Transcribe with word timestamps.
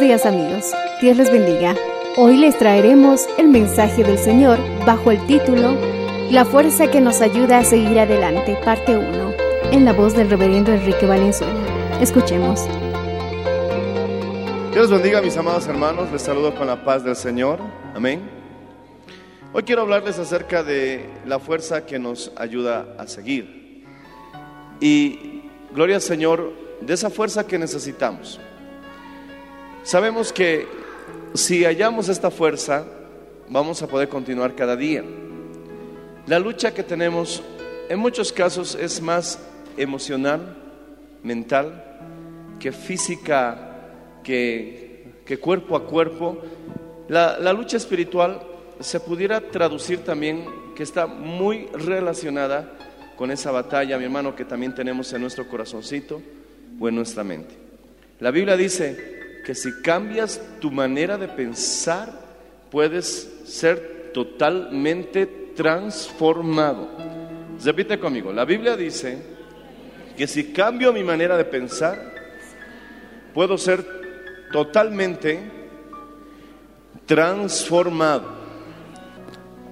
Días 0.00 0.26
amigos, 0.26 0.72
Dios 1.00 1.16
les 1.16 1.32
bendiga. 1.32 1.74
Hoy 2.16 2.36
les 2.36 2.56
traeremos 2.56 3.26
el 3.36 3.48
mensaje 3.48 4.04
del 4.04 4.16
Señor 4.16 4.56
bajo 4.86 5.10
el 5.10 5.26
título 5.26 5.76
La 6.30 6.44
fuerza 6.44 6.88
que 6.88 7.00
nos 7.00 7.20
ayuda 7.20 7.58
a 7.58 7.64
seguir 7.64 7.98
adelante, 7.98 8.56
parte 8.64 8.96
1, 8.96 9.32
en 9.72 9.84
la 9.84 9.92
voz 9.92 10.14
del 10.14 10.30
reverendo 10.30 10.72
Enrique 10.72 11.04
Valenzuela. 11.04 11.52
Escuchemos. 12.00 12.60
Dios 14.72 14.88
bendiga, 14.88 15.20
mis 15.20 15.36
amados 15.36 15.66
hermanos. 15.66 16.12
Les 16.12 16.22
saludo 16.22 16.54
con 16.54 16.68
la 16.68 16.84
paz 16.84 17.02
del 17.02 17.16
Señor. 17.16 17.58
Amén. 17.92 18.22
Hoy 19.52 19.64
quiero 19.64 19.82
hablarles 19.82 20.16
acerca 20.20 20.62
de 20.62 21.10
la 21.26 21.40
fuerza 21.40 21.86
que 21.86 21.98
nos 21.98 22.30
ayuda 22.36 22.94
a 22.98 23.08
seguir. 23.08 23.84
Y 24.80 25.42
gloria 25.74 25.96
al 25.96 26.02
Señor 26.02 26.52
de 26.80 26.94
esa 26.94 27.10
fuerza 27.10 27.48
que 27.48 27.58
necesitamos. 27.58 28.38
Sabemos 29.88 30.34
que 30.34 30.68
si 31.32 31.64
hallamos 31.64 32.10
esta 32.10 32.30
fuerza, 32.30 32.84
vamos 33.48 33.80
a 33.80 33.86
poder 33.86 34.10
continuar 34.10 34.54
cada 34.54 34.76
día. 34.76 35.02
La 36.26 36.38
lucha 36.38 36.74
que 36.74 36.82
tenemos 36.82 37.42
en 37.88 37.98
muchos 37.98 38.30
casos 38.30 38.74
es 38.74 39.00
más 39.00 39.38
emocional, 39.78 40.58
mental, 41.22 42.00
que 42.60 42.70
física, 42.70 44.20
que, 44.22 45.22
que 45.24 45.38
cuerpo 45.38 45.74
a 45.74 45.86
cuerpo. 45.86 46.36
La, 47.08 47.38
la 47.38 47.54
lucha 47.54 47.78
espiritual 47.78 48.42
se 48.80 49.00
pudiera 49.00 49.40
traducir 49.40 50.00
también 50.00 50.44
que 50.76 50.82
está 50.82 51.06
muy 51.06 51.64
relacionada 51.72 52.76
con 53.16 53.30
esa 53.30 53.52
batalla, 53.52 53.96
mi 53.96 54.04
hermano, 54.04 54.36
que 54.36 54.44
también 54.44 54.74
tenemos 54.74 55.10
en 55.14 55.22
nuestro 55.22 55.48
corazoncito 55.48 56.20
o 56.78 56.88
en 56.90 56.94
nuestra 56.94 57.24
mente. 57.24 57.54
La 58.20 58.30
Biblia 58.30 58.54
dice 58.54 59.17
que 59.48 59.54
si 59.54 59.80
cambias 59.80 60.42
tu 60.60 60.70
manera 60.70 61.16
de 61.16 61.26
pensar, 61.26 62.12
puedes 62.70 63.32
ser 63.46 64.10
totalmente 64.12 65.24
transformado. 65.56 66.86
Repite 67.64 67.98
conmigo, 67.98 68.30
la 68.30 68.44
Biblia 68.44 68.76
dice 68.76 69.16
que 70.18 70.26
si 70.26 70.52
cambio 70.52 70.92
mi 70.92 71.02
manera 71.02 71.34
de 71.38 71.46
pensar, 71.46 72.12
puedo 73.32 73.56
ser 73.56 74.48
totalmente 74.52 75.40
transformado. 77.06 78.30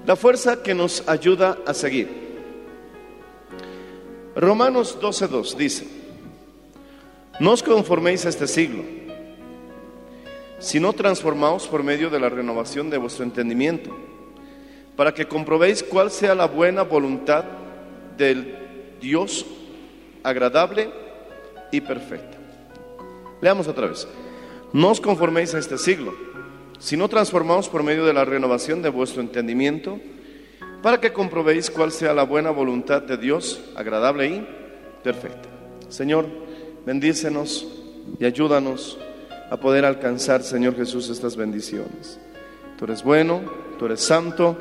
La 0.07 0.17
fuerza 0.17 0.63
que 0.63 0.73
nos 0.73 1.07
ayuda 1.07 1.59
a 1.67 1.75
seguir. 1.75 2.09
Romanos 4.35 4.99
12.2 4.99 5.55
dice, 5.55 5.87
no 7.41 7.51
os 7.51 7.63
conforméis 7.63 8.25
a 8.25 8.31
este 8.31 8.47
siglo, 8.47 8.96
sino 10.59 10.93
transformaos 10.93 11.67
por 11.67 11.83
medio 11.83 12.11
de 12.11 12.21
la 12.21 12.29
renovación 12.29 12.91
de 12.91 12.99
vuestro 12.99 13.25
entendimiento, 13.25 13.97
para 14.97 15.13
que 15.13 15.29
comprobéis 15.29 15.83
cuál 15.83 16.11
sea 16.11 16.35
la 16.35 16.47
buena 16.47 16.83
voluntad 16.83 17.45
del 18.17 18.97
Dios 19.01 19.45
agradable 20.23 20.91
y 21.71 21.81
perfecta. 21.81 22.39
Leamos 23.41 23.69
otra 23.69 23.89
vez. 23.89 24.09
No 24.73 24.91
os 24.91 25.01
conforméis 25.01 25.55
a 25.55 25.59
este 25.59 25.79
siglo, 25.79 26.15
sino 26.79 27.09
transformaos 27.09 27.69
por 27.69 27.83
medio 27.83 28.05
de 28.05 28.15
la 28.15 28.25
renovación 28.25 28.83
de 28.83 28.89
vuestro 28.89 29.21
entendimiento, 29.21 30.01
para 30.83 31.01
que 31.01 31.13
comprobéis 31.13 31.71
cuál 31.71 31.93
sea 31.93 32.15
la 32.15 32.25
buena 32.25 32.51
voluntad 32.51 33.03
de 33.03 33.17
Dios, 33.17 33.61
agradable 33.75 34.27
y 34.27 34.47
perfecta. 35.03 35.49
Señor, 35.89 36.27
bendícenos 36.85 37.67
y 38.19 38.25
ayúdanos 38.25 38.99
a 39.51 39.57
poder 39.57 39.85
alcanzar, 39.85 40.43
Señor 40.43 40.77
Jesús, 40.77 41.09
estas 41.09 41.37
bendiciones. 41.37 42.19
Tú 42.79 42.85
eres 42.85 43.03
bueno, 43.03 43.43
tú 43.79 43.87
eres 43.87 44.01
santo, 44.01 44.59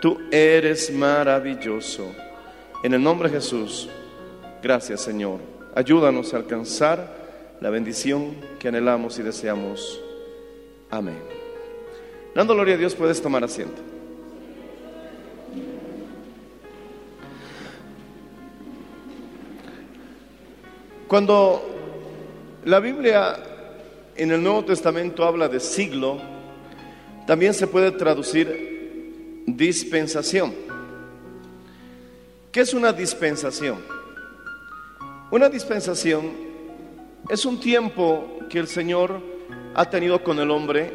tú 0.00 0.18
eres 0.30 0.92
maravilloso. 0.92 2.06
En 2.82 2.94
el 2.94 3.02
nombre 3.02 3.28
de 3.28 3.36
Jesús, 3.36 3.88
gracias, 4.62 5.00
Señor. 5.00 5.40
Ayúdanos 5.74 6.34
a 6.34 6.38
alcanzar 6.38 7.56
la 7.60 7.70
bendición 7.70 8.36
que 8.58 8.68
anhelamos 8.68 9.18
y 9.18 9.22
deseamos. 9.22 10.00
Amén. 10.90 11.18
Dando 12.34 12.54
gloria 12.54 12.74
a 12.74 12.78
Dios, 12.78 12.94
puedes 12.94 13.20
tomar 13.20 13.44
asiento. 13.44 13.80
Cuando 21.08 21.62
la 22.64 22.80
Biblia 22.80 23.51
en 24.16 24.30
el 24.30 24.42
Nuevo 24.42 24.64
Testamento 24.64 25.24
habla 25.24 25.48
de 25.48 25.60
siglo, 25.60 26.20
también 27.26 27.54
se 27.54 27.66
puede 27.66 27.92
traducir 27.92 29.44
dispensación. 29.46 30.54
¿Qué 32.50 32.60
es 32.60 32.74
una 32.74 32.92
dispensación? 32.92 33.78
Una 35.30 35.48
dispensación 35.48 36.30
es 37.30 37.46
un 37.46 37.58
tiempo 37.58 38.38
que 38.50 38.58
el 38.58 38.66
Señor 38.66 39.20
ha 39.74 39.88
tenido 39.88 40.22
con 40.22 40.38
el 40.38 40.50
hombre 40.50 40.94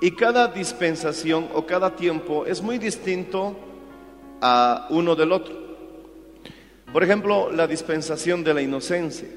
y 0.00 0.12
cada 0.12 0.46
dispensación 0.48 1.48
o 1.54 1.66
cada 1.66 1.96
tiempo 1.96 2.46
es 2.46 2.62
muy 2.62 2.78
distinto 2.78 3.56
a 4.40 4.86
uno 4.90 5.16
del 5.16 5.32
otro. 5.32 5.56
Por 6.92 7.02
ejemplo, 7.02 7.50
la 7.50 7.66
dispensación 7.66 8.44
de 8.44 8.54
la 8.54 8.62
inocencia. 8.62 9.28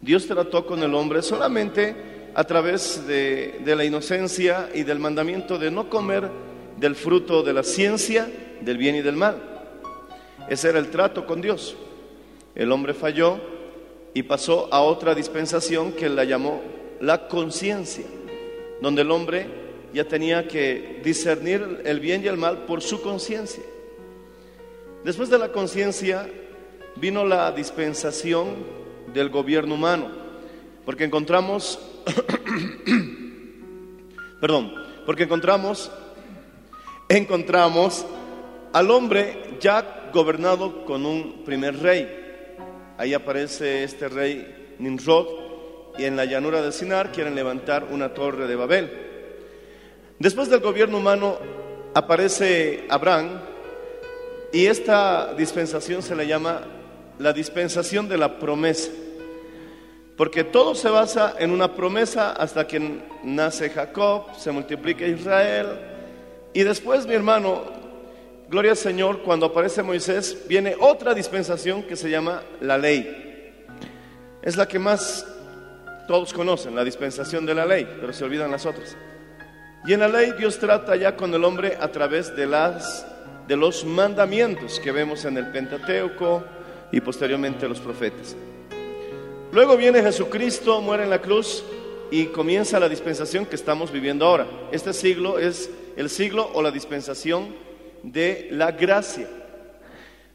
Dios 0.00 0.26
trató 0.26 0.66
con 0.66 0.82
el 0.82 0.94
hombre 0.94 1.22
solamente 1.22 2.15
a 2.36 2.44
través 2.44 3.06
de, 3.06 3.62
la 3.64 3.82
inocencia 3.82 4.68
y 4.74 4.82
del 4.82 4.98
mandamiento 4.98 5.58
de 5.58 5.70
no 5.70 5.88
comer 5.88 6.28
del 6.76 6.94
fruto 6.94 7.42
de 7.42 7.54
la 7.54 7.62
ciencia, 7.62 8.30
del 8.60 8.76
bien 8.76 8.94
y 8.94 9.00
del 9.00 9.16
mal. 9.16 9.40
Ese 10.46 10.68
era 10.68 10.78
el 10.78 10.90
trato 10.90 11.24
con 11.24 11.40
Dios. 11.40 11.74
El 12.54 12.72
hombre 12.72 12.92
falló 12.92 13.40
y 14.12 14.22
pasó 14.22 14.68
a 14.70 14.82
otra 14.82 15.14
dispensación 15.14 15.92
que 15.92 16.10
la 16.10 16.24
llamó 16.24 16.60
la 17.00 17.26
conciencia, 17.26 18.04
donde 18.82 19.00
el 19.00 19.10
hombre 19.12 19.46
ya 19.94 20.04
tenía 20.04 20.46
que 20.46 21.00
discernir 21.02 21.80
el 21.86 22.00
bien 22.00 22.22
y 22.22 22.26
el 22.26 22.36
mal 22.36 22.66
por 22.66 22.82
su 22.82 23.00
conciencia. 23.00 23.62
Después 25.04 25.30
de 25.30 25.38
la 25.38 25.52
conciencia 25.52 26.28
vino 26.96 27.24
la 27.24 27.50
dispensación 27.50 28.56
del 29.14 29.30
gobierno 29.30 29.74
humano, 29.74 30.10
porque 30.84 31.04
encontramos, 31.04 31.95
perdón, 34.40 34.72
porque 35.04 35.24
encontramos, 35.24 35.90
encontramos 37.08 38.06
al 38.72 38.90
hombre 38.90 39.56
ya 39.60 40.10
gobernado 40.12 40.84
con 40.84 41.06
un 41.06 41.44
primer 41.44 41.80
rey. 41.80 42.24
Ahí 42.98 43.14
aparece 43.14 43.84
este 43.84 44.08
rey 44.08 44.74
Nimrod 44.78 45.26
y 45.98 46.04
en 46.04 46.16
la 46.16 46.24
llanura 46.24 46.62
de 46.62 46.72
Sinar 46.72 47.12
quieren 47.12 47.34
levantar 47.34 47.88
una 47.90 48.14
torre 48.14 48.46
de 48.46 48.56
Babel. 48.56 48.90
Después 50.18 50.48
del 50.48 50.60
gobierno 50.60 50.98
humano 50.98 51.38
aparece 51.94 52.86
Abraham 52.88 53.40
y 54.52 54.66
esta 54.66 55.34
dispensación 55.34 56.02
se 56.02 56.16
le 56.16 56.26
llama 56.26 56.62
la 57.18 57.32
dispensación 57.32 58.08
de 58.08 58.18
la 58.18 58.38
promesa. 58.38 58.90
Porque 60.16 60.44
todo 60.44 60.74
se 60.74 60.88
basa 60.88 61.34
en 61.38 61.50
una 61.50 61.74
promesa 61.74 62.32
hasta 62.32 62.66
que 62.66 63.00
nace 63.22 63.68
Jacob, 63.68 64.34
se 64.36 64.50
multiplica 64.50 65.06
Israel. 65.06 65.66
Y 66.54 66.62
después, 66.62 67.06
mi 67.06 67.14
hermano, 67.14 67.64
gloria 68.48 68.70
al 68.70 68.76
Señor, 68.78 69.22
cuando 69.22 69.46
aparece 69.46 69.82
Moisés, 69.82 70.44
viene 70.48 70.74
otra 70.80 71.12
dispensación 71.12 71.82
que 71.82 71.96
se 71.96 72.08
llama 72.08 72.42
la 72.62 72.78
ley. 72.78 73.54
Es 74.40 74.56
la 74.56 74.66
que 74.66 74.78
más 74.78 75.26
todos 76.08 76.32
conocen, 76.32 76.74
la 76.74 76.84
dispensación 76.84 77.44
de 77.44 77.54
la 77.54 77.66
ley, 77.66 77.86
pero 78.00 78.14
se 78.14 78.24
olvidan 78.24 78.50
las 78.50 78.64
otras. 78.64 78.96
Y 79.86 79.92
en 79.92 80.00
la 80.00 80.08
ley 80.08 80.32
Dios 80.38 80.58
trata 80.58 80.96
ya 80.96 81.14
con 81.14 81.34
el 81.34 81.44
hombre 81.44 81.76
a 81.78 81.88
través 81.88 82.34
de, 82.34 82.46
las, 82.46 83.06
de 83.46 83.56
los 83.56 83.84
mandamientos 83.84 84.80
que 84.80 84.92
vemos 84.92 85.26
en 85.26 85.36
el 85.36 85.50
Pentateuco 85.52 86.42
y 86.90 87.00
posteriormente 87.00 87.68
los 87.68 87.80
profetas. 87.80 88.34
Luego 89.56 89.78
viene 89.78 90.02
Jesucristo, 90.02 90.82
muere 90.82 91.04
en 91.04 91.08
la 91.08 91.22
cruz 91.22 91.64
y 92.10 92.26
comienza 92.26 92.78
la 92.78 92.90
dispensación 92.90 93.46
que 93.46 93.54
estamos 93.56 93.90
viviendo 93.90 94.26
ahora. 94.26 94.46
Este 94.70 94.92
siglo 94.92 95.38
es 95.38 95.70
el 95.96 96.10
siglo 96.10 96.50
o 96.52 96.60
la 96.60 96.70
dispensación 96.70 97.54
de 98.02 98.48
la 98.50 98.72
gracia. 98.72 99.26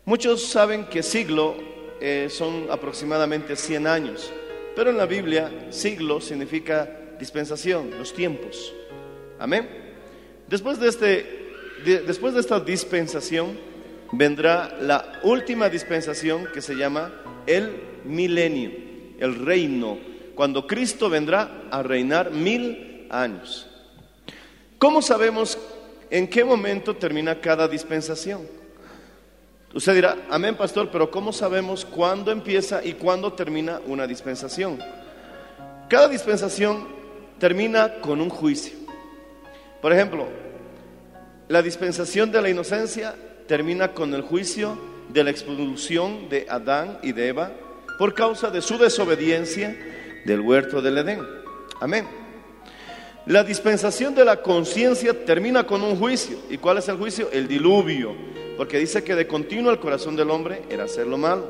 Muchos 0.06 0.44
saben 0.47 0.85
que 0.85 1.03
siglo 1.03 1.53
eh, 2.00 2.29
son 2.31 2.65
aproximadamente 2.71 3.56
100 3.56 3.85
años, 3.85 4.33
pero 4.75 4.89
en 4.89 4.97
la 4.97 5.06
Biblia 5.06 5.68
siglo 5.69 6.19
significa 6.19 6.89
dispensación, 7.19 7.91
los 8.00 8.15
tiempos. 8.15 8.73
Amén. 9.38 9.69
Después 10.47 10.79
de, 10.79 10.88
este, 10.89 11.53
de- 11.85 12.01
después 12.07 12.33
de 12.33 12.39
esta 12.39 12.59
dispensación 12.59 13.56
vendrá 14.13 14.75
la 14.81 15.19
última 15.21 15.69
dispensación 15.69 16.47
que 16.51 16.62
se 16.63 16.73
llama 16.73 17.13
el 17.45 17.83
milenio, 18.03 18.89
el 19.21 19.35
reino, 19.35 20.00
cuando 20.35 20.65
Cristo 20.65 21.09
vendrá 21.09 21.68
a 21.69 21.83
reinar 21.83 22.31
mil 22.31 23.06
años. 23.12 23.68
¿Cómo 24.79 25.01
sabemos 25.01 25.59
en 26.09 26.27
qué 26.27 26.44
momento 26.44 26.95
termina 26.95 27.39
cada 27.39 27.68
dispensación? 27.68 28.41
Usted 29.73 29.94
dirá, 29.94 30.18
amén 30.29 30.56
pastor, 30.56 30.89
pero 30.91 31.12
¿cómo 31.12 31.31
sabemos 31.31 31.85
cuándo 31.85 32.31
empieza 32.31 32.83
y 32.83 32.94
cuándo 32.94 33.33
termina 33.33 33.79
una 33.85 34.07
dispensación? 34.07 34.79
Cada 35.88 36.07
dispensación 36.07 36.88
termina 37.38 38.00
con 38.01 38.21
un 38.21 38.29
juicio. 38.29 38.73
Por 39.83 39.94
ejemplo, 39.94 40.27
la 41.47 41.62
dispensación 41.62 42.31
de 42.31 42.41
la 42.41 42.50
inocencia 42.50 43.15
termina 43.47 43.94
con 43.94 44.15
el 44.15 44.23
juicio 44.23 44.77
de 45.09 45.23
la 45.23 45.29
expulsión 45.29 46.27
de 46.27 46.47
Adán 46.50 46.97
y 47.03 47.12
de 47.12 47.27
Eva 47.27 47.51
por 48.01 48.15
causa 48.15 48.50
de 48.50 48.63
su 48.63 48.80
desobediencia 48.80 49.77
del 50.25 50.39
huerto 50.39 50.81
del 50.81 50.98
Edén. 50.98 51.19
Amén. 51.80 52.07
La 53.27 53.44
dispensación 53.44 54.15
de 54.15 54.25
la 54.25 54.42
conciencia 54.42 55.24
termina 55.24 55.68
con 55.68 55.83
un 55.83 55.95
juicio. 55.95 56.39
¿Y 56.50 56.57
cuál 56.57 56.80
es 56.80 56.89
el 56.89 56.98
juicio? 56.98 57.30
El 57.31 57.48
diluvio. 57.48 58.15
Porque 58.57 58.80
dice 58.80 59.03
que 59.03 59.13
de 59.13 59.27
continuo 59.27 59.71
el 59.71 59.80
corazón 59.80 60.15
del 60.15 60.31
hombre 60.31 60.63
era 60.68 60.86
hacer 60.86 61.06
lo 61.06 61.19
malo. 61.19 61.45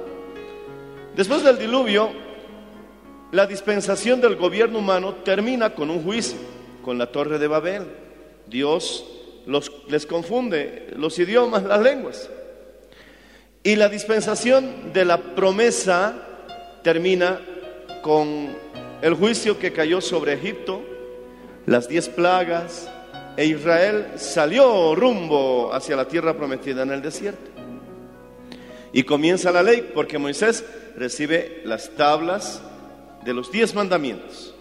Después 1.15 1.41
del 1.41 1.57
diluvio, 1.57 2.11
la 3.31 3.47
dispensación 3.47 4.19
del 4.19 4.35
gobierno 4.35 4.79
humano 4.79 5.13
termina 5.23 5.73
con 5.73 5.89
un 5.89 6.03
juicio, 6.03 6.37
con 6.83 6.97
la 6.97 7.13
torre 7.13 7.39
de 7.39 7.47
Babel. 7.47 7.83
Dios 8.47 9.05
los, 9.45 9.71
les 9.87 10.05
confunde 10.05 10.89
los 10.97 11.17
idiomas, 11.17 11.63
las 11.63 11.79
lenguas. 11.79 12.29
Y 13.63 13.77
la 13.77 13.87
dispensación 13.87 14.91
de 14.91 15.05
la 15.05 15.17
promesa 15.17 16.27
termina 16.83 17.39
con 18.01 18.55
el 19.01 19.13
juicio 19.13 19.59
que 19.59 19.73
cayó 19.73 20.01
sobre 20.01 20.33
Egipto, 20.33 20.81
las 21.65 21.87
diez 21.87 22.09
plagas, 22.09 22.89
e 23.37 23.45
Israel 23.45 24.07
salió 24.17 24.93
rumbo 24.95 25.73
hacia 25.73 25.95
la 25.95 26.07
tierra 26.07 26.35
prometida 26.35 26.83
en 26.83 26.91
el 26.91 27.01
desierto. 27.01 27.49
Y 28.93 29.03
comienza 29.03 29.51
la 29.51 29.63
ley 29.63 29.89
porque 29.93 30.17
Moisés 30.17 30.65
recibe 30.97 31.61
las 31.63 31.91
tablas 31.91 32.61
de 33.23 33.33
los 33.33 33.51
diez 33.51 33.73
mandamientos. 33.73 34.53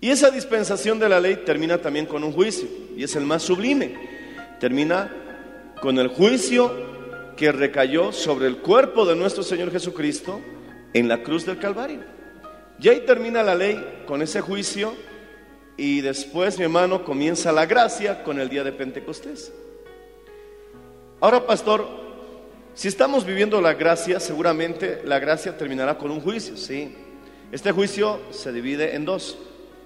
Y 0.00 0.10
esa 0.10 0.30
dispensación 0.30 0.98
de 0.98 1.08
la 1.08 1.20
ley 1.20 1.42
termina 1.44 1.78
también 1.78 2.06
con 2.06 2.24
un 2.24 2.32
juicio, 2.32 2.68
y 2.96 3.04
es 3.04 3.14
el 3.14 3.24
más 3.24 3.42
sublime. 3.42 3.94
Termina 4.58 5.12
con 5.80 5.98
el 5.98 6.08
juicio 6.08 6.91
que 7.42 7.50
recayó 7.50 8.12
sobre 8.12 8.46
el 8.46 8.58
cuerpo 8.58 9.04
de 9.04 9.16
nuestro 9.16 9.42
Señor 9.42 9.72
Jesucristo 9.72 10.40
en 10.92 11.08
la 11.08 11.24
cruz 11.24 11.44
del 11.44 11.58
Calvario. 11.58 11.98
Y 12.78 12.88
ahí 12.88 13.00
termina 13.00 13.42
la 13.42 13.56
ley 13.56 14.04
con 14.06 14.22
ese 14.22 14.40
juicio 14.40 14.94
y 15.76 16.02
después, 16.02 16.56
mi 16.56 16.62
hermano, 16.62 17.04
comienza 17.04 17.50
la 17.50 17.66
gracia 17.66 18.22
con 18.22 18.38
el 18.38 18.48
día 18.48 18.62
de 18.62 18.70
Pentecostés. 18.70 19.52
Ahora, 21.18 21.44
pastor, 21.44 21.84
si 22.74 22.86
estamos 22.86 23.26
viviendo 23.26 23.60
la 23.60 23.74
gracia, 23.74 24.20
seguramente 24.20 25.02
la 25.04 25.18
gracia 25.18 25.58
terminará 25.58 25.98
con 25.98 26.12
un 26.12 26.20
juicio, 26.20 26.56
sí. 26.56 26.94
Este 27.50 27.72
juicio 27.72 28.20
se 28.30 28.52
divide 28.52 28.94
en 28.94 29.04
dos. 29.04 29.36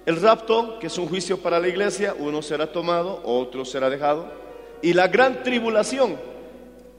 El 0.05 0.21
rapto, 0.21 0.77
que 0.77 0.85
es 0.85 0.97
un 0.99 1.07
juicio 1.07 1.39
para 1.39 1.59
la 1.59 1.69
iglesia, 1.69 2.13
uno 2.19 2.43
será 2.43 2.71
tomado, 2.71 3.19
otro 3.23 3.65
será 3.65 3.89
dejado. 3.89 4.31
Y 4.83 4.93
la 4.93 5.07
gran 5.07 5.41
tribulación, 5.41 6.36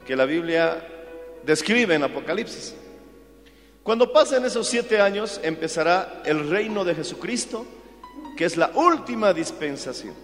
que 0.09 0.15
la 0.15 0.25
Biblia 0.25 0.83
describe 1.43 1.93
en 1.93 2.01
Apocalipsis. 2.01 2.73
Cuando 3.83 4.11
pasen 4.11 4.43
esos 4.43 4.67
siete 4.67 4.99
años, 4.99 5.39
empezará 5.43 6.23
el 6.25 6.49
reino 6.49 6.83
de 6.83 6.95
Jesucristo, 6.95 7.63
que 8.35 8.45
es 8.45 8.57
la 8.57 8.71
última 8.73 9.35
dispensación. 9.35 10.15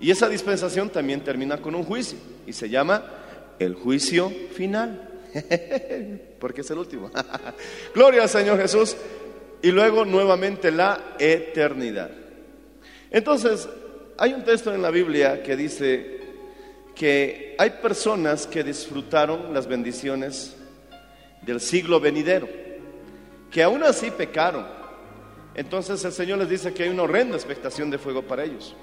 Y 0.00 0.10
esa 0.10 0.28
dispensación 0.28 0.90
también 0.90 1.22
termina 1.22 1.58
con 1.58 1.76
un 1.76 1.84
juicio, 1.84 2.18
y 2.44 2.52
se 2.52 2.68
llama 2.68 3.04
el 3.60 3.76
juicio 3.76 4.32
final. 4.56 5.10
Porque 6.40 6.62
es 6.62 6.70
el 6.72 6.78
último. 6.78 7.08
Gloria 7.94 8.24
al 8.24 8.28
Señor 8.28 8.58
Jesús. 8.58 8.96
Y 9.62 9.70
luego 9.70 10.04
nuevamente 10.04 10.72
la 10.72 11.14
eternidad. 11.20 12.10
Entonces, 13.12 13.68
hay 14.18 14.32
un 14.32 14.42
texto 14.42 14.74
en 14.74 14.82
la 14.82 14.90
Biblia 14.90 15.40
que 15.44 15.54
dice 15.54 16.15
que 16.96 17.54
hay 17.58 17.70
personas 17.70 18.46
que 18.46 18.64
disfrutaron 18.64 19.52
las 19.52 19.66
bendiciones 19.66 20.56
del 21.42 21.60
siglo 21.60 22.00
venidero, 22.00 22.48
que 23.50 23.62
aún 23.62 23.82
así 23.82 24.10
pecaron. 24.10 24.66
Entonces 25.54 26.02
el 26.04 26.12
Señor 26.12 26.38
les 26.38 26.48
dice 26.48 26.72
que 26.72 26.84
hay 26.84 26.88
una 26.88 27.02
horrenda 27.02 27.36
expectación 27.36 27.90
de 27.90 27.98
fuego 27.98 28.22
para 28.22 28.44
ellos. 28.44 28.74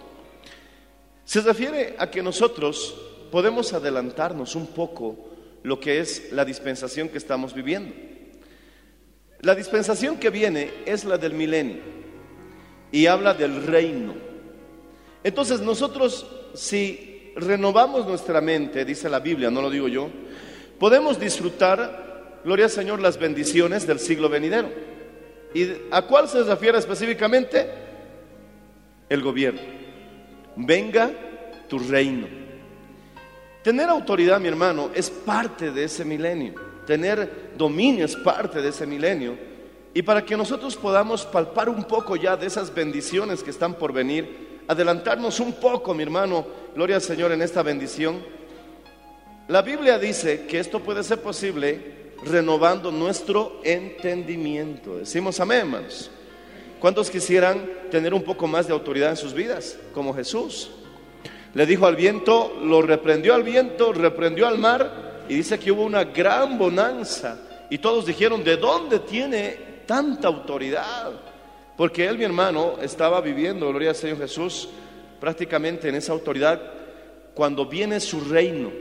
Se 1.26 1.42
refiere 1.42 1.96
a 1.98 2.12
que 2.12 2.22
nosotros 2.22 2.96
podemos 3.32 3.74
adelantarnos 3.74 4.56
un 4.56 4.68
poco 4.68 5.32
lo 5.64 5.80
que 5.80 6.00
es 6.00 6.32
la 6.32 6.46
dispensación 6.46 7.10
que 7.10 7.18
estamos 7.18 7.54
viviendo. 7.54 7.96
La 9.42 9.56
dispensación 9.56 10.18
que 10.18 10.30
viene 10.30 10.72
es 10.86 11.04
la 11.04 11.18
del 11.18 11.34
milenio 11.34 11.82
y 12.92 13.08
habla 13.08 13.34
del 13.34 13.64
reino. 13.64 14.14
Entonces 15.24 15.62
nosotros 15.62 16.28
si 16.54 17.13
renovamos 17.36 18.06
nuestra 18.06 18.42
mente, 18.42 18.86
dice 18.86 19.10
la 19.10 19.20
Biblia, 19.20 19.50
no 19.50 19.62
lo 19.62 19.70
digo 19.70 19.88
yo, 19.88 20.10
podemos 20.80 21.20
disfrutar, 21.20 22.40
gloria 22.44 22.66
al 22.66 22.72
Señor, 22.72 23.02
las 23.02 23.18
bendiciones 23.18 23.88
del 23.88 24.00
siglo 24.00 24.30
venidero. 24.30 24.70
¿Y 25.54 25.68
a 25.92 26.02
cuál 26.04 26.28
se 26.28 26.44
refiere 26.44 26.78
específicamente? 26.78 27.70
El 29.08 29.22
gobierno. 29.22 29.62
Venga 30.56 31.12
tu 31.68 31.80
reino. 31.80 32.28
Tener 33.64 33.88
autoridad, 33.90 34.40
mi 34.40 34.48
hermano, 34.48 34.90
es 34.94 35.10
parte 35.10 35.72
de 35.72 35.86
ese 35.86 36.04
milenio. 36.04 36.56
Tener 36.86 37.54
dominio 37.56 38.04
es 38.04 38.16
parte 38.16 38.62
de 38.62 38.70
ese 38.70 38.86
milenio. 38.86 39.38
Y 39.94 40.02
para 40.02 40.26
que 40.26 40.36
nosotros 40.36 40.76
podamos 40.76 41.26
palpar 41.26 41.70
un 41.70 41.84
poco 41.84 42.16
ya 42.16 42.36
de 42.36 42.48
esas 42.48 42.74
bendiciones 42.74 43.44
que 43.44 43.52
están 43.52 43.76
por 43.76 43.94
venir, 43.94 44.53
adelantarnos 44.68 45.40
un 45.40 45.54
poco, 45.54 45.94
mi 45.94 46.04
hermano, 46.04 46.46
gloria 46.76 46.98
al 46.98 47.02
Señor 47.02 47.32
en 47.32 47.42
esta 47.42 47.64
bendición. 47.64 48.22
La 49.48 49.62
Biblia 49.62 50.00
dice 50.00 50.46
que 50.46 50.60
esto 50.60 50.80
puede 50.80 51.04
ser 51.04 51.22
posible 51.22 52.14
renovando 52.26 52.92
nuestro 52.92 53.60
entendimiento. 53.64 54.98
Decimos 54.98 55.40
amén, 55.40 55.60
hermanos. 55.60 56.10
¿Cuántos 56.80 57.10
quisieran 57.10 57.70
tener 57.92 58.14
un 58.14 58.24
poco 58.24 58.48
más 58.48 58.68
de 58.68 58.74
autoridad 58.74 59.10
en 59.10 59.18
sus 59.18 59.34
vidas, 59.34 59.78
como 59.94 60.14
Jesús? 60.14 60.72
Le 61.54 61.66
dijo 61.66 61.86
al 61.86 61.96
viento, 61.96 62.58
lo 62.62 62.82
reprendió 62.82 63.36
al 63.36 63.44
viento, 63.44 63.94
reprendió 63.94 64.48
al 64.48 64.58
mar 64.58 65.24
y 65.30 65.36
dice 65.36 65.60
que 65.60 65.72
hubo 65.72 65.84
una 65.84 66.04
gran 66.04 66.58
bonanza. 66.58 67.40
Y 67.70 67.78
todos 67.78 68.06
dijeron, 68.06 68.44
¿de 68.44 68.58
dónde 68.58 69.00
tiene 69.00 69.84
tanta 69.86 70.28
autoridad? 70.28 71.12
Porque 71.78 72.06
él, 72.06 72.18
mi 72.18 72.24
hermano, 72.24 72.76
estaba 72.82 73.20
viviendo, 73.22 73.70
gloria 73.70 73.90
al 73.90 73.96
Señor 73.96 74.20
Jesús, 74.20 74.70
prácticamente 75.20 75.90
en 75.90 75.96
esa 75.96 76.14
autoridad. 76.14 76.62
Cuando 77.34 77.66
viene 77.66 78.00
su 78.00 78.22
reino, 78.22 78.72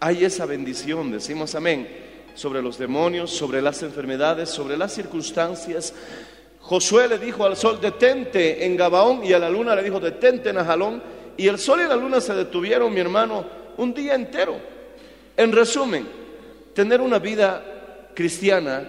hay 0.00 0.24
esa 0.24 0.44
bendición, 0.44 1.10
decimos 1.10 1.54
amén, 1.54 1.88
sobre 2.34 2.60
los 2.60 2.76
demonios, 2.76 3.30
sobre 3.30 3.62
las 3.62 3.82
enfermedades, 3.82 4.50
sobre 4.50 4.76
las 4.76 4.92
circunstancias. 4.92 5.94
Josué 6.60 7.08
le 7.08 7.18
dijo 7.18 7.46
al 7.46 7.56
sol, 7.56 7.80
detente 7.80 8.66
en 8.66 8.76
Gabaón, 8.76 9.24
y 9.24 9.32
a 9.32 9.38
la 9.38 9.48
luna 9.48 9.74
le 9.74 9.82
dijo, 9.82 9.98
detente 9.98 10.50
en 10.50 10.58
Ajalón, 10.58 11.02
y 11.38 11.48
el 11.48 11.58
sol 11.58 11.80
y 11.80 11.88
la 11.88 11.96
luna 11.96 12.20
se 12.20 12.34
detuvieron, 12.34 12.92
mi 12.92 13.00
hermano, 13.00 13.46
un 13.78 13.94
día 13.94 14.14
entero. 14.14 14.56
En 15.36 15.52
resumen, 15.52 16.06
tener 16.74 17.00
una 17.00 17.18
vida 17.18 18.10
cristiana 18.14 18.86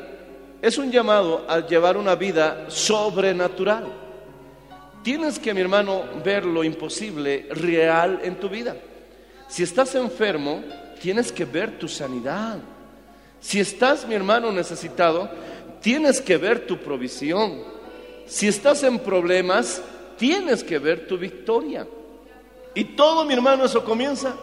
es 0.61 0.77
un 0.77 0.91
llamado 0.91 1.45
a 1.47 1.65
llevar 1.65 1.97
una 1.97 2.15
vida 2.15 2.65
sobrenatural. 2.69 3.85
Tienes 5.03 5.39
que, 5.39 5.53
mi 5.53 5.61
hermano, 5.61 6.03
ver 6.23 6.45
lo 6.45 6.63
imposible 6.63 7.47
real 7.51 8.19
en 8.23 8.35
tu 8.35 8.49
vida. 8.49 8.75
Si 9.47 9.63
estás 9.63 9.95
enfermo, 9.95 10.63
tienes 11.01 11.31
que 11.31 11.45
ver 11.45 11.77
tu 11.77 11.87
sanidad. 11.87 12.57
Si 13.39 13.59
estás, 13.59 14.07
mi 14.07 14.15
hermano, 14.15 14.51
necesitado, 14.51 15.29
tienes 15.81 16.19
que 16.19 16.37
ver 16.37 16.65
tu 16.65 16.77
provisión. 16.77 17.63
Si 18.25 18.47
estás 18.47 18.83
en 18.83 18.99
problemas, 18.99 19.81
tienes 20.17 20.63
que 20.63 20.79
ver 20.79 21.07
tu 21.07 21.17
victoria. 21.17 21.87
Y 22.75 22.83
todo, 22.83 23.23
mi 23.23 23.33
hermano, 23.33 23.65
eso 23.65 23.85
comienza 23.85 24.35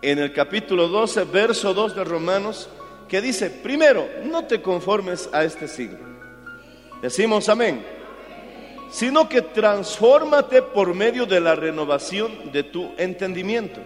en 0.00 0.18
el 0.18 0.32
capítulo 0.32 0.88
12, 0.88 1.24
verso 1.24 1.74
2 1.74 1.96
de 1.96 2.04
Romanos, 2.04 2.68
que 3.08 3.20
dice, 3.20 3.50
primero, 3.50 4.08
no 4.24 4.44
te 4.44 4.60
conformes 4.60 5.28
a 5.32 5.44
este 5.44 5.66
siglo. 5.66 5.98
Decimos 7.02 7.48
amén. 7.48 7.84
Sino 8.90 9.28
que 9.28 9.42
transfórmate 9.42 10.62
por 10.62 10.94
medio 10.94 11.26
de 11.26 11.40
la 11.40 11.54
renovación 11.54 12.52
de 12.52 12.62
tu 12.62 12.92
entendimiento. 12.96 13.80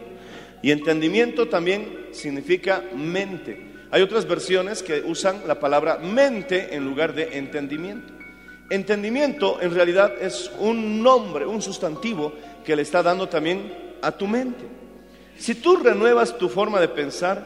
Y 0.62 0.70
entendimiento 0.70 1.48
también 1.48 2.08
significa 2.12 2.82
mente. 2.94 3.72
Hay 3.90 4.02
otras 4.02 4.26
versiones 4.26 4.82
que 4.82 5.00
usan 5.00 5.42
la 5.46 5.60
palabra 5.60 5.98
mente 5.98 6.74
en 6.74 6.84
lugar 6.84 7.14
de 7.14 7.36
entendimiento. 7.36 8.12
Entendimiento 8.70 9.60
en 9.60 9.74
realidad 9.74 10.14
es 10.20 10.50
un 10.58 11.02
nombre, 11.02 11.44
un 11.44 11.60
sustantivo 11.60 12.32
que 12.64 12.74
le 12.74 12.82
está 12.82 13.02
dando 13.02 13.28
también 13.28 13.72
a 14.00 14.12
tu 14.12 14.26
mente. 14.26 14.64
Si 15.36 15.56
tú 15.56 15.76
renuevas 15.76 16.38
tu 16.38 16.48
forma 16.48 16.80
de 16.80 16.88
pensar, 16.88 17.44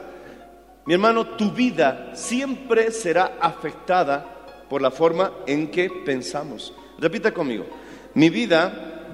mi 0.87 0.95
hermano, 0.95 1.27
tu 1.37 1.51
vida 1.51 2.13
siempre 2.15 2.91
será 2.93 3.39
afectada 3.41 4.65
por 4.69 4.81
la 4.81 4.91
forma 4.91 5.33
en 5.47 5.71
que 5.71 5.91
pensamos. 6.05 6.73
Repita 6.99 7.33
conmigo, 7.33 7.67
mi 8.15 8.31
vida 8.31 9.05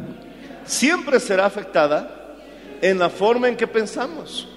siempre 0.65 1.19
será 1.19 1.47
afectada 1.47 2.37
en 2.81 2.99
la 2.99 3.09
forma 3.09 3.49
en 3.49 3.57
que 3.57 3.67
pensamos. 3.67 4.49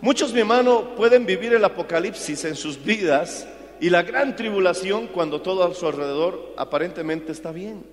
Muchos, 0.00 0.32
mi 0.32 0.40
hermano, 0.40 0.94
pueden 0.96 1.26
vivir 1.26 1.52
el 1.52 1.64
apocalipsis 1.64 2.44
en 2.44 2.56
sus 2.56 2.82
vidas 2.82 3.46
y 3.80 3.90
la 3.90 4.02
gran 4.02 4.34
tribulación 4.34 5.08
cuando 5.08 5.42
todo 5.42 5.64
a 5.64 5.74
su 5.74 5.86
alrededor 5.86 6.54
aparentemente 6.56 7.32
está 7.32 7.52
bien. 7.52 7.84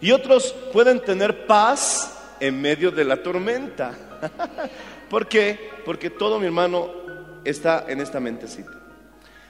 Y 0.00 0.12
otros 0.12 0.54
pueden 0.72 1.00
tener 1.00 1.46
paz 1.46 2.36
en 2.40 2.60
medio 2.60 2.90
de 2.90 3.04
la 3.04 3.22
tormenta. 3.22 3.96
¿Por 5.10 5.28
qué? 5.28 5.70
Porque 5.84 6.10
todo, 6.10 6.38
mi 6.38 6.46
hermano, 6.46 6.90
está 7.44 7.86
en 7.88 8.00
esta 8.00 8.20
mentecita. 8.20 8.72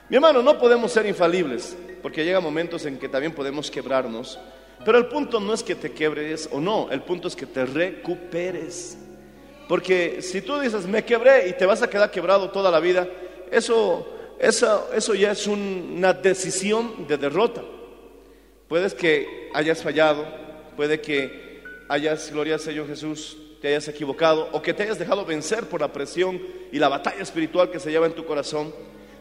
Mi 0.08 0.16
hermano, 0.16 0.42
no 0.42 0.58
podemos 0.58 0.92
ser 0.92 1.06
infalibles, 1.06 1.76
porque 2.02 2.24
llega 2.24 2.40
momentos 2.40 2.84
en 2.86 2.98
que 2.98 3.08
también 3.08 3.32
podemos 3.32 3.70
quebrarnos 3.70 4.38
pero 4.84 4.98
el 4.98 5.06
punto 5.06 5.38
no 5.40 5.54
es 5.54 5.62
que 5.62 5.74
te 5.74 5.92
quebres 5.92 6.48
o 6.50 6.60
no, 6.60 6.90
el 6.90 7.02
punto 7.02 7.28
es 7.28 7.36
que 7.36 7.46
te 7.46 7.64
recuperes. 7.64 8.98
Porque 9.68 10.20
si 10.22 10.42
tú 10.42 10.58
dices, 10.58 10.86
me 10.86 11.04
quebré 11.04 11.48
y 11.48 11.52
te 11.52 11.66
vas 11.66 11.82
a 11.82 11.88
quedar 11.88 12.10
quebrado 12.10 12.50
toda 12.50 12.70
la 12.70 12.80
vida, 12.80 13.08
eso, 13.50 14.34
eso, 14.38 14.90
eso 14.92 15.14
ya 15.14 15.32
es 15.32 15.46
una 15.46 16.12
decisión 16.12 17.06
de 17.06 17.16
derrota. 17.16 17.62
Puedes 18.66 18.94
que 18.94 19.50
hayas 19.54 19.82
fallado, 19.82 20.26
puede 20.76 21.00
que 21.00 21.62
hayas, 21.88 22.32
gloria 22.32 22.54
al 22.54 22.60
Señor 22.60 22.88
Jesús, 22.88 23.36
te 23.62 23.68
hayas 23.68 23.88
equivocado 23.88 24.50
o 24.52 24.60
que 24.60 24.74
te 24.74 24.82
hayas 24.82 24.98
dejado 24.98 25.24
vencer 25.24 25.66
por 25.68 25.80
la 25.80 25.92
presión 25.92 26.42
y 26.70 26.78
la 26.78 26.88
batalla 26.88 27.22
espiritual 27.22 27.70
que 27.70 27.80
se 27.80 27.90
lleva 27.90 28.06
en 28.06 28.14
tu 28.14 28.26
corazón. 28.26 28.74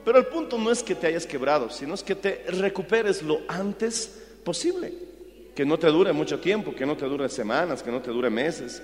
Pero 0.03 0.17
el 0.17 0.25
punto 0.25 0.57
no 0.57 0.71
es 0.71 0.83
que 0.83 0.95
te 0.95 1.07
hayas 1.07 1.25
quebrado, 1.25 1.69
sino 1.69 1.93
es 1.93 2.03
que 2.03 2.15
te 2.15 2.43
recuperes 2.50 3.21
lo 3.21 3.41
antes 3.48 4.19
posible 4.43 5.12
que 5.55 5.65
no 5.65 5.77
te 5.77 5.88
dure 5.88 6.13
mucho 6.13 6.39
tiempo, 6.39 6.74
que 6.74 6.86
no 6.86 6.95
te 6.95 7.05
dure 7.05 7.29
semanas, 7.29 7.83
que 7.83 7.91
no 7.91 8.01
te 8.01 8.12
dure 8.12 8.29
meses. 8.29 8.81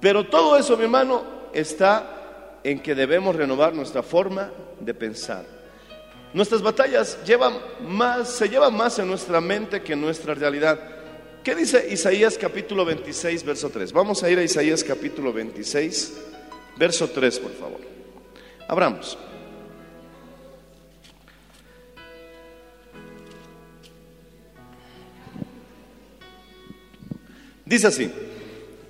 Pero 0.00 0.26
todo 0.26 0.56
eso, 0.56 0.76
mi 0.76 0.84
hermano, 0.84 1.22
está 1.52 2.58
en 2.62 2.80
que 2.80 2.94
debemos 2.94 3.34
renovar 3.34 3.74
nuestra 3.74 4.02
forma 4.02 4.50
de 4.78 4.94
pensar. 4.94 5.44
Nuestras 6.32 6.62
batallas 6.62 7.18
llevan 7.26 7.54
más, 7.82 8.30
se 8.30 8.48
llevan 8.48 8.74
más 8.74 8.98
en 8.98 9.08
nuestra 9.08 9.40
mente 9.40 9.82
que 9.82 9.94
en 9.94 10.00
nuestra 10.00 10.34
realidad. 10.34 10.78
¿Qué 11.42 11.54
dice 11.54 11.88
Isaías 11.90 12.36
capítulo 12.36 12.84
26, 12.84 13.44
verso 13.44 13.70
3? 13.70 13.94
Vamos 13.94 14.22
a 14.22 14.28
ir 14.28 14.38
a 14.38 14.42
Isaías 14.42 14.84
capítulo 14.84 15.32
26, 15.32 16.20
verso 16.76 17.08
3, 17.08 17.38
por 17.38 17.52
favor. 17.52 17.80
Abramos. 18.68 19.16
Dice 27.64 27.86
así, 27.86 28.10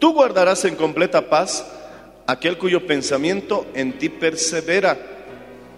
tú 0.00 0.12
guardarás 0.12 0.64
en 0.64 0.74
completa 0.74 1.30
paz 1.30 1.64
aquel 2.26 2.58
cuyo 2.58 2.84
pensamiento 2.84 3.64
en 3.74 3.96
ti 3.96 4.08
persevera, 4.08 4.98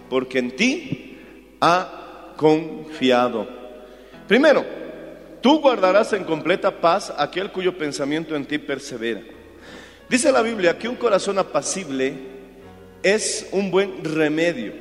porque 0.08 0.38
en 0.38 0.56
ti 0.56 1.18
ha 1.60 2.32
confiado. 2.38 3.46
Primero, 4.26 4.81
tú 5.42 5.60
guardarás 5.60 6.12
en 6.14 6.24
completa 6.24 6.80
paz 6.80 7.12
aquel 7.18 7.52
cuyo 7.52 7.76
pensamiento 7.76 8.34
en 8.34 8.46
ti 8.46 8.58
persevera. 8.58 9.20
Dice 10.08 10.32
la 10.32 10.42
Biblia 10.42 10.78
que 10.78 10.88
un 10.88 10.96
corazón 10.96 11.38
apacible 11.38 12.14
es 13.02 13.48
un 13.52 13.70
buen 13.70 14.02
remedio, 14.04 14.72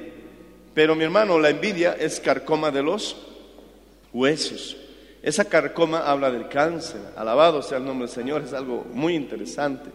pero 0.73 0.95
mi 0.95 1.03
hermano, 1.03 1.39
la 1.39 1.49
envidia 1.49 1.97
es 1.99 2.19
carcoma 2.19 2.71
de 2.71 2.83
los 2.83 3.17
huesos. 4.13 4.77
Esa 5.21 5.45
carcoma 5.45 5.99
habla 5.99 6.31
del 6.31 6.47
cáncer. 6.47 7.01
Alabado 7.15 7.61
sea 7.61 7.77
el 7.77 7.85
nombre 7.85 8.07
del 8.07 8.15
Señor, 8.15 8.41
es 8.41 8.53
algo 8.53 8.85
muy 8.91 9.15
interesante. 9.15 9.89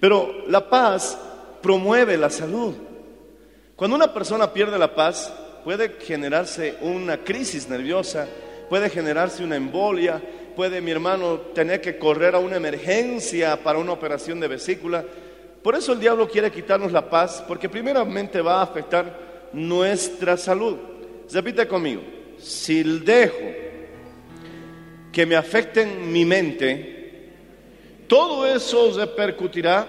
Pero 0.00 0.44
la 0.48 0.68
paz 0.68 1.18
promueve 1.62 2.16
la 2.16 2.28
salud. 2.28 2.74
Cuando 3.76 3.96
una 3.96 4.12
persona 4.12 4.52
pierde 4.52 4.78
la 4.78 4.94
paz, 4.94 5.32
puede 5.64 5.96
generarse 6.00 6.76
una 6.82 7.18
crisis 7.18 7.68
nerviosa, 7.68 8.26
puede 8.72 8.88
generarse 8.88 9.44
una 9.44 9.56
embolia, 9.56 10.18
puede 10.56 10.80
mi 10.80 10.92
hermano 10.92 11.40
tener 11.54 11.82
que 11.82 11.98
correr 11.98 12.34
a 12.34 12.38
una 12.38 12.56
emergencia 12.56 13.62
para 13.62 13.78
una 13.78 13.92
operación 13.92 14.40
de 14.40 14.48
vesícula. 14.48 15.04
Por 15.62 15.74
eso 15.74 15.92
el 15.92 16.00
diablo 16.00 16.26
quiere 16.26 16.50
quitarnos 16.50 16.90
la 16.90 17.10
paz, 17.10 17.44
porque 17.46 17.68
primeramente 17.68 18.40
va 18.40 18.60
a 18.60 18.62
afectar 18.62 19.50
nuestra 19.52 20.38
salud. 20.38 20.78
Repite 21.30 21.68
conmigo, 21.68 22.00
si 22.38 22.82
dejo 22.82 23.44
que 25.12 25.26
me 25.26 25.36
afecten 25.36 26.10
mi 26.10 26.24
mente, 26.24 27.28
todo 28.08 28.46
eso 28.46 28.98
repercutirá 28.98 29.86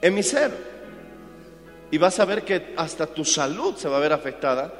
en 0.00 0.14
mi 0.14 0.22
ser. 0.22 0.52
Y 1.90 1.98
vas 1.98 2.20
a 2.20 2.24
ver 2.24 2.44
que 2.44 2.72
hasta 2.76 3.04
tu 3.04 3.24
salud 3.24 3.74
se 3.74 3.88
va 3.88 3.96
a 3.96 4.00
ver 4.00 4.12
afectada 4.12 4.72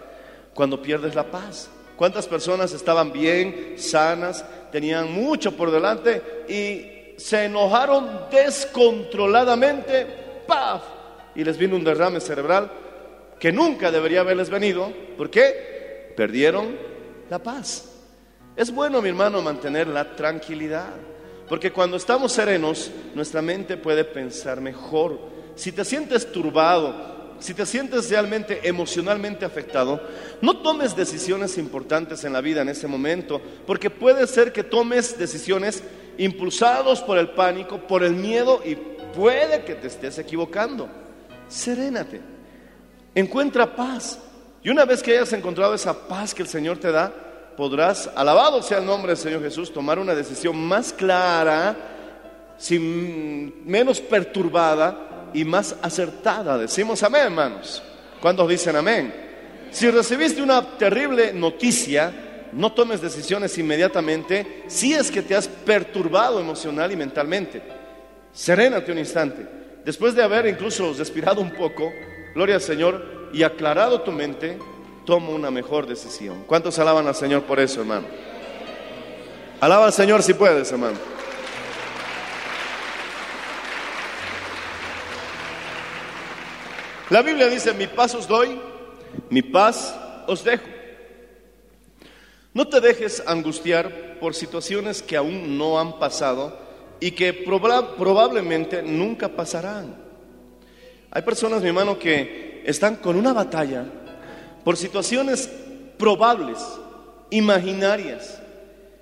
cuando 0.55 0.81
pierdes 0.81 1.17
la 1.17 1.29
paz. 1.29 1.71
¿Cuántas 2.01 2.27
personas 2.27 2.73
estaban 2.73 3.13
bien, 3.13 3.75
sanas, 3.77 4.43
tenían 4.73 5.13
mucho 5.13 5.55
por 5.55 5.71
delante 5.71 6.23
y 6.49 7.21
se 7.21 7.45
enojaron 7.45 8.23
descontroladamente? 8.31 10.07
¡Paf! 10.47 10.83
Y 11.35 11.45
les 11.45 11.59
vino 11.59 11.77
un 11.77 11.85
derrame 11.85 12.19
cerebral 12.19 12.73
que 13.39 13.53
nunca 13.53 13.91
debería 13.91 14.21
haberles 14.23 14.49
venido. 14.49 14.91
¿Por 15.19 15.29
qué? 15.29 16.15
Perdieron 16.17 16.75
la 17.29 17.39
paz. 17.39 17.91
Es 18.57 18.73
bueno, 18.73 19.03
mi 19.03 19.11
hermano, 19.11 19.43
mantener 19.43 19.87
la 19.87 20.17
tranquilidad, 20.17 20.95
porque 21.51 21.71
cuando 21.71 21.99
estamos 21.99 22.33
serenos, 22.33 22.91
nuestra 23.15 23.43
mente 23.43 23.77
puede 23.77 24.05
pensar 24.05 24.63
mejor. 24.63 25.19
Si 25.55 25.71
te 25.71 25.85
sientes 25.85 26.33
turbado, 26.33 27.20
si 27.41 27.55
te 27.55 27.67
sientes 27.67 28.09
realmente 28.11 28.61
emocionalmente 28.69 29.45
afectado, 29.45 30.01
no 30.41 30.59
tomes 30.59 30.95
decisiones 30.95 31.59
importantes 31.59 32.25
en 32.25 32.33
la 32.33 32.41
vida 32.41 32.63
en 32.63 32.69
ese 32.69 32.87
momento, 32.87 33.41
porque 33.67 33.91
puede 33.91 34.27
ser 34.27 34.53
que 34.53 34.63
tomes 34.63 35.19
decisiones 35.19 35.83
impulsados 36.19 37.01
por 37.01 37.19
el 37.19 37.31
pánico, 37.31 37.87
por 37.87 38.05
el 38.05 38.15
miedo 38.15 38.61
y 38.65 38.77
puede 38.77 39.65
que 39.65 39.75
te 39.75 39.89
estés 39.89 40.19
equivocando. 40.19 40.89
Serénate, 41.49 42.21
encuentra 43.15 43.75
paz. 43.75 44.19
Y 44.63 44.69
una 44.69 44.85
vez 44.85 45.03
que 45.03 45.13
hayas 45.13 45.33
encontrado 45.33 45.75
esa 45.75 46.07
paz 46.07 46.35
que 46.35 46.43
el 46.43 46.49
Señor 46.49 46.79
te 46.79 46.93
da, 46.93 47.13
podrás, 47.57 48.11
alabado 48.15 48.63
sea 48.63 48.79
el 48.79 48.87
nombre 48.87 49.13
del 49.13 49.19
Señor 49.19 49.43
Jesús, 49.43 49.73
tomar 49.73 49.99
una 49.99 50.15
decisión 50.15 50.57
más 50.57 50.93
clara, 50.93 51.75
sin, 52.59 53.67
menos 53.67 54.01
perturbada 54.01 55.10
y 55.35 55.45
más 55.45 55.77
acertada. 55.83 56.59
Decimos 56.59 57.03
amén, 57.03 57.23
hermanos. 57.25 57.83
¿Cuántos 58.21 58.49
dicen 58.49 58.77
amén? 58.77 59.13
Si 59.71 59.91
recibiste 59.91 60.43
una 60.43 60.77
terrible 60.77 61.33
noticia, 61.33 62.13
no 62.53 62.73
tomes 62.73 63.01
decisiones 63.01 63.57
inmediatamente 63.59 64.65
si 64.67 64.93
es 64.93 65.11
que 65.11 65.23
te 65.23 65.37
has 65.37 65.49
perturbado 65.49 66.41
emocional 66.41 66.91
y 66.93 66.97
mentalmente. 66.97 67.63
Serénate 68.33 68.93
un 68.93 68.99
instante. 68.99 69.47
Después 69.85 70.15
de 70.15 70.23
haber 70.23 70.47
incluso 70.47 70.93
respirado 70.93 71.41
un 71.41 71.53
poco, 71.53 71.93
gloria 72.35 72.57
al 72.57 72.61
Señor, 72.61 73.31
y 73.33 73.43
aclarado 73.45 74.03
tu 74.03 74.13
mente, 74.13 74.59
toma 75.07 75.31
una 75.31 75.51
mejor 75.51 75.87
decisión. 75.87 76.45
¿Cuántos 76.47 76.79
alaban 76.79 77.07
al 77.07 77.15
Señor 77.15 77.45
por 77.45 77.61
eso, 77.61 77.81
hermano? 77.81 78.07
Alaba 79.61 79.87
al 79.87 79.93
Señor 79.93 80.23
si 80.23 80.35
puedes, 80.35 80.71
hermano. 80.73 80.99
La 87.11 87.23
Biblia 87.23 87.49
dice, 87.49 87.73
mi 87.73 87.87
paz 87.87 88.15
os 88.15 88.27
doy, 88.29 88.59
mi 89.31 89.43
paz 89.43 89.95
os 90.27 90.45
dejo. 90.45 90.65
No 92.55 92.69
te 92.69 92.81
dejes 92.81 93.23
angustiar 93.27 94.19
por 94.21 94.35
situaciones 94.35 95.03
que 95.03 95.17
aún 95.17 95.57
no 95.59 95.79
han 95.81 95.99
pasado 95.99 96.57
y 97.01 97.13
que 97.13 97.45
proba- 97.45 97.97
probablemente 97.97 98.83
nunca 98.83 99.29
pasarán. 99.29 99.97
Hay 101.11 101.23
personas, 101.23 101.63
mi 101.63 101.69
hermano, 101.69 101.99
que 101.99 102.63
están 102.65 102.97
con 102.97 103.17
una 103.17 103.33
batalla 103.33 103.85
por 104.65 104.77
situaciones 104.77 105.49
probables, 105.99 106.59
imaginarias. 107.31 108.41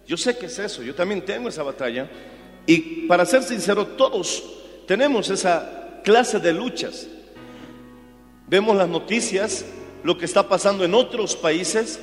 Yo 0.07 0.17
sé 0.17 0.38
que 0.38 0.47
es 0.47 0.59
eso, 0.59 0.83
yo 0.83 0.95
también 0.95 1.23
tengo 1.25 1.49
esa 1.50 1.62
batalla. 1.62 2.09
Y 2.67 3.07
para 3.07 3.27
ser 3.27 3.43
sincero, 3.43 3.87
todos 3.87 4.43
tenemos 4.87 5.29
esa 5.29 6.00
clase 6.05 6.38
de 6.38 6.53
luchas. 6.53 7.07
Vemos 8.49 8.76
las 8.76 8.88
noticias, 8.88 9.64
lo 10.02 10.17
que 10.17 10.25
está 10.25 10.49
pasando 10.49 10.85
en 10.85 10.95
otros 10.95 11.37
países 11.37 12.00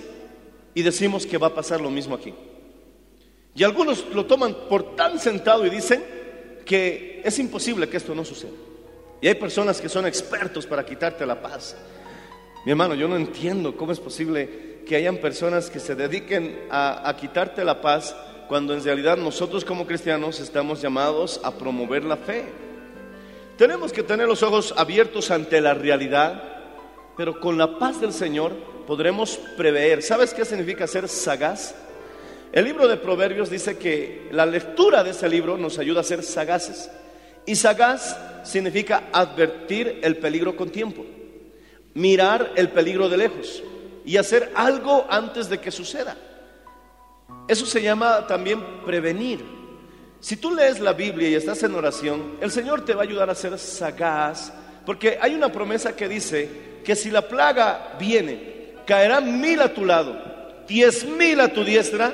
y 0.75 0.83
decimos 0.83 1.25
que 1.25 1.39
va 1.39 1.47
a 1.47 1.55
pasar 1.55 1.81
lo 1.81 1.89
mismo 1.89 2.13
aquí. 2.13 2.33
Y 3.55 3.63
algunos 3.63 4.05
lo 4.13 4.25
toman 4.25 4.53
por 4.69 4.95
tan 4.95 5.17
sentado 5.17 5.65
y 5.65 5.69
dicen 5.69 6.03
que 6.65 7.21
es 7.23 7.39
imposible 7.39 7.89
que 7.89 7.97
esto 7.97 8.13
no 8.13 8.23
suceda. 8.23 8.51
Y 9.21 9.27
hay 9.27 9.35
personas 9.35 9.81
que 9.81 9.89
son 9.89 10.05
expertos 10.05 10.67
para 10.67 10.85
quitarte 10.85 11.25
la 11.25 11.41
paz. 11.41 11.75
Mi 12.65 12.71
hermano, 12.71 12.93
yo 12.93 13.07
no 13.07 13.15
entiendo 13.15 13.75
cómo 13.75 13.91
es 13.91 13.99
posible 13.99 14.81
que 14.85 14.97
hayan 14.97 15.17
personas 15.17 15.71
que 15.71 15.79
se 15.79 15.95
dediquen 15.95 16.67
a, 16.69 17.09
a 17.09 17.15
quitarte 17.15 17.63
la 17.63 17.81
paz 17.81 18.15
cuando 18.47 18.75
en 18.75 18.83
realidad 18.83 19.17
nosotros 19.17 19.65
como 19.65 19.87
cristianos 19.87 20.39
estamos 20.39 20.81
llamados 20.81 21.39
a 21.43 21.51
promover 21.51 22.03
la 22.03 22.17
fe. 22.17 22.64
Tenemos 23.57 23.93
que 23.93 24.03
tener 24.03 24.27
los 24.27 24.43
ojos 24.43 24.73
abiertos 24.75 25.31
ante 25.31 25.61
la 25.61 25.73
realidad, 25.73 26.43
pero 27.15 27.39
con 27.39 27.57
la 27.57 27.79
paz 27.79 28.01
del 28.01 28.11
Señor 28.11 28.51
podremos 28.85 29.39
prever. 29.55 30.03
¿Sabes 30.03 30.33
qué 30.33 30.43
significa 30.43 30.85
ser 30.87 31.07
sagaz? 31.07 31.73
El 32.51 32.65
libro 32.65 32.85
de 32.85 32.97
Proverbios 32.97 33.49
dice 33.49 33.77
que 33.77 34.27
la 34.31 34.45
lectura 34.45 35.05
de 35.05 35.11
ese 35.11 35.29
libro 35.29 35.57
nos 35.57 35.79
ayuda 35.79 36.01
a 36.01 36.03
ser 36.03 36.21
sagaces. 36.21 36.91
Y 37.45 37.55
sagaz 37.55 38.17
significa 38.43 39.03
advertir 39.13 39.99
el 40.03 40.17
peligro 40.17 40.57
con 40.57 40.69
tiempo, 40.69 41.05
mirar 41.93 42.51
el 42.57 42.69
peligro 42.69 43.07
de 43.07 43.17
lejos 43.17 43.63
y 44.03 44.17
hacer 44.17 44.51
algo 44.55 45.05
antes 45.09 45.47
de 45.47 45.59
que 45.61 45.71
suceda. 45.71 46.17
Eso 47.47 47.65
se 47.65 47.81
llama 47.81 48.27
también 48.27 48.61
prevenir. 48.85 49.54
Si 50.25 50.37
tú 50.37 50.49
lees 50.49 50.79
la 50.79 50.93
Biblia 50.93 51.29
y 51.29 51.35
estás 51.35 51.61
en 51.61 51.75
oración, 51.75 52.37
el 52.41 52.49
Señor 52.49 52.83
te 52.83 52.95
va 52.95 53.01
a 53.01 53.03
ayudar 53.03 53.29
a 53.29 53.35
ser 53.35 53.59
sagaz, 53.59 54.51
porque 54.83 55.19
hay 55.21 55.35
una 55.35 55.51
promesa 55.51 55.95
que 55.95 56.07
dice 56.07 56.49
que 56.83 56.95
si 56.95 57.11
la 57.11 57.27
plaga 57.27 57.95
viene, 57.99 58.71
caerán 58.87 59.39
mil 59.39 59.61
a 59.61 59.71
tu 59.71 59.85
lado, 59.85 60.19
diez 60.67 61.05
mil 61.05 61.39
a 61.39 61.49
tu 61.49 61.63
diestra, 61.63 62.11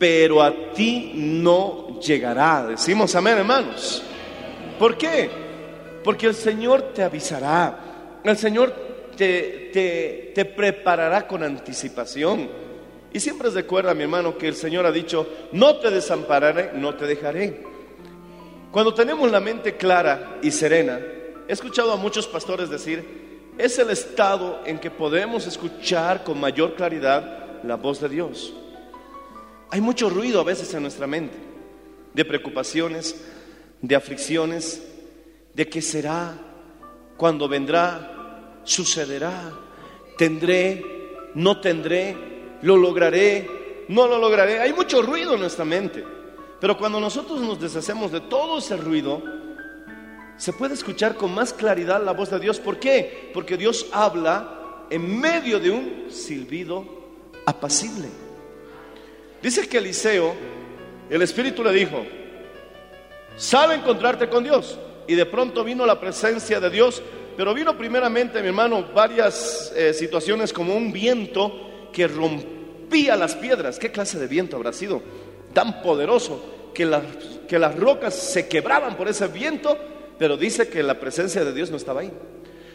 pero 0.00 0.42
a 0.42 0.72
ti 0.74 1.12
no 1.14 2.00
llegará. 2.00 2.66
Decimos 2.66 3.14
amén, 3.14 3.38
hermanos. 3.38 4.02
¿Por 4.76 4.98
qué? 4.98 5.30
Porque 6.02 6.26
el 6.26 6.34
Señor 6.34 6.92
te 6.92 7.04
avisará, 7.04 8.18
el 8.24 8.36
Señor 8.36 8.74
te, 9.16 9.70
te, 9.72 10.32
te 10.34 10.44
preparará 10.44 11.24
con 11.28 11.44
anticipación. 11.44 12.67
Y 13.12 13.20
siempre 13.20 13.50
recuerda, 13.50 13.94
mi 13.94 14.02
hermano, 14.02 14.36
que 14.36 14.48
el 14.48 14.54
Señor 14.54 14.84
ha 14.86 14.92
dicho, 14.92 15.26
no 15.52 15.76
te 15.76 15.90
desampararé, 15.90 16.72
no 16.74 16.94
te 16.94 17.06
dejaré. 17.06 17.62
Cuando 18.70 18.92
tenemos 18.92 19.30
la 19.30 19.40
mente 19.40 19.76
clara 19.76 20.38
y 20.42 20.50
serena, 20.50 21.00
he 21.48 21.52
escuchado 21.52 21.92
a 21.92 21.96
muchos 21.96 22.26
pastores 22.26 22.68
decir, 22.68 23.52
es 23.56 23.78
el 23.78 23.90
estado 23.90 24.60
en 24.66 24.78
que 24.78 24.90
podemos 24.90 25.46
escuchar 25.46 26.22
con 26.22 26.38
mayor 26.38 26.74
claridad 26.74 27.62
la 27.64 27.76
voz 27.76 28.00
de 28.00 28.08
Dios. 28.08 28.54
Hay 29.70 29.80
mucho 29.80 30.10
ruido 30.10 30.40
a 30.40 30.44
veces 30.44 30.72
en 30.74 30.82
nuestra 30.82 31.06
mente, 31.06 31.36
de 32.14 32.24
preocupaciones, 32.24 33.24
de 33.80 33.96
aflicciones, 33.96 34.82
de 35.54 35.68
qué 35.68 35.82
será, 35.82 36.34
cuándo 37.16 37.48
vendrá, 37.48 38.60
sucederá, 38.64 39.52
tendré, 40.16 40.84
no 41.34 41.60
tendré, 41.60 42.37
lo 42.62 42.76
lograré, 42.76 43.84
no 43.88 44.06
lo 44.06 44.18
lograré. 44.18 44.60
Hay 44.60 44.72
mucho 44.72 45.02
ruido 45.02 45.34
en 45.34 45.40
nuestra 45.40 45.64
mente. 45.64 46.04
Pero 46.60 46.76
cuando 46.76 46.98
nosotros 46.98 47.40
nos 47.40 47.60
deshacemos 47.60 48.10
de 48.10 48.20
todo 48.20 48.58
ese 48.58 48.76
ruido, 48.76 49.22
se 50.36 50.52
puede 50.52 50.74
escuchar 50.74 51.14
con 51.14 51.34
más 51.34 51.52
claridad 51.52 52.02
la 52.02 52.12
voz 52.12 52.30
de 52.30 52.40
Dios. 52.40 52.58
¿Por 52.58 52.78
qué? 52.78 53.30
Porque 53.32 53.56
Dios 53.56 53.86
habla 53.92 54.86
en 54.90 55.20
medio 55.20 55.60
de 55.60 55.70
un 55.70 56.06
silbido 56.08 56.84
apacible. 57.46 58.08
Dice 59.42 59.68
que 59.68 59.78
Eliseo, 59.78 60.34
el 61.08 61.22
Espíritu 61.22 61.62
le 61.62 61.72
dijo, 61.72 62.04
sal 63.36 63.70
a 63.70 63.74
encontrarte 63.74 64.28
con 64.28 64.42
Dios. 64.42 64.78
Y 65.06 65.14
de 65.14 65.26
pronto 65.26 65.64
vino 65.64 65.86
la 65.86 65.98
presencia 65.98 66.60
de 66.60 66.68
Dios, 66.68 67.02
pero 67.36 67.54
vino 67.54 67.78
primeramente, 67.78 68.42
mi 68.42 68.48
hermano, 68.48 68.88
varias 68.92 69.72
eh, 69.74 69.94
situaciones 69.94 70.52
como 70.52 70.74
un 70.74 70.92
viento 70.92 71.67
que 71.98 72.06
rompía 72.06 73.16
las 73.16 73.34
piedras. 73.34 73.76
¿Qué 73.76 73.90
clase 73.90 74.20
de 74.20 74.28
viento 74.28 74.54
habrá 74.54 74.72
sido? 74.72 75.02
Tan 75.52 75.82
poderoso 75.82 76.70
que, 76.72 76.84
las 76.86 77.02
que 77.48 77.58
las 77.58 77.76
rocas 77.76 78.14
se 78.14 78.46
quebraban 78.46 78.96
por 78.96 79.08
ese 79.08 79.26
viento, 79.26 79.76
pero 80.16 80.36
dice 80.36 80.68
que 80.68 80.80
la 80.84 81.00
presencia 81.00 81.44
de 81.44 81.52
Dios 81.52 81.72
no 81.72 81.76
estaba 81.76 82.02
ahí. 82.02 82.12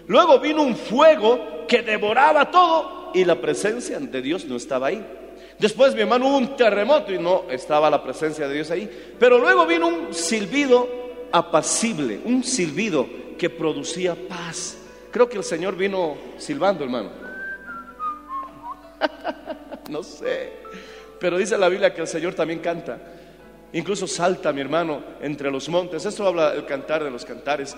Luego 0.08 0.42
vino 0.42 0.62
un 0.62 0.76
fuego 0.76 1.66
que 1.70 1.84
devoraba 1.84 2.52
todo 2.52 3.12
y 3.14 3.24
la 3.24 3.40
presencia 3.40 3.98
de 3.98 4.22
Dios 4.22 4.44
no 4.44 4.58
estaba 4.58 4.88
ahí. 4.88 5.02
Después, 5.58 5.96
mi 5.96 6.02
hermano, 6.02 6.28
hubo 6.28 6.38
un 6.40 6.58
terremoto 6.58 7.14
y 7.14 7.18
no 7.18 7.46
estaba 7.50 7.90
la 7.90 8.04
presencia 8.04 8.46
de 8.46 8.56
Dios 8.56 8.72
ahí. 8.72 8.90
Pero 9.18 9.38
luego 9.38 9.66
vino 9.66 9.88
un 9.88 10.14
silbido 10.14 11.30
apacible, 11.32 12.20
un 12.26 12.44
silbido 12.44 13.08
que 13.38 13.50
producía 13.50 14.18
paz. 14.28 14.80
Creo 15.12 15.30
que 15.30 15.38
el 15.38 15.46
Señor 15.46 15.78
vino 15.78 16.18
silbando, 16.38 16.84
hermano. 16.84 17.23
no 19.90 20.04
sé. 20.04 20.52
Pero 21.20 21.38
dice 21.38 21.58
la 21.58 21.70
Biblia 21.70 21.94
que 21.94 22.02
el 22.02 22.08
Señor 22.08 22.34
también 22.34 22.60
canta. 22.60 22.98
Incluso 23.74 24.08
salta, 24.08 24.54
mi 24.54 24.62
hermano, 24.62 25.04
entre 25.22 25.50
los 25.50 25.68
montes. 25.70 26.06
Esto 26.06 26.28
habla 26.28 26.54
el 26.54 26.66
cantar 26.66 27.04
de 27.04 27.10
los 27.10 27.26
cantares. 27.26 27.76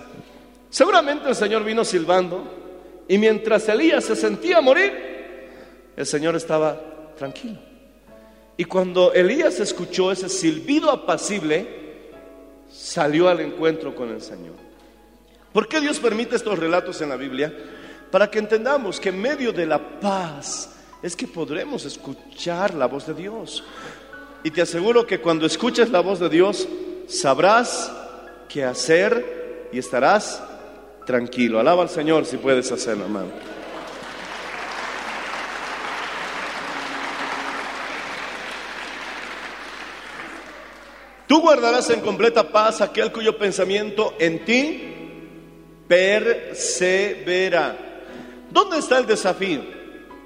Seguramente 0.69 1.29
el 1.29 1.35
Señor 1.35 1.63
vino 1.63 1.85
silbando 1.85 2.43
y 3.07 3.17
mientras 3.17 3.69
Elías 3.69 4.03
se 4.03 4.15
sentía 4.15 4.61
morir, 4.61 4.91
el 5.95 6.05
Señor 6.05 6.35
estaba 6.35 7.13
tranquilo. 7.17 7.59
Y 8.57 8.65
cuando 8.65 9.13
Elías 9.13 9.59
escuchó 9.59 10.11
ese 10.11 10.27
silbido 10.27 10.89
apacible, 10.89 11.85
salió 12.69 13.29
al 13.29 13.41
encuentro 13.41 13.95
con 13.95 14.09
el 14.09 14.21
Señor. 14.21 14.55
¿Por 15.53 15.67
qué 15.67 15.79
Dios 15.79 15.99
permite 15.99 16.35
estos 16.35 16.59
relatos 16.59 16.99
en 17.01 17.09
la 17.09 17.15
Biblia? 17.15 17.53
Para 18.11 18.29
que 18.29 18.39
entendamos 18.39 18.99
que 18.99 19.09
en 19.09 19.21
medio 19.21 19.53
de 19.53 19.65
la 19.65 19.99
paz 19.99 20.74
es 21.01 21.15
que 21.15 21.27
podremos 21.27 21.85
escuchar 21.85 22.73
la 22.73 22.87
voz 22.87 23.05
de 23.07 23.13
Dios. 23.13 23.63
Y 24.43 24.51
te 24.51 24.61
aseguro 24.61 25.05
que 25.05 25.21
cuando 25.21 25.45
escuches 25.45 25.89
la 25.89 25.99
voz 25.99 26.19
de 26.19 26.29
Dios, 26.29 26.67
sabrás 27.07 27.91
qué 28.47 28.63
hacer 28.63 29.69
y 29.71 29.79
estarás 29.79 30.41
tranquilo. 31.05 31.59
Alaba 31.59 31.83
al 31.83 31.89
Señor 31.89 32.25
si 32.25 32.37
puedes 32.37 32.71
hacerlo, 32.71 33.05
hermano. 33.05 33.29
Tú 41.27 41.41
guardarás 41.41 41.89
en 41.89 42.01
completa 42.01 42.51
paz 42.51 42.81
aquel 42.81 43.11
cuyo 43.11 43.37
pensamiento 43.37 44.13
en 44.19 44.45
ti 44.45 44.95
persevera. 45.87 47.77
¿Dónde 48.51 48.77
está 48.77 48.99
el 48.99 49.07
desafío? 49.07 49.74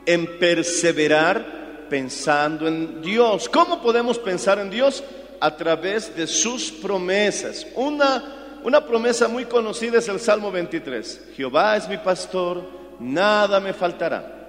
En 0.10 0.40
perseverar 0.40 1.88
pensando 1.88 2.68
en 2.68 3.00
Dios. 3.00 3.48
¿Cómo 3.48 3.80
podemos 3.80 4.18
pensar 4.18 4.58
en 4.58 4.72
Dios? 4.72 5.04
A 5.40 5.56
través 5.56 6.16
de 6.16 6.26
sus 6.26 6.72
promesas. 6.72 7.68
Una, 7.76 8.60
una 8.64 8.84
promesa 8.84 9.28
muy 9.28 9.46
conocida 9.46 10.00
es 10.00 10.08
el 10.08 10.20
Salmo 10.20 10.52
23. 10.52 11.34
Jehová 11.36 11.78
es 11.78 11.88
mi 11.88 11.98
pastor, 11.98 12.64
nada 13.00 13.60
me 13.60 13.72
faltará. 13.72 14.40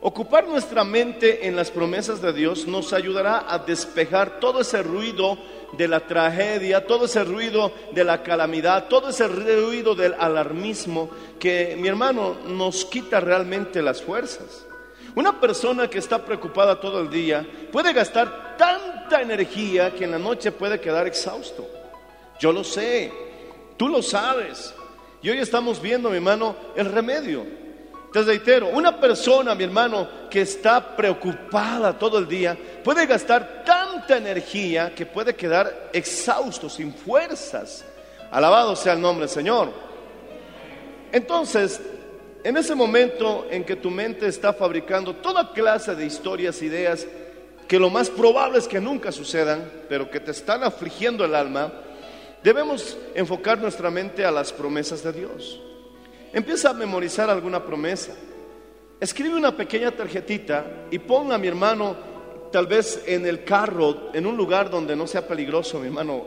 Ocupar 0.00 0.48
nuestra 0.48 0.84
mente 0.84 1.46
en 1.46 1.54
las 1.54 1.70
promesas 1.70 2.22
de 2.22 2.32
Dios 2.32 2.66
nos 2.66 2.94
ayudará 2.94 3.44
a 3.46 3.58
despejar 3.58 4.40
todo 4.40 4.62
ese 4.62 4.82
ruido 4.82 5.36
de 5.76 5.86
la 5.86 6.00
tragedia, 6.00 6.86
todo 6.86 7.04
ese 7.04 7.24
ruido 7.24 7.72
de 7.92 8.04
la 8.04 8.22
calamidad, 8.22 8.88
todo 8.88 9.10
ese 9.10 9.28
ruido 9.28 9.94
del 9.94 10.14
alarmismo 10.14 11.10
que, 11.38 11.76
mi 11.78 11.88
hermano, 11.88 12.36
nos 12.46 12.86
quita 12.86 13.20
realmente 13.20 13.82
las 13.82 14.00
fuerzas. 14.00 14.63
Una 15.14 15.40
persona 15.40 15.88
que 15.88 15.98
está 15.98 16.24
preocupada 16.24 16.80
todo 16.80 17.00
el 17.00 17.08
día 17.08 17.46
puede 17.70 17.92
gastar 17.92 18.56
tanta 18.56 19.22
energía 19.22 19.94
que 19.94 20.04
en 20.04 20.10
la 20.10 20.18
noche 20.18 20.50
puede 20.50 20.80
quedar 20.80 21.06
exhausto. 21.06 21.68
Yo 22.40 22.52
lo 22.52 22.64
sé, 22.64 23.12
tú 23.76 23.88
lo 23.88 24.02
sabes. 24.02 24.74
Y 25.22 25.30
hoy 25.30 25.38
estamos 25.38 25.80
viendo, 25.80 26.10
mi 26.10 26.16
hermano, 26.16 26.56
el 26.74 26.86
remedio. 26.86 27.46
Te 28.12 28.22
reitero, 28.22 28.68
una 28.68 29.00
persona, 29.00 29.54
mi 29.54 29.64
hermano, 29.64 30.08
que 30.30 30.42
está 30.42 30.96
preocupada 30.96 31.98
todo 31.98 32.18
el 32.18 32.28
día, 32.28 32.56
puede 32.82 33.06
gastar 33.06 33.64
tanta 33.64 34.16
energía 34.16 34.94
que 34.94 35.06
puede 35.06 35.34
quedar 35.34 35.90
exhausto, 35.92 36.68
sin 36.68 36.92
fuerzas. 36.92 37.84
Alabado 38.30 38.76
sea 38.76 38.92
el 38.92 39.00
nombre 39.00 39.26
del 39.26 39.34
Señor. 39.34 39.70
Entonces, 41.12 41.80
en 42.44 42.58
ese 42.58 42.74
momento 42.74 43.46
en 43.50 43.64
que 43.64 43.74
tu 43.74 43.90
mente 43.90 44.28
está 44.28 44.52
fabricando 44.52 45.16
toda 45.16 45.52
clase 45.52 45.94
de 45.94 46.04
historias, 46.04 46.60
ideas, 46.60 47.06
que 47.66 47.78
lo 47.78 47.88
más 47.88 48.10
probable 48.10 48.58
es 48.58 48.68
que 48.68 48.82
nunca 48.82 49.10
sucedan, 49.10 49.72
pero 49.88 50.10
que 50.10 50.20
te 50.20 50.30
están 50.30 50.62
afligiendo 50.62 51.24
el 51.24 51.34
alma, 51.34 51.72
debemos 52.42 52.98
enfocar 53.14 53.58
nuestra 53.58 53.90
mente 53.90 54.26
a 54.26 54.30
las 54.30 54.52
promesas 54.52 55.02
de 55.02 55.14
Dios. 55.14 55.58
Empieza 56.34 56.68
a 56.68 56.74
memorizar 56.74 57.30
alguna 57.30 57.64
promesa. 57.64 58.12
Escribe 59.00 59.34
una 59.34 59.56
pequeña 59.56 59.90
tarjetita 59.90 60.66
y 60.90 60.98
ponla, 60.98 61.38
mi 61.38 61.48
hermano, 61.48 61.96
tal 62.52 62.66
vez 62.66 63.02
en 63.06 63.24
el 63.24 63.42
carro, 63.44 64.10
en 64.12 64.26
un 64.26 64.36
lugar 64.36 64.68
donde 64.68 64.94
no 64.94 65.06
sea 65.06 65.26
peligroso, 65.26 65.80
mi 65.80 65.86
hermano, 65.86 66.26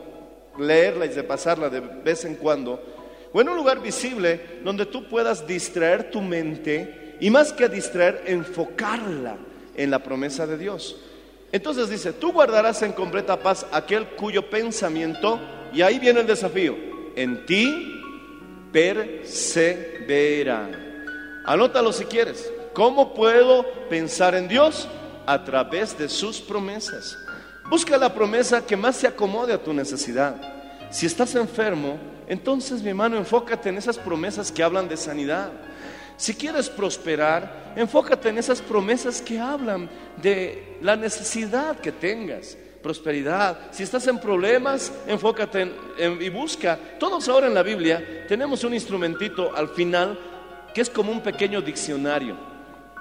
leerla 0.58 1.06
y 1.06 1.10
repasarla 1.10 1.70
de 1.70 1.78
vez 1.78 2.24
en 2.24 2.34
cuando. 2.34 2.97
O 3.32 3.40
en 3.40 3.48
un 3.48 3.56
lugar 3.56 3.80
visible 3.80 4.60
donde 4.64 4.86
tú 4.86 5.08
puedas 5.08 5.46
distraer 5.46 6.10
tu 6.10 6.20
mente 6.20 7.16
y 7.20 7.30
más 7.30 7.52
que 7.52 7.68
distraer, 7.68 8.22
enfocarla 8.26 9.36
en 9.74 9.90
la 9.90 10.02
promesa 10.02 10.46
de 10.46 10.56
Dios. 10.56 10.96
Entonces 11.50 11.88
dice, 11.88 12.12
tú 12.12 12.32
guardarás 12.32 12.82
en 12.82 12.92
completa 12.92 13.40
paz 13.40 13.66
aquel 13.72 14.06
cuyo 14.08 14.50
pensamiento, 14.50 15.40
y 15.72 15.82
ahí 15.82 15.98
viene 15.98 16.20
el 16.20 16.26
desafío, 16.26 16.76
en 17.16 17.44
ti 17.46 18.00
persevera. 18.72 20.68
Anótalo 21.44 21.92
si 21.92 22.04
quieres. 22.04 22.52
¿Cómo 22.74 23.14
puedo 23.14 23.64
pensar 23.88 24.34
en 24.34 24.46
Dios? 24.48 24.86
A 25.26 25.44
través 25.44 25.96
de 25.98 26.08
sus 26.08 26.40
promesas. 26.40 27.16
Busca 27.68 27.96
la 27.98 28.14
promesa 28.14 28.64
que 28.64 28.76
más 28.76 28.96
se 28.96 29.06
acomode 29.06 29.52
a 29.52 29.62
tu 29.62 29.72
necesidad. 29.72 30.36
Si 30.90 31.06
estás 31.06 31.34
enfermo, 31.34 31.98
entonces 32.28 32.82
mi 32.82 32.90
hermano, 32.90 33.16
enfócate 33.16 33.70
en 33.70 33.78
esas 33.78 33.98
promesas 33.98 34.52
que 34.52 34.62
hablan 34.62 34.88
de 34.88 34.96
sanidad. 34.96 35.50
Si 36.16 36.34
quieres 36.34 36.68
prosperar, 36.68 37.72
enfócate 37.76 38.28
en 38.28 38.38
esas 38.38 38.60
promesas 38.60 39.22
que 39.22 39.38
hablan 39.38 39.88
de 40.20 40.76
la 40.82 40.96
necesidad 40.96 41.78
que 41.78 41.92
tengas 41.92 42.56
prosperidad. 42.82 43.68
Si 43.70 43.82
estás 43.82 44.06
en 44.06 44.18
problemas, 44.18 44.92
enfócate 45.06 45.70
y 46.20 46.28
busca. 46.28 46.78
Todos 46.98 47.28
ahora 47.28 47.46
en 47.46 47.54
la 47.54 47.62
Biblia 47.62 48.26
tenemos 48.28 48.64
un 48.64 48.74
instrumentito 48.74 49.54
al 49.54 49.68
final 49.68 50.18
que 50.74 50.80
es 50.80 50.90
como 50.90 51.12
un 51.12 51.22
pequeño 51.22 51.60
diccionario 51.60 52.36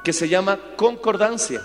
que 0.03 0.13
se 0.13 0.29
llama 0.29 0.59
concordancia. 0.75 1.61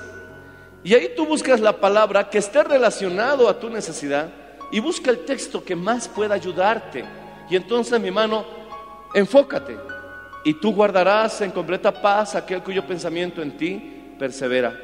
Y 0.85 0.94
ahí 0.94 1.12
tú 1.14 1.27
buscas 1.27 1.61
la 1.61 1.81
palabra 1.81 2.29
que 2.29 2.38
esté 2.38 2.64
relacionado 2.64 3.48
a 3.48 3.59
tu 3.61 3.70
necesidad 3.70 4.31
y 4.72 4.81
busca 4.81 5.11
el 5.11 5.25
texto 5.25 5.64
que 5.64 5.77
más 5.77 6.09
pueda 6.09 6.35
ayudarte. 6.35 7.05
Y 7.50 7.57
entonces, 7.57 8.00
mi 8.00 8.09
hermano, 8.09 8.44
enfócate 9.14 9.76
y 10.44 10.55
tú 10.55 10.74
guardarás 10.74 11.40
en 11.40 11.50
completa 11.50 11.92
paz 11.92 12.35
aquel 12.35 12.62
cuyo 12.62 12.87
pensamiento 12.87 13.42
en 13.42 13.57
ti 13.57 14.14
persevera. 14.18 14.78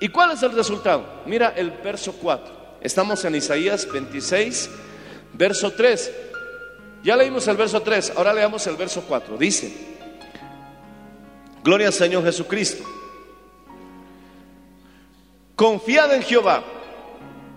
¿Y 0.00 0.08
cuál 0.08 0.32
es 0.32 0.42
el 0.42 0.52
resultado? 0.52 1.22
Mira 1.26 1.52
el 1.56 1.70
verso 1.70 2.12
4. 2.12 2.78
Estamos 2.80 3.24
en 3.24 3.34
Isaías 3.34 3.86
26, 3.90 4.70
verso 5.34 5.72
3. 5.72 6.12
Ya 7.02 7.16
leímos 7.16 7.46
el 7.48 7.56
verso 7.56 7.80
3, 7.80 8.14
ahora 8.16 8.32
leamos 8.32 8.66
el 8.66 8.76
verso 8.76 9.04
4. 9.06 9.36
Dice, 9.36 9.90
Gloria 11.62 11.88
al 11.88 11.92
Señor 11.92 12.24
Jesucristo. 12.24 12.84
Confiad 15.54 16.14
en 16.14 16.22
Jehová 16.22 16.64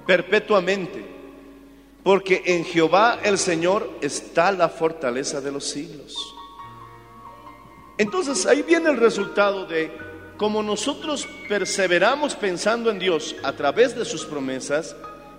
perpetuamente, 0.05 1.05
porque 2.03 2.43
en 2.45 2.65
Jehová 2.65 3.19
el 3.23 3.37
Señor 3.37 3.89
está 4.01 4.51
la 4.51 4.69
fortaleza 4.69 5.39
de 5.39 5.51
los 5.51 5.65
siglos. 5.65 6.15
Entonces 7.97 8.45
ahí 8.45 8.61
viene 8.61 8.89
el 8.89 8.97
resultado 8.97 9.65
de 9.65 9.91
como 10.37 10.63
nosotros 10.63 11.27
perseveramos 11.47 12.35
pensando 12.35 12.89
en 12.89 12.99
Dios 12.99 13.35
a 13.43 13.53
través 13.53 13.95
de 13.95 14.03
sus 14.03 14.25
promesas, 14.25 14.95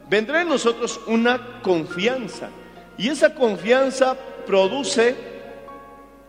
vendrá 0.09 0.43
en 0.43 0.49
nosotros 0.49 1.01
una 1.07 1.61
confianza. 1.63 2.49
Y 2.97 3.09
esa 3.09 3.35
confianza 3.35 4.17
produce 4.47 5.17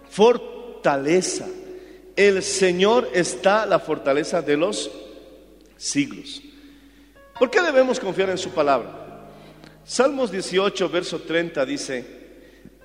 fortaleza. 0.09 1.45
El 2.15 2.41
Señor 2.41 3.09
está 3.13 3.65
la 3.65 3.79
fortaleza 3.79 4.41
de 4.41 4.57
los 4.57 4.89
siglos. 5.77 6.41
¿Por 7.37 7.51
qué 7.51 7.61
debemos 7.61 7.99
confiar 7.99 8.29
en 8.29 8.37
su 8.37 8.49
palabra? 8.49 9.04
Salmos 9.85 10.31
18, 10.31 10.89
verso 10.89 11.19
30 11.19 11.63
dice, 11.63 12.05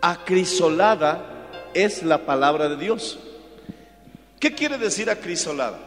acrisolada 0.03 1.49
es 1.73 2.03
la 2.03 2.27
palabra 2.27 2.69
de 2.69 2.77
Dios. 2.77 3.19
¿Qué 4.39 4.55
quiere 4.55 4.77
decir 4.77 5.09
acrisolada? 5.09 5.79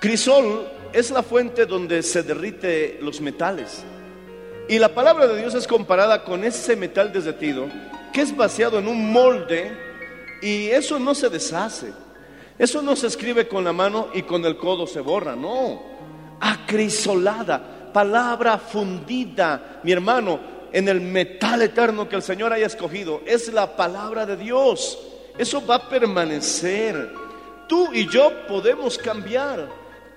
Crisol 0.00 0.68
es 0.92 1.10
la 1.10 1.24
fuente 1.24 1.66
donde 1.66 2.04
se 2.04 2.22
derrite 2.22 2.98
los 3.02 3.20
metales. 3.20 3.82
Y 4.68 4.78
la 4.78 4.94
palabra 4.94 5.26
de 5.26 5.40
Dios 5.40 5.54
es 5.54 5.66
comparada 5.66 6.22
con 6.22 6.44
ese 6.44 6.76
metal 6.76 7.12
desdetido 7.12 7.66
que 8.12 8.20
es 8.20 8.36
vaciado 8.36 8.78
en 8.78 8.86
un 8.86 9.12
molde 9.12 9.76
y 10.42 10.68
eso 10.68 11.00
no 11.00 11.12
se 11.12 11.28
deshace. 11.28 11.92
Eso 12.56 12.82
no 12.82 12.94
se 12.94 13.08
escribe 13.08 13.48
con 13.48 13.64
la 13.64 13.72
mano 13.72 14.10
y 14.14 14.22
con 14.22 14.44
el 14.44 14.56
codo 14.56 14.86
se 14.86 15.00
borra, 15.00 15.34
no. 15.34 15.82
Acrisolada, 16.38 17.79
palabra 17.92 18.58
fundida, 18.58 19.80
mi 19.82 19.92
hermano, 19.92 20.40
en 20.72 20.88
el 20.88 21.00
metal 21.00 21.62
eterno 21.62 22.08
que 22.08 22.16
el 22.16 22.22
Señor 22.22 22.52
haya 22.52 22.66
escogido. 22.66 23.22
Es 23.26 23.52
la 23.52 23.76
palabra 23.76 24.26
de 24.26 24.36
Dios. 24.36 24.98
Eso 25.36 25.64
va 25.66 25.76
a 25.76 25.88
permanecer. 25.88 27.12
Tú 27.66 27.90
y 27.92 28.08
yo 28.08 28.46
podemos 28.46 28.98
cambiar. 28.98 29.68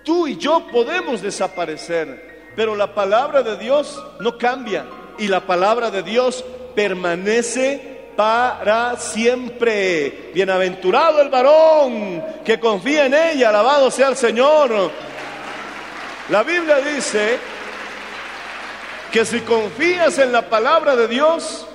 Tú 0.03 0.27
y 0.27 0.38
yo 0.38 0.67
podemos 0.71 1.21
desaparecer, 1.21 2.51
pero 2.57 2.75
la 2.75 2.93
palabra 2.93 3.41
de 3.41 3.57
Dios 3.57 4.03
no 4.19 4.38
cambia 4.38 4.86
y 5.17 5.27
la 5.29 5.41
palabra 5.41 5.91
de 5.91 6.03
Dios 6.03 6.43
permanece 6.75 8.12
para 8.15 8.97
siempre. 8.97 10.31
Bienaventurado 10.33 11.21
el 11.21 11.29
varón 11.29 12.23
que 12.43 12.59
confía 12.59 13.05
en 13.05 13.13
ella, 13.13 13.49
alabado 13.49 13.89
sea 13.89 14.09
el 14.09 14.17
Señor. 14.17 14.91
La 16.29 16.43
Biblia 16.43 16.77
dice 16.77 17.39
que 19.13 19.26
si 19.26 19.41
confías 19.41 20.17
en 20.17 20.32
la 20.32 20.49
palabra 20.49 20.95
de 20.95 21.08
Dios, 21.08 21.67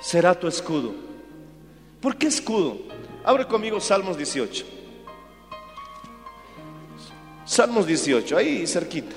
será 0.00 0.34
tu 0.34 0.48
escudo. 0.48 0.94
¿Por 2.00 2.16
qué 2.16 2.28
escudo? 2.28 2.78
Abre 3.24 3.46
conmigo 3.46 3.78
Salmos 3.78 4.16
18. 4.16 4.64
Salmos 7.44 7.86
18, 7.86 8.38
ahí 8.38 8.66
cerquita. 8.66 9.14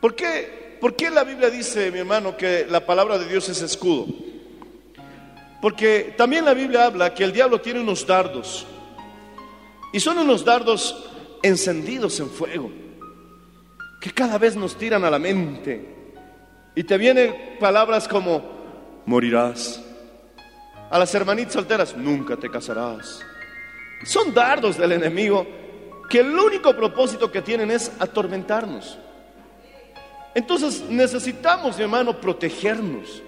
¿Por 0.00 0.16
qué, 0.16 0.76
¿Por 0.80 0.96
qué 0.96 1.10
la 1.10 1.22
Biblia 1.22 1.48
dice, 1.48 1.92
mi 1.92 2.00
hermano, 2.00 2.36
que 2.36 2.66
la 2.68 2.84
palabra 2.84 3.16
de 3.16 3.28
Dios 3.28 3.48
es 3.48 3.62
escudo? 3.62 4.08
Porque 5.62 6.12
también 6.18 6.44
la 6.44 6.54
Biblia 6.54 6.86
habla 6.86 7.14
que 7.14 7.22
el 7.22 7.32
diablo 7.32 7.60
tiene 7.60 7.78
unos 7.78 8.04
dardos. 8.04 8.66
Y 9.92 10.00
son 10.00 10.18
unos 10.18 10.44
dardos 10.44 11.08
encendidos 11.40 12.18
en 12.18 12.30
fuego. 12.30 12.83
Que 14.04 14.12
cada 14.12 14.36
vez 14.36 14.54
nos 14.54 14.76
tiran 14.76 15.02
a 15.06 15.10
la 15.10 15.18
mente. 15.18 15.82
Y 16.74 16.84
te 16.84 16.98
vienen 16.98 17.56
palabras 17.58 18.06
como, 18.06 18.42
morirás. 19.06 19.82
A 20.90 20.98
las 20.98 21.14
hermanitas 21.14 21.54
solteras, 21.54 21.96
nunca 21.96 22.36
te 22.36 22.50
casarás. 22.50 23.20
Son 24.04 24.34
dardos 24.34 24.76
del 24.76 24.92
enemigo 24.92 25.46
que 26.10 26.20
el 26.20 26.38
único 26.38 26.76
propósito 26.76 27.32
que 27.32 27.40
tienen 27.40 27.70
es 27.70 27.90
atormentarnos. 27.98 28.98
Entonces 30.34 30.84
necesitamos, 30.90 31.78
mi 31.78 31.84
hermano, 31.84 32.20
protegernos. 32.20 33.22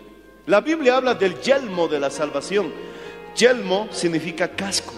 La 0.45 0.61
Biblia 0.61 0.99
habla 0.99 1.15
del 1.15 1.41
yelmo 1.41 1.89
de 1.89 2.01
la 2.01 2.11
salvación. 2.11 2.71
Yelmo 3.35 3.89
significa 3.93 4.49
casco. 4.49 4.93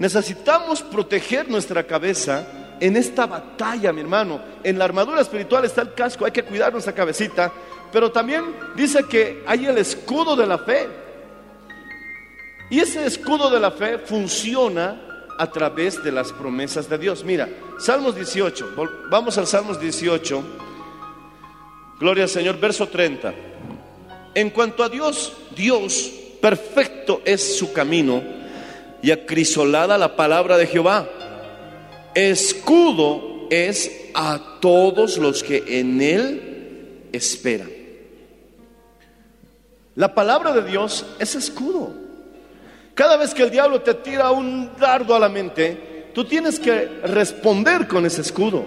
Necesitamos 0.00 0.82
proteger 0.82 1.48
nuestra 1.48 1.84
cabeza 1.84 2.65
en 2.80 2.96
esta 2.96 3.26
batalla, 3.26 3.92
mi 3.92 4.00
hermano. 4.00 4.40
En 4.62 4.78
la 4.78 4.84
armadura 4.84 5.20
espiritual 5.20 5.64
está 5.64 5.82
el 5.82 5.94
casco, 5.94 6.24
hay 6.24 6.32
que 6.32 6.44
cuidar 6.44 6.72
nuestra 6.72 6.94
cabecita. 6.94 7.52
Pero 7.92 8.10
también 8.10 8.44
dice 8.74 9.04
que 9.04 9.42
hay 9.46 9.66
el 9.66 9.78
escudo 9.78 10.36
de 10.36 10.46
la 10.46 10.58
fe. 10.58 10.88
Y 12.70 12.80
ese 12.80 13.06
escudo 13.06 13.48
de 13.48 13.60
la 13.60 13.70
fe 13.70 13.98
funciona 13.98 15.00
a 15.38 15.50
través 15.50 16.02
de 16.02 16.12
las 16.12 16.32
promesas 16.32 16.88
de 16.88 16.98
Dios. 16.98 17.24
Mira, 17.24 17.48
Salmos 17.78 18.14
18, 18.14 18.74
vamos 19.10 19.38
al 19.38 19.46
Salmos 19.46 19.80
18. 19.80 20.42
Gloria 21.98 22.24
al 22.24 22.30
Señor, 22.30 22.58
verso 22.58 22.88
30. 22.88 23.32
En 24.34 24.50
cuanto 24.50 24.82
a 24.82 24.88
Dios, 24.88 25.32
Dios, 25.54 26.12
perfecto 26.42 27.22
es 27.24 27.58
su 27.58 27.72
camino 27.72 28.22
y 29.02 29.10
acrisolada 29.10 29.96
la 29.96 30.16
palabra 30.16 30.56
de 30.56 30.66
Jehová. 30.66 31.08
Escudo 32.16 33.46
es 33.50 33.90
a 34.14 34.58
todos 34.60 35.18
los 35.18 35.42
que 35.42 35.62
en 35.78 36.00
él 36.00 37.08
esperan. 37.12 37.70
La 39.96 40.14
palabra 40.14 40.52
de 40.52 40.62
Dios 40.62 41.04
es 41.18 41.34
escudo. 41.34 41.92
Cada 42.94 43.18
vez 43.18 43.34
que 43.34 43.42
el 43.42 43.50
diablo 43.50 43.82
te 43.82 43.92
tira 43.92 44.30
un 44.30 44.70
dardo 44.78 45.14
a 45.14 45.18
la 45.18 45.28
mente, 45.28 46.06
tú 46.14 46.24
tienes 46.24 46.58
que 46.58 46.86
responder 47.04 47.86
con 47.86 48.06
ese 48.06 48.22
escudo. 48.22 48.64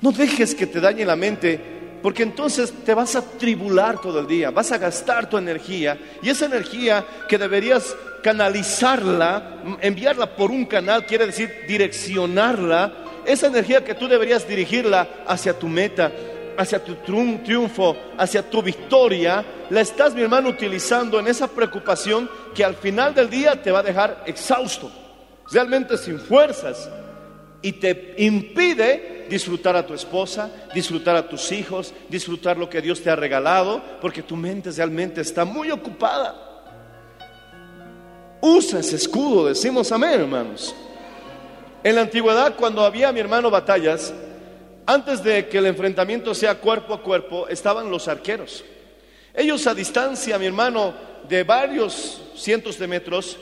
No 0.00 0.10
dejes 0.10 0.54
que 0.54 0.66
te 0.66 0.80
dañe 0.80 1.04
la 1.04 1.16
mente 1.16 1.60
porque 2.02 2.22
entonces 2.22 2.72
te 2.82 2.94
vas 2.94 3.14
a 3.14 3.20
tribular 3.20 4.00
todo 4.00 4.20
el 4.20 4.26
día, 4.26 4.50
vas 4.50 4.72
a 4.72 4.78
gastar 4.78 5.28
tu 5.28 5.36
energía 5.36 5.98
y 6.22 6.30
esa 6.30 6.46
energía 6.46 7.04
que 7.28 7.36
deberías 7.36 7.94
canalizarla, 8.22 9.62
enviarla 9.80 10.34
por 10.36 10.50
un 10.50 10.64
canal, 10.64 11.06
quiere 11.06 11.26
decir 11.26 11.64
direccionarla, 11.66 12.92
esa 13.24 13.46
energía 13.46 13.84
que 13.84 13.94
tú 13.94 14.08
deberías 14.08 14.48
dirigirla 14.48 15.08
hacia 15.26 15.58
tu 15.58 15.68
meta, 15.68 16.10
hacia 16.56 16.82
tu 16.82 16.94
triunfo, 16.96 17.96
hacia 18.16 18.48
tu 18.48 18.62
victoria, 18.62 19.44
la 19.70 19.80
estás, 19.80 20.14
mi 20.14 20.22
hermano, 20.22 20.48
utilizando 20.48 21.20
en 21.20 21.28
esa 21.28 21.46
preocupación 21.46 22.28
que 22.54 22.64
al 22.64 22.74
final 22.74 23.14
del 23.14 23.28
día 23.28 23.62
te 23.62 23.70
va 23.70 23.80
a 23.80 23.82
dejar 23.84 24.24
exhausto, 24.26 24.90
realmente 25.50 25.96
sin 25.96 26.18
fuerzas 26.18 26.90
y 27.62 27.72
te 27.72 28.14
impide 28.18 29.26
disfrutar 29.28 29.76
a 29.76 29.86
tu 29.86 29.94
esposa, 29.94 30.50
disfrutar 30.74 31.16
a 31.16 31.28
tus 31.28 31.52
hijos, 31.52 31.92
disfrutar 32.08 32.56
lo 32.56 32.68
que 32.68 32.80
Dios 32.80 33.02
te 33.02 33.10
ha 33.10 33.16
regalado, 33.16 33.82
porque 34.00 34.22
tu 34.22 34.36
mente 34.36 34.70
realmente 34.70 35.20
está 35.20 35.44
muy 35.44 35.70
ocupada. 35.70 36.47
Usa 38.40 38.80
ese 38.80 38.96
escudo, 38.96 39.46
decimos 39.46 39.90
amén, 39.90 40.20
hermanos. 40.20 40.74
En 41.82 41.94
la 41.94 42.02
antigüedad, 42.02 42.54
cuando 42.56 42.84
había, 42.84 43.12
mi 43.12 43.20
hermano, 43.20 43.50
batallas, 43.50 44.12
antes 44.86 45.22
de 45.22 45.48
que 45.48 45.58
el 45.58 45.66
enfrentamiento 45.66 46.34
sea 46.34 46.56
cuerpo 46.56 46.94
a 46.94 47.02
cuerpo, 47.02 47.48
estaban 47.48 47.90
los 47.90 48.08
arqueros. 48.08 48.64
Ellos 49.34 49.66
a 49.66 49.74
distancia, 49.74 50.38
mi 50.38 50.46
hermano, 50.46 50.94
de 51.28 51.44
varios 51.44 52.20
cientos 52.36 52.78
de 52.78 52.86
metros, 52.86 53.36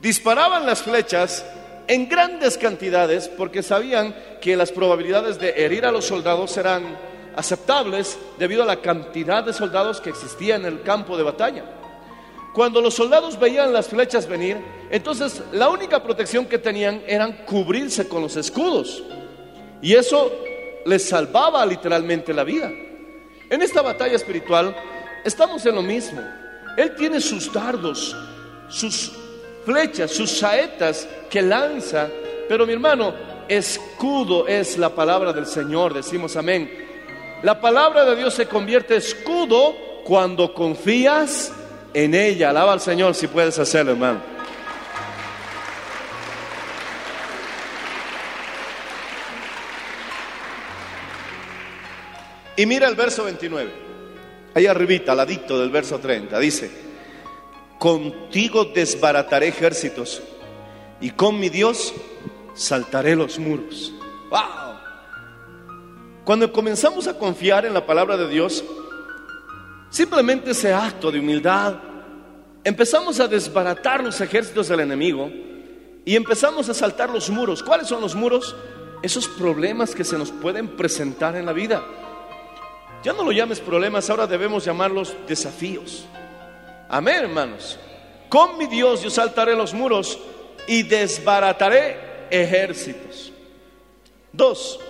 disparaban 0.00 0.66
las 0.66 0.82
flechas 0.82 1.44
en 1.86 2.08
grandes 2.08 2.56
cantidades 2.56 3.28
porque 3.28 3.62
sabían 3.62 4.14
que 4.40 4.56
las 4.56 4.72
probabilidades 4.72 5.38
de 5.38 5.64
herir 5.64 5.84
a 5.84 5.92
los 5.92 6.04
soldados 6.04 6.56
eran 6.56 6.98
aceptables 7.36 8.18
debido 8.38 8.62
a 8.62 8.66
la 8.66 8.80
cantidad 8.80 9.44
de 9.44 9.52
soldados 9.52 10.00
que 10.00 10.10
existía 10.10 10.56
en 10.56 10.64
el 10.64 10.82
campo 10.82 11.16
de 11.16 11.22
batalla. 11.22 11.64
Cuando 12.54 12.80
los 12.80 12.94
soldados 12.94 13.36
veían 13.36 13.72
las 13.72 13.88
flechas 13.88 14.28
venir, 14.28 14.56
entonces 14.88 15.42
la 15.50 15.68
única 15.68 16.00
protección 16.00 16.46
que 16.46 16.56
tenían 16.56 17.02
eran 17.04 17.44
cubrirse 17.44 18.06
con 18.06 18.22
los 18.22 18.36
escudos. 18.36 19.02
Y 19.82 19.94
eso 19.94 20.32
les 20.86 21.08
salvaba 21.08 21.66
literalmente 21.66 22.32
la 22.32 22.44
vida. 22.44 22.70
En 23.50 23.60
esta 23.60 23.82
batalla 23.82 24.14
espiritual 24.14 24.74
estamos 25.24 25.66
en 25.66 25.74
lo 25.74 25.82
mismo. 25.82 26.22
Él 26.76 26.94
tiene 26.94 27.20
sus 27.20 27.52
dardos, 27.52 28.16
sus 28.68 29.10
flechas, 29.64 30.12
sus 30.12 30.30
saetas 30.30 31.08
que 31.28 31.42
lanza. 31.42 32.08
Pero 32.48 32.66
mi 32.66 32.72
hermano, 32.72 33.14
escudo 33.48 34.46
es 34.46 34.78
la 34.78 34.94
palabra 34.94 35.32
del 35.32 35.46
Señor, 35.46 35.92
decimos 35.92 36.36
amén. 36.36 36.70
La 37.42 37.60
palabra 37.60 38.04
de 38.04 38.14
Dios 38.14 38.32
se 38.32 38.46
convierte 38.46 38.94
escudo 38.94 39.74
cuando 40.04 40.54
confías 40.54 41.52
en 41.94 42.14
ella. 42.14 42.50
Alaba 42.50 42.72
al 42.72 42.80
Señor 42.80 43.14
si 43.14 43.28
puedes 43.28 43.58
hacerlo, 43.58 43.92
hermano. 43.92 44.34
Y 52.56 52.66
mira 52.66 52.88
el 52.88 52.94
verso 52.94 53.24
29. 53.24 53.70
Ahí 54.54 54.66
arribita, 54.66 55.12
al 55.12 55.18
ladito 55.18 55.58
del 55.58 55.70
verso 55.70 55.98
30, 55.98 56.38
dice, 56.38 56.70
contigo 57.78 58.66
desbarataré 58.66 59.48
ejércitos 59.48 60.22
y 61.00 61.10
con 61.10 61.40
mi 61.40 61.48
Dios 61.48 61.92
saltaré 62.54 63.16
los 63.16 63.40
muros. 63.40 63.92
¡Wow! 64.30 64.74
Cuando 66.24 66.52
comenzamos 66.52 67.08
a 67.08 67.18
confiar 67.18 67.66
en 67.66 67.74
la 67.74 67.84
palabra 67.84 68.16
de 68.16 68.28
Dios, 68.28 68.64
simplemente 69.94 70.50
ese 70.50 70.74
acto 70.74 71.12
de 71.12 71.20
humildad, 71.20 71.76
empezamos 72.64 73.20
a 73.20 73.28
desbaratar 73.28 74.02
los 74.02 74.20
ejércitos 74.20 74.66
del 74.66 74.80
enemigo 74.80 75.30
y 76.04 76.16
empezamos 76.16 76.68
a 76.68 76.74
saltar 76.74 77.10
los 77.10 77.30
muros. 77.30 77.62
¿Cuáles 77.62 77.86
son 77.86 78.00
los 78.00 78.16
muros? 78.16 78.56
Esos 79.02 79.28
problemas 79.28 79.94
que 79.94 80.02
se 80.02 80.18
nos 80.18 80.32
pueden 80.32 80.76
presentar 80.76 81.36
en 81.36 81.46
la 81.46 81.52
vida. 81.52 81.84
Ya 83.04 83.12
no 83.12 83.22
lo 83.22 83.30
llames 83.30 83.60
problemas, 83.60 84.10
ahora 84.10 84.26
debemos 84.26 84.64
llamarlos 84.64 85.14
desafíos. 85.28 86.06
Amén, 86.88 87.22
hermanos. 87.22 87.78
Con 88.28 88.58
mi 88.58 88.66
Dios 88.66 89.00
yo 89.00 89.10
saltaré 89.10 89.54
los 89.54 89.74
muros 89.74 90.18
y 90.66 90.82
desbarataré 90.82 92.26
ejércitos. 92.30 93.32
Dos, 94.32 94.80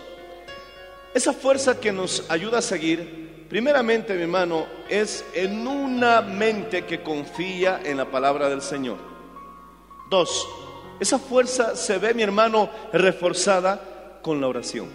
esa 1.12 1.34
fuerza 1.34 1.78
que 1.78 1.92
nos 1.92 2.24
ayuda 2.30 2.60
a 2.60 2.62
seguir, 2.62 3.23
primeramente, 3.54 4.14
mi 4.14 4.22
hermano, 4.22 4.66
es 4.88 5.24
en 5.32 5.64
una 5.64 6.20
mente 6.22 6.84
que 6.86 7.04
confía 7.04 7.80
en 7.84 7.98
la 7.98 8.04
palabra 8.04 8.48
del 8.48 8.60
Señor. 8.60 8.96
Dos, 10.10 10.48
esa 10.98 11.20
fuerza 11.20 11.76
se 11.76 11.98
ve, 11.98 12.14
mi 12.14 12.24
hermano, 12.24 12.68
reforzada 12.92 14.18
con 14.22 14.40
la 14.40 14.48
oración. 14.48 14.88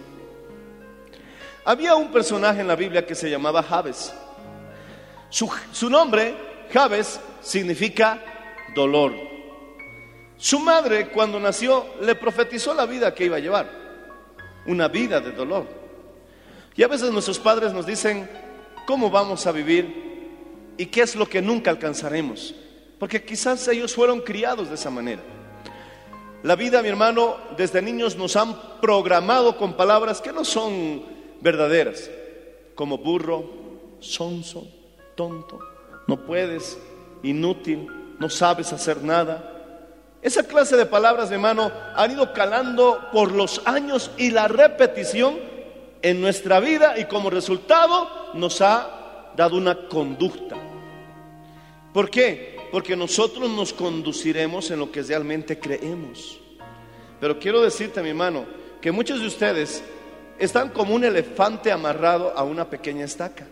Había 1.64 1.94
un 1.94 2.12
personaje 2.12 2.60
en 2.60 2.68
la 2.68 2.76
Biblia 2.76 3.06
que 3.06 3.14
se 3.14 3.30
llamaba 3.30 3.62
Jabes. 3.62 4.12
Su, 5.30 5.50
su 5.72 5.88
nombre, 5.88 6.34
Jabes, 6.70 7.18
significa 7.40 8.22
dolor. 8.74 9.14
Su 10.36 10.58
madre 10.60 11.08
cuando 11.08 11.40
nació 11.40 11.94
le 12.02 12.14
profetizó 12.14 12.74
la 12.74 12.84
vida 12.84 13.14
que 13.14 13.24
iba 13.24 13.38
a 13.38 13.40
llevar, 13.40 13.70
una 14.66 14.86
vida 14.88 15.18
de 15.18 15.32
dolor. 15.32 15.64
Y 16.76 16.82
a 16.82 16.88
veces 16.88 17.10
nuestros 17.10 17.38
padres 17.38 17.72
nos 17.72 17.86
dicen, 17.86 18.49
¿cómo 18.90 19.08
vamos 19.08 19.46
a 19.46 19.52
vivir? 19.52 20.74
¿Y 20.76 20.86
qué 20.86 21.02
es 21.02 21.14
lo 21.14 21.24
que 21.24 21.40
nunca 21.40 21.70
alcanzaremos? 21.70 22.56
Porque 22.98 23.24
quizás 23.24 23.68
ellos 23.68 23.94
fueron 23.94 24.20
criados 24.20 24.68
de 24.68 24.74
esa 24.74 24.90
manera. 24.90 25.22
La 26.42 26.56
vida, 26.56 26.82
mi 26.82 26.88
hermano, 26.88 27.36
desde 27.56 27.82
niños 27.82 28.16
nos 28.16 28.34
han 28.34 28.80
programado 28.80 29.56
con 29.56 29.74
palabras 29.74 30.20
que 30.20 30.32
no 30.32 30.44
son 30.44 31.04
verdaderas, 31.40 32.10
como 32.74 32.98
burro, 32.98 33.48
sonso, 34.00 34.66
tonto, 35.14 35.60
no 36.08 36.26
puedes, 36.26 36.76
inútil, 37.22 37.86
no 38.18 38.28
sabes 38.28 38.72
hacer 38.72 39.04
nada. 39.04 40.18
Esa 40.20 40.42
clase 40.48 40.76
de 40.76 40.86
palabras, 40.86 41.28
mi 41.28 41.36
hermano, 41.36 41.70
han 41.94 42.10
ido 42.10 42.32
calando 42.32 43.06
por 43.12 43.30
los 43.30 43.62
años 43.66 44.10
y 44.16 44.32
la 44.32 44.48
repetición 44.48 45.38
en 46.02 46.20
nuestra 46.20 46.58
vida 46.58 46.98
y 46.98 47.04
como 47.04 47.30
resultado 47.30 48.19
nos 48.34 48.60
ha 48.60 49.32
dado 49.36 49.56
una 49.56 49.88
conducta. 49.88 50.56
¿Por 51.92 52.10
qué? 52.10 52.56
Porque 52.70 52.96
nosotros 52.96 53.50
nos 53.50 53.72
conduciremos 53.72 54.70
en 54.70 54.78
lo 54.78 54.92
que 54.92 55.02
realmente 55.02 55.58
creemos. 55.58 56.38
Pero 57.20 57.38
quiero 57.38 57.60
decirte, 57.62 58.02
mi 58.02 58.10
hermano, 58.10 58.46
que 58.80 58.92
muchos 58.92 59.20
de 59.20 59.26
ustedes 59.26 59.82
están 60.38 60.70
como 60.70 60.94
un 60.94 61.04
elefante 61.04 61.70
amarrado 61.70 62.32
a 62.36 62.42
una 62.42 62.68
pequeña 62.68 63.04
estaca. 63.04 63.46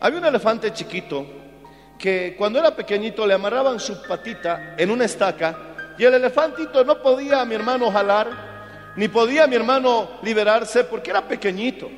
Había 0.00 0.18
un 0.18 0.26
elefante 0.26 0.72
chiquito 0.72 1.26
que 1.98 2.34
cuando 2.36 2.58
era 2.58 2.74
pequeñito 2.74 3.26
le 3.26 3.34
amarraban 3.34 3.78
su 3.78 4.02
patita 4.02 4.74
en 4.76 4.90
una 4.90 5.04
estaca 5.04 5.94
y 5.96 6.04
el 6.04 6.14
elefantito 6.14 6.84
no 6.84 7.00
podía, 7.00 7.44
mi 7.44 7.54
hermano, 7.54 7.90
jalar, 7.90 8.92
ni 8.96 9.08
podía, 9.08 9.46
mi 9.46 9.56
hermano, 9.56 10.18
liberarse 10.22 10.84
porque 10.84 11.10
era 11.10 11.26
pequeñito. 11.26 11.88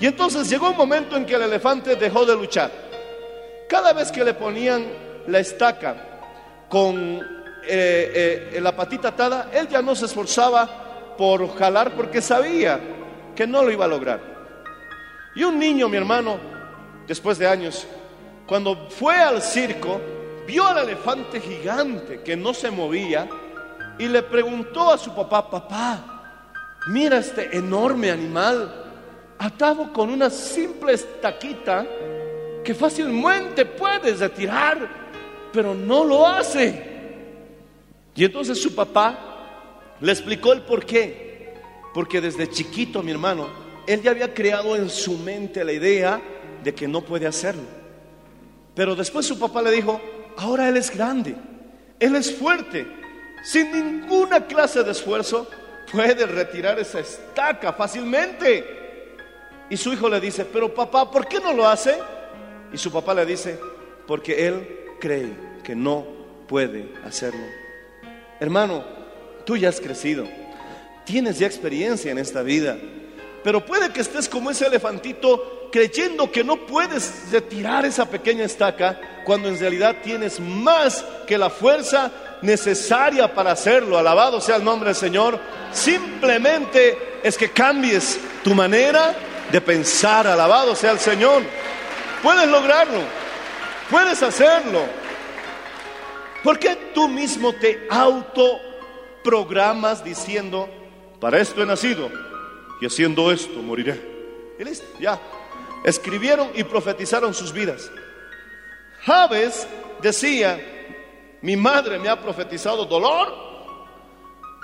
Y 0.00 0.06
entonces 0.06 0.48
llegó 0.48 0.70
un 0.70 0.76
momento 0.76 1.16
en 1.16 1.26
que 1.26 1.34
el 1.34 1.42
elefante 1.42 1.96
dejó 1.96 2.24
de 2.24 2.34
luchar. 2.36 2.70
Cada 3.68 3.92
vez 3.92 4.12
que 4.12 4.24
le 4.24 4.34
ponían 4.34 4.86
la 5.26 5.40
estaca 5.40 5.96
con 6.68 7.20
eh, 7.66 8.50
eh, 8.54 8.60
la 8.60 8.74
patita 8.74 9.08
atada, 9.08 9.50
él 9.52 9.68
ya 9.68 9.82
no 9.82 9.94
se 9.94 10.06
esforzaba 10.06 11.14
por 11.16 11.56
jalar 11.58 11.92
porque 11.92 12.22
sabía 12.22 12.80
que 13.34 13.46
no 13.46 13.62
lo 13.62 13.72
iba 13.72 13.84
a 13.84 13.88
lograr. 13.88 14.20
Y 15.34 15.44
un 15.44 15.58
niño, 15.58 15.88
mi 15.88 15.96
hermano, 15.96 16.38
después 17.06 17.38
de 17.38 17.48
años, 17.48 17.86
cuando 18.46 18.88
fue 18.88 19.16
al 19.16 19.42
circo, 19.42 20.00
vio 20.46 20.66
al 20.66 20.78
elefante 20.78 21.40
gigante 21.40 22.22
que 22.22 22.36
no 22.36 22.54
se 22.54 22.70
movía 22.70 23.28
y 23.98 24.08
le 24.08 24.22
preguntó 24.22 24.92
a 24.92 24.98
su 24.98 25.14
papá, 25.14 25.50
papá, 25.50 26.46
mira 26.88 27.18
este 27.18 27.56
enorme 27.56 28.10
animal 28.10 28.87
atado 29.38 29.92
con 29.92 30.10
una 30.10 30.30
simple 30.30 30.94
estaquita 30.94 31.86
que 32.64 32.74
fácilmente 32.74 33.64
puedes 33.64 34.18
retirar, 34.18 34.88
pero 35.52 35.74
no 35.74 36.04
lo 36.04 36.26
hace. 36.26 36.82
Y 38.14 38.24
entonces 38.24 38.60
su 38.60 38.74
papá 38.74 39.96
le 40.00 40.12
explicó 40.12 40.52
el 40.52 40.62
por 40.62 40.84
qué. 40.84 41.54
Porque 41.94 42.20
desde 42.20 42.50
chiquito, 42.50 43.02
mi 43.02 43.12
hermano, 43.12 43.48
él 43.86 44.02
ya 44.02 44.10
había 44.10 44.34
creado 44.34 44.76
en 44.76 44.90
su 44.90 45.16
mente 45.18 45.64
la 45.64 45.72
idea 45.72 46.20
de 46.62 46.74
que 46.74 46.86
no 46.86 47.00
puede 47.00 47.26
hacerlo. 47.26 47.62
Pero 48.74 48.94
después 48.94 49.26
su 49.26 49.38
papá 49.38 49.62
le 49.62 49.70
dijo, 49.70 50.00
ahora 50.36 50.68
él 50.68 50.76
es 50.76 50.94
grande, 50.94 51.34
él 51.98 52.14
es 52.14 52.34
fuerte, 52.34 52.86
sin 53.42 53.72
ninguna 53.72 54.46
clase 54.46 54.84
de 54.84 54.92
esfuerzo 54.92 55.48
puede 55.90 56.26
retirar 56.26 56.78
esa 56.78 57.00
estaca 57.00 57.72
fácilmente. 57.72 58.77
Y 59.70 59.76
su 59.76 59.92
hijo 59.92 60.08
le 60.08 60.20
dice, 60.20 60.44
pero 60.44 60.72
papá, 60.72 61.10
¿por 61.10 61.26
qué 61.26 61.40
no 61.40 61.52
lo 61.52 61.66
hace? 61.66 61.98
Y 62.72 62.78
su 62.78 62.90
papá 62.90 63.14
le 63.14 63.26
dice, 63.26 63.58
porque 64.06 64.46
él 64.46 64.96
cree 65.00 65.32
que 65.62 65.74
no 65.74 66.06
puede 66.46 66.92
hacerlo. 67.04 67.44
Hermano, 68.40 68.84
tú 69.44 69.56
ya 69.56 69.68
has 69.68 69.80
crecido, 69.80 70.26
tienes 71.04 71.38
ya 71.38 71.46
experiencia 71.46 72.10
en 72.10 72.18
esta 72.18 72.42
vida, 72.42 72.78
pero 73.44 73.64
puede 73.64 73.92
que 73.92 74.00
estés 74.00 74.28
como 74.28 74.50
ese 74.50 74.66
elefantito 74.66 75.68
creyendo 75.70 76.30
que 76.30 76.44
no 76.44 76.66
puedes 76.66 77.30
retirar 77.30 77.84
esa 77.84 78.06
pequeña 78.06 78.44
estaca 78.44 78.98
cuando 79.24 79.48
en 79.48 79.58
realidad 79.58 79.96
tienes 80.02 80.40
más 80.40 81.04
que 81.26 81.36
la 81.36 81.50
fuerza 81.50 82.10
necesaria 82.42 83.32
para 83.34 83.52
hacerlo. 83.52 83.98
Alabado 83.98 84.40
sea 84.40 84.56
el 84.56 84.64
nombre 84.64 84.88
del 84.88 84.96
Señor. 84.96 85.38
Simplemente 85.72 86.96
es 87.22 87.36
que 87.36 87.50
cambies 87.50 88.18
tu 88.42 88.54
manera 88.54 89.14
de 89.50 89.60
pensar, 89.60 90.26
alabado 90.26 90.74
sea 90.74 90.92
el 90.92 90.98
Señor. 90.98 91.42
Puedes 92.22 92.48
lograrlo, 92.48 93.00
puedes 93.90 94.22
hacerlo. 94.22 94.80
¿Por 96.42 96.58
qué 96.58 96.76
tú 96.94 97.08
mismo 97.08 97.52
te 97.54 97.86
autoprogramas 97.90 100.02
diciendo, 100.04 100.68
para 101.20 101.40
esto 101.40 101.62
he 101.62 101.66
nacido 101.66 102.10
y 102.80 102.86
haciendo 102.86 103.30
esto 103.32 103.60
moriré? 103.60 104.00
Y 104.58 104.64
listo, 104.64 104.86
ya. 104.98 105.20
Escribieron 105.84 106.50
y 106.54 106.64
profetizaron 106.64 107.34
sus 107.34 107.52
vidas. 107.52 107.90
Javes 109.04 109.68
decía, 110.02 110.58
mi 111.40 111.56
madre 111.56 111.98
me 111.98 112.08
ha 112.08 112.20
profetizado 112.20 112.84
dolor 112.84 113.32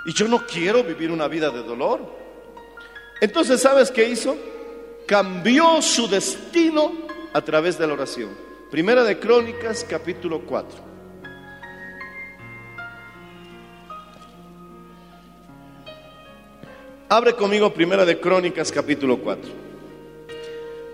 y 0.06 0.12
yo 0.12 0.28
no 0.28 0.44
quiero 0.46 0.82
vivir 0.82 1.10
una 1.10 1.28
vida 1.28 1.50
de 1.50 1.62
dolor. 1.62 2.00
Entonces, 3.20 3.62
¿sabes 3.62 3.90
qué 3.90 4.08
hizo? 4.08 4.36
Cambió 5.06 5.82
su 5.82 6.08
destino 6.08 6.92
a 7.32 7.40
través 7.42 7.78
de 7.78 7.86
la 7.86 7.92
oración. 7.92 8.30
Primera 8.70 9.04
de 9.04 9.18
Crónicas, 9.18 9.84
capítulo 9.88 10.40
4. 10.40 10.94
Abre 17.08 17.34
conmigo 17.34 17.72
Primera 17.72 18.04
de 18.04 18.18
Crónicas, 18.18 18.72
capítulo 18.72 19.18
4. 19.18 19.50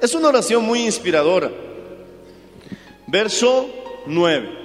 Es 0.03 0.14
una 0.14 0.29
oración 0.29 0.64
muy 0.64 0.85
inspiradora. 0.85 1.51
Verso 3.07 3.68
9. 4.07 4.59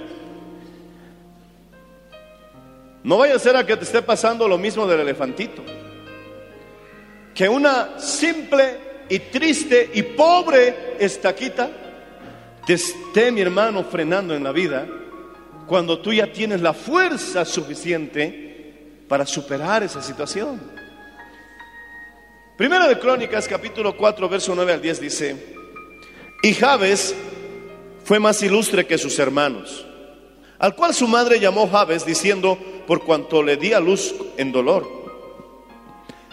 No 3.04 3.18
vaya 3.18 3.36
a 3.36 3.38
ser 3.38 3.56
a 3.56 3.64
que 3.64 3.76
te 3.76 3.84
esté 3.84 4.02
pasando 4.02 4.48
lo 4.48 4.58
mismo 4.58 4.86
del 4.86 5.00
elefantito. 5.00 5.62
Que 7.34 7.48
una 7.48 7.98
simple 8.00 8.80
y 9.08 9.18
triste 9.18 9.90
y 9.94 10.02
pobre 10.02 10.96
estaquita 10.98 11.70
te 12.66 12.72
esté, 12.72 13.30
mi 13.30 13.40
hermano, 13.40 13.84
frenando 13.84 14.34
en 14.34 14.42
la 14.42 14.50
vida 14.50 14.88
cuando 15.68 16.00
tú 16.00 16.12
ya 16.12 16.32
tienes 16.32 16.60
la 16.60 16.72
fuerza 16.72 17.44
suficiente 17.44 19.04
para 19.08 19.24
superar 19.24 19.84
esa 19.84 20.02
situación. 20.02 20.60
Primero 22.56 22.88
de 22.88 22.98
Crónicas, 22.98 23.46
capítulo 23.46 23.96
4, 23.96 24.28
verso 24.28 24.54
9 24.54 24.72
al 24.72 24.82
10 24.82 25.00
dice, 25.00 25.36
y 26.42 26.54
Jabes 26.54 27.14
fue 28.04 28.18
más 28.18 28.42
ilustre 28.42 28.86
que 28.86 28.98
sus 28.98 29.18
hermanos, 29.18 29.86
al 30.58 30.74
cual 30.74 30.94
su 30.94 31.06
madre 31.06 31.38
llamó 31.38 31.68
Jabes 31.68 32.04
diciendo, 32.04 32.58
por 32.86 33.04
cuanto 33.04 33.42
le 33.42 33.56
di 33.56 33.72
a 33.72 33.80
luz 33.80 34.14
en 34.36 34.52
dolor. 34.52 34.88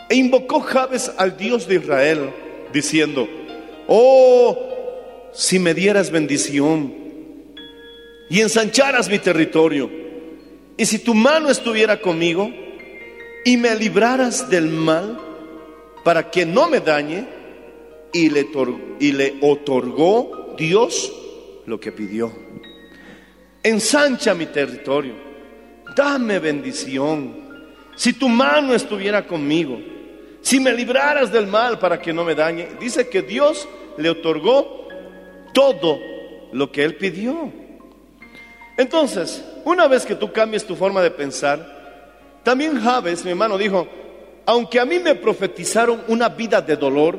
E 0.10 0.16
invocó 0.16 0.62
Jabes 0.62 1.12
al 1.18 1.36
Dios 1.38 1.68
de 1.68 1.76
Israel, 1.76 2.34
diciendo, 2.74 3.30
oh, 3.88 5.30
si 5.34 5.60
me 5.60 5.74
dieras 5.74 6.12
bendición 6.12 6.94
y 8.30 8.42
ensancharas 8.42 9.10
mi 9.10 9.20
territorio, 9.20 9.90
y 10.76 10.86
si 10.86 11.00
tu 11.00 11.14
mano 11.14 11.50
estuviera 11.50 12.02
conmigo 12.02 12.52
y 13.46 13.58
me 13.58 13.76
libraras 13.76 14.50
del 14.50 14.68
mal 14.68 15.20
para 16.04 16.32
que 16.32 16.46
no 16.46 16.68
me 16.68 16.80
dañe, 16.80 17.26
y 18.14 18.30
le, 18.30 18.48
y 19.00 19.12
le 19.12 19.36
otorgó 19.42 20.56
Dios 20.58 21.12
lo 21.66 21.80
que 21.80 21.92
pidió. 21.92 22.32
Ensancha 23.64 24.34
mi 24.36 24.46
territorio, 24.46 25.16
dame 25.96 26.40
bendición. 26.40 27.42
Si 27.96 28.14
tu 28.14 28.30
mano 28.30 28.74
estuviera 28.74 29.26
conmigo, 29.26 29.80
si 30.44 30.60
me 30.60 30.74
libraras 30.74 31.32
del 31.32 31.48
mal 31.48 31.80
para 31.80 32.02
que 32.02 32.12
no 32.12 32.26
me 32.26 32.36
dañe, 32.36 32.68
dice 32.78 33.08
que 33.08 33.22
Dios 33.22 33.66
le 33.98 34.10
otorgó 34.10 34.90
todo 35.54 36.00
lo 36.52 36.70
que 36.70 36.84
él 36.84 36.98
pidió. 36.98 37.50
Entonces, 38.78 39.42
una 39.64 39.88
vez 39.88 40.06
que 40.06 40.16
tú 40.16 40.34
cambies 40.34 40.66
tu 40.66 40.76
forma 40.76 41.02
de 41.02 41.12
pensar, 41.12 42.42
también 42.44 42.78
Javes, 42.78 43.24
mi 43.24 43.32
hermano, 43.32 43.58
dijo, 43.58 43.88
aunque 44.46 44.82
a 44.82 44.86
mí 44.86 45.00
me 45.00 45.16
profetizaron 45.16 46.04
una 46.10 46.28
vida 46.28 46.62
de 46.62 46.76
dolor, 46.76 47.18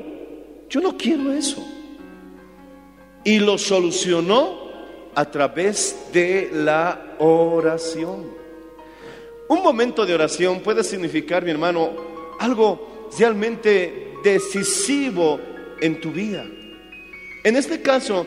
yo 0.68 0.82
no 0.82 0.94
quiero 0.98 1.32
eso. 1.32 1.66
Y 3.24 3.38
lo 3.38 3.56
solucionó 3.56 4.68
a 5.14 5.24
través 5.30 6.10
de 6.12 6.50
la 6.52 7.16
oración. 7.18 8.26
Un 9.48 9.62
momento 9.62 10.04
de 10.04 10.12
oración 10.12 10.60
puede 10.60 10.84
significar, 10.84 11.42
mi 11.42 11.52
hermano, 11.52 11.90
algo 12.38 12.93
realmente 13.18 14.14
decisivo 14.22 15.40
en 15.80 16.00
tu 16.00 16.10
vida. 16.10 16.46
En 17.44 17.56
este 17.56 17.82
caso, 17.82 18.26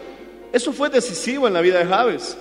eso 0.53 0.71
fue 0.71 0.89
decisivo 0.89 1.47
en 1.47 1.53
la 1.53 1.61
vida 1.61 1.79
de 1.79 1.85
Javes. 1.85 2.37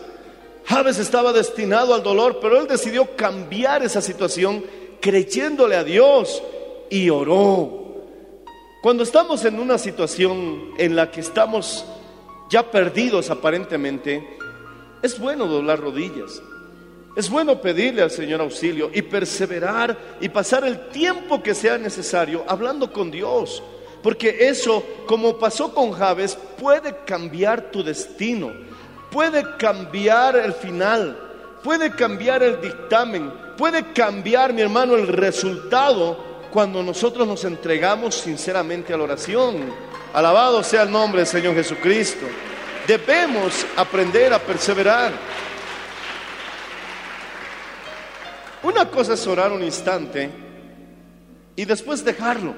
Javes 0.65 0.99
estaba 0.99 1.33
destinado 1.33 1.95
al 1.95 2.03
dolor, 2.03 2.39
pero 2.41 2.61
él 2.61 2.67
decidió 2.67 3.17
cambiar 3.17 3.83
esa 3.83 4.03
situación 4.03 4.65
creyéndole 5.01 5.77
a 5.77 5.85
Dios 5.85 6.43
y 6.91 7.09
oró. 7.09 7.87
Cuando 8.83 9.03
estamos 9.03 9.45
en 9.45 9.59
una 9.59 9.79
situación 9.79 10.73
en 10.79 10.97
la 10.97 11.11
que 11.11 11.21
estamos 11.21 11.85
ya 12.51 12.71
perdidos 12.71 13.31
aparentemente, 13.31 14.39
es 15.03 15.19
bueno 15.19 15.47
doblar 15.47 15.81
rodillas. 15.81 16.43
Es 17.17 17.31
bueno 17.31 17.59
pedirle 17.63 18.03
al 18.03 18.11
Señor 18.11 18.43
auxilio 18.43 18.91
y 18.93 19.01
perseverar 19.01 19.97
y 20.21 20.29
pasar 20.29 20.65
el 20.65 20.91
tiempo 20.91 21.43
que 21.43 21.55
sea 21.55 21.79
necesario 21.79 22.45
hablando 22.47 22.93
con 22.93 23.11
Dios. 23.11 23.63
Porque 24.03 24.49
eso, 24.49 24.85
como 25.07 25.39
pasó 25.39 25.75
con 25.75 25.93
Javes, 25.93 26.37
puede 26.59 26.95
cambiar 27.07 27.71
tu 27.71 27.83
destino, 27.83 28.53
puede 29.11 29.57
cambiar 29.57 30.37
el 30.37 30.53
final, 30.53 31.19
puede 31.65 31.91
cambiar 31.91 32.43
el 32.43 32.61
dictamen, 32.61 33.33
puede 33.57 33.93
cambiar, 33.95 34.53
mi 34.53 34.61
hermano, 34.61 34.95
el 34.95 35.09
resultado 35.09 36.23
cuando 36.53 36.83
nosotros 36.83 37.27
nos 37.27 37.45
entregamos 37.45 38.15
sinceramente 38.15 38.93
a 38.93 38.99
la 38.99 39.05
oración. 39.05 39.73
Alabado 40.13 40.63
sea 40.63 40.83
el 40.83 40.91
nombre 40.91 41.21
del 41.21 41.27
Señor 41.27 41.55
Jesucristo. 41.55 42.27
Debemos 42.87 43.67
aprender 43.75 44.35
a 44.35 44.39
perseverar. 44.39 45.13
Una 48.67 48.91
cosa 48.91 49.15
es 49.15 49.25
orar 49.29 49.53
un 49.53 49.63
instante 49.63 50.29
y 51.55 51.65
después 51.65 52.05
dejarlo. 52.05 52.53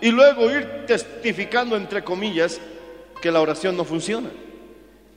Y 0.00 0.12
luego 0.12 0.48
ir 0.48 0.86
testificando, 0.86 1.76
entre 1.76 2.04
comillas, 2.04 2.60
que 3.20 3.32
la 3.32 3.40
oración 3.40 3.76
no 3.76 3.84
funciona. 3.84 4.30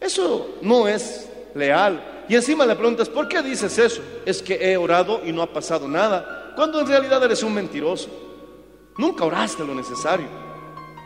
Eso 0.01 0.57
no 0.63 0.87
es 0.87 1.29
leal. 1.53 2.23
Y 2.27 2.33
encima 2.33 2.65
le 2.65 2.75
preguntas, 2.75 3.07
¿por 3.07 3.27
qué 3.27 3.43
dices 3.43 3.77
eso? 3.77 4.01
Es 4.25 4.41
que 4.41 4.55
he 4.55 4.77
orado 4.77 5.21
y 5.23 5.31
no 5.31 5.43
ha 5.43 5.53
pasado 5.53 5.87
nada. 5.87 6.53
Cuando 6.55 6.79
en 6.79 6.87
realidad 6.87 7.23
eres 7.23 7.43
un 7.43 7.53
mentiroso. 7.53 8.09
Nunca 8.97 9.25
oraste 9.25 9.63
lo 9.63 9.75
necesario. 9.75 10.25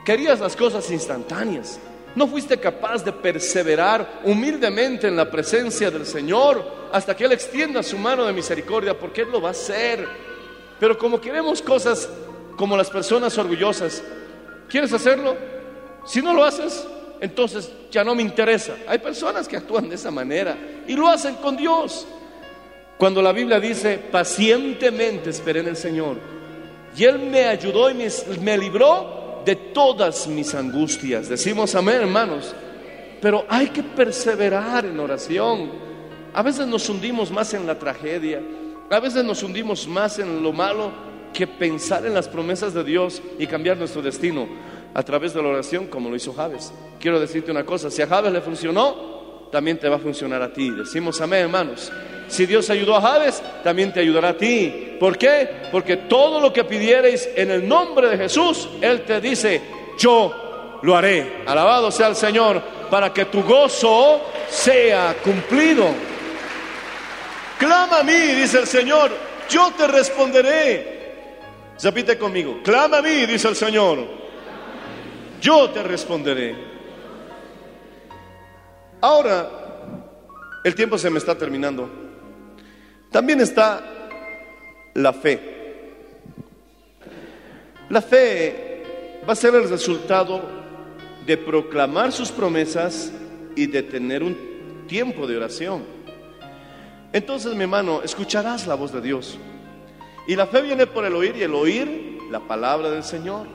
Querías 0.05 0.39
las 0.39 0.55
cosas 0.55 0.89
instantáneas. 0.91 1.77
No 2.15 2.27
fuiste 2.27 2.57
capaz 2.57 3.03
de 3.03 3.11
perseverar 3.11 4.21
humildemente 4.23 5.07
en 5.07 5.15
la 5.15 5.29
presencia 5.29 5.91
del 5.91 6.05
Señor 6.05 6.89
hasta 6.91 7.15
que 7.15 7.25
Él 7.25 7.31
extienda 7.31 7.83
su 7.83 7.97
mano 7.97 8.25
de 8.25 8.33
misericordia, 8.33 8.97
porque 8.97 9.21
Él 9.21 9.29
lo 9.31 9.41
va 9.41 9.49
a 9.49 9.51
hacer. 9.51 10.07
Pero 10.79 10.97
como 10.97 11.21
queremos 11.21 11.61
cosas 11.61 12.09
como 12.55 12.75
las 12.75 12.89
personas 12.89 13.37
orgullosas, 13.37 14.03
¿quieres 14.67 14.91
hacerlo? 14.91 15.35
Si 16.05 16.21
no 16.21 16.33
lo 16.33 16.43
haces, 16.43 16.85
entonces 17.21 17.71
ya 17.91 18.03
no 18.03 18.15
me 18.15 18.23
interesa. 18.23 18.75
Hay 18.87 18.99
personas 18.99 19.47
que 19.47 19.57
actúan 19.57 19.87
de 19.87 19.95
esa 19.95 20.11
manera 20.11 20.57
y 20.87 20.95
lo 20.95 21.07
hacen 21.07 21.35
con 21.35 21.55
Dios. 21.55 22.07
Cuando 22.97 23.21
la 23.21 23.31
Biblia 23.31 23.59
dice, 23.59 23.97
pacientemente 23.97 25.29
esperé 25.29 25.61
en 25.61 25.67
el 25.69 25.77
Señor, 25.77 26.17
y 26.97 27.03
Él 27.05 27.19
me 27.19 27.45
ayudó 27.45 27.89
y 27.89 27.93
me, 27.93 28.07
me 28.41 28.57
libró 28.57 29.18
de 29.45 29.55
todas 29.55 30.27
mis 30.27 30.53
angustias. 30.55 31.29
Decimos 31.29 31.75
amén, 31.75 32.01
hermanos. 32.01 32.55
Pero 33.21 33.45
hay 33.49 33.67
que 33.67 33.83
perseverar 33.83 34.85
en 34.85 34.99
oración. 34.99 35.71
A 36.33 36.41
veces 36.41 36.67
nos 36.67 36.87
hundimos 36.89 37.31
más 37.31 37.53
en 37.53 37.65
la 37.65 37.77
tragedia, 37.77 38.41
a 38.89 38.99
veces 38.99 39.23
nos 39.23 39.41
hundimos 39.43 39.87
más 39.87 40.19
en 40.19 40.41
lo 40.43 40.53
malo 40.53 40.91
que 41.33 41.47
pensar 41.47 42.05
en 42.05 42.13
las 42.13 42.27
promesas 42.27 42.73
de 42.73 42.83
Dios 42.83 43.21
y 43.37 43.47
cambiar 43.47 43.77
nuestro 43.77 44.01
destino 44.01 44.47
a 44.93 45.03
través 45.03 45.33
de 45.33 45.41
la 45.41 45.49
oración 45.49 45.87
como 45.87 46.09
lo 46.09 46.15
hizo 46.15 46.33
Javes. 46.33 46.73
Quiero 46.99 47.19
decirte 47.19 47.51
una 47.51 47.65
cosa, 47.65 47.89
si 47.89 48.01
a 48.01 48.07
Javes 48.07 48.31
le 48.31 48.41
funcionó, 48.41 49.47
también 49.51 49.79
te 49.79 49.89
va 49.89 49.97
a 49.97 49.99
funcionar 49.99 50.41
a 50.41 50.53
ti. 50.53 50.69
Decimos 50.69 51.19
amén, 51.21 51.41
hermanos. 51.41 51.91
Si 52.29 52.45
Dios 52.45 52.69
ayudó 52.69 52.95
a 52.95 53.01
Javes, 53.01 53.41
también 53.63 53.91
te 53.91 53.99
ayudará 53.99 54.29
a 54.29 54.37
ti. 54.37 54.95
¿Por 54.99 55.17
qué? 55.17 55.49
Porque 55.71 55.97
todo 55.97 56.39
lo 56.39 56.53
que 56.53 56.63
pidiereis 56.63 57.27
en 57.35 57.51
el 57.51 57.67
nombre 57.67 58.07
de 58.07 58.17
Jesús, 58.17 58.69
Él 58.81 59.01
te 59.01 59.19
dice, 59.19 59.61
yo 59.97 60.79
lo 60.81 60.95
haré. 60.95 61.43
Alabado 61.45 61.91
sea 61.91 62.07
el 62.07 62.15
Señor, 62.15 62.61
para 62.89 63.11
que 63.11 63.25
tu 63.25 63.43
gozo 63.43 64.21
sea 64.47 65.15
cumplido. 65.23 65.87
Clama 67.57 67.99
a 67.99 68.03
mí, 68.03 68.13
dice 68.13 68.59
el 68.59 68.67
Señor, 68.67 69.11
yo 69.49 69.71
te 69.75 69.87
responderé. 69.87 70.99
Repite 71.81 72.17
conmigo, 72.17 72.59
clama 72.63 72.99
a 72.99 73.01
mí, 73.01 73.25
dice 73.25 73.47
el 73.47 73.55
Señor, 73.55 73.99
yo 75.41 75.69
te 75.69 75.81
responderé. 75.81 76.55
Ahora, 79.01 79.49
el 80.63 80.75
tiempo 80.75 80.97
se 80.97 81.09
me 81.09 81.19
está 81.19 81.35
terminando. 81.35 81.89
También 83.11 83.41
está 83.41 83.83
la 84.93 85.13
fe. 85.13 85.57
La 87.89 88.01
fe 88.01 88.83
va 89.27 89.33
a 89.33 89.35
ser 89.35 89.55
el 89.55 89.67
resultado 89.67 90.41
de 91.25 91.37
proclamar 91.37 92.11
sus 92.11 92.31
promesas 92.31 93.11
y 93.55 93.65
de 93.65 93.83
tener 93.83 94.23
un 94.23 94.37
tiempo 94.87 95.25
de 95.25 95.37
oración. 95.37 95.83
Entonces, 97.11 97.55
mi 97.55 97.63
hermano, 97.63 98.01
escucharás 98.03 98.67
la 98.67 98.75
voz 98.75 98.91
de 98.91 99.01
Dios. 99.01 99.37
Y 100.27 100.35
la 100.35 100.45
fe 100.45 100.61
viene 100.61 100.85
por 100.85 101.05
el 101.05 101.15
oír 101.15 101.35
y 101.35 101.41
el 101.41 101.55
oír 101.55 102.19
la 102.29 102.39
palabra 102.39 102.91
del 102.91 103.03
Señor. 103.03 103.47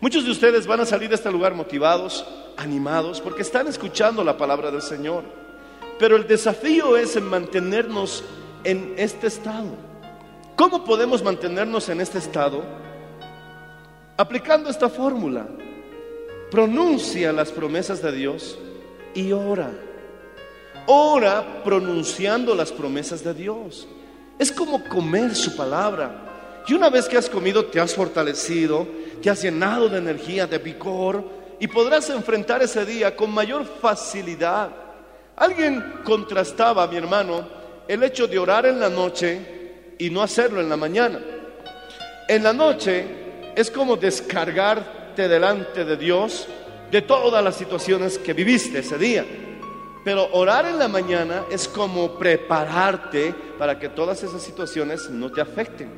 Muchos 0.00 0.26
de 0.26 0.30
ustedes 0.30 0.66
van 0.66 0.80
a 0.80 0.86
salir 0.86 1.08
de 1.08 1.14
este 1.14 1.32
lugar 1.32 1.54
motivados, 1.54 2.26
animados, 2.58 3.22
porque 3.22 3.40
están 3.40 3.66
escuchando 3.68 4.22
la 4.22 4.36
palabra 4.36 4.70
del 4.70 4.82
Señor. 4.82 5.24
Pero 5.98 6.16
el 6.16 6.26
desafío 6.26 6.98
es 6.98 7.16
en 7.16 7.24
mantenernos 7.24 8.22
en 8.64 8.94
este 8.96 9.26
estado. 9.26 9.76
¿Cómo 10.56 10.84
podemos 10.84 11.22
mantenernos 11.22 11.88
en 11.88 12.00
este 12.00 12.18
estado? 12.18 12.62
Aplicando 14.16 14.70
esta 14.70 14.88
fórmula. 14.88 15.46
Pronuncia 16.50 17.32
las 17.32 17.50
promesas 17.50 18.00
de 18.02 18.12
Dios 18.12 18.58
y 19.14 19.32
ora. 19.32 19.70
Ora 20.86 21.62
pronunciando 21.64 22.54
las 22.54 22.72
promesas 22.72 23.24
de 23.24 23.34
Dios. 23.34 23.88
Es 24.38 24.52
como 24.52 24.84
comer 24.84 25.34
su 25.34 25.56
palabra. 25.56 26.62
Y 26.66 26.74
una 26.74 26.90
vez 26.90 27.08
que 27.08 27.16
has 27.16 27.28
comido, 27.28 27.66
te 27.66 27.80
has 27.80 27.94
fortalecido, 27.94 28.86
te 29.22 29.30
has 29.30 29.42
llenado 29.42 29.88
de 29.88 29.98
energía, 29.98 30.46
de 30.46 30.58
vigor, 30.58 31.24
y 31.60 31.66
podrás 31.66 32.10
enfrentar 32.10 32.62
ese 32.62 32.84
día 32.84 33.14
con 33.16 33.32
mayor 33.32 33.64
facilidad. 33.64 34.70
Alguien 35.36 36.00
contrastaba, 36.04 36.86
mi 36.86 36.96
hermano, 36.96 37.46
el 37.88 38.02
hecho 38.02 38.26
de 38.26 38.38
orar 38.38 38.66
en 38.66 38.80
la 38.80 38.88
noche 38.88 39.40
y 39.98 40.10
no 40.10 40.22
hacerlo 40.22 40.60
en 40.60 40.68
la 40.68 40.76
mañana. 40.76 41.20
En 42.28 42.42
la 42.42 42.52
noche 42.52 43.04
es 43.54 43.70
como 43.70 43.96
descargarte 43.96 45.28
delante 45.28 45.84
de 45.84 45.96
Dios 45.96 46.48
de 46.90 47.02
todas 47.02 47.42
las 47.42 47.56
situaciones 47.56 48.18
que 48.18 48.32
viviste 48.32 48.78
ese 48.78 48.98
día. 48.98 49.24
Pero 50.04 50.28
orar 50.32 50.66
en 50.66 50.78
la 50.78 50.88
mañana 50.88 51.44
es 51.50 51.66
como 51.66 52.18
prepararte 52.18 53.34
para 53.58 53.78
que 53.78 53.88
todas 53.88 54.22
esas 54.22 54.42
situaciones 54.42 55.08
no 55.10 55.32
te 55.32 55.40
afecten. 55.40 55.90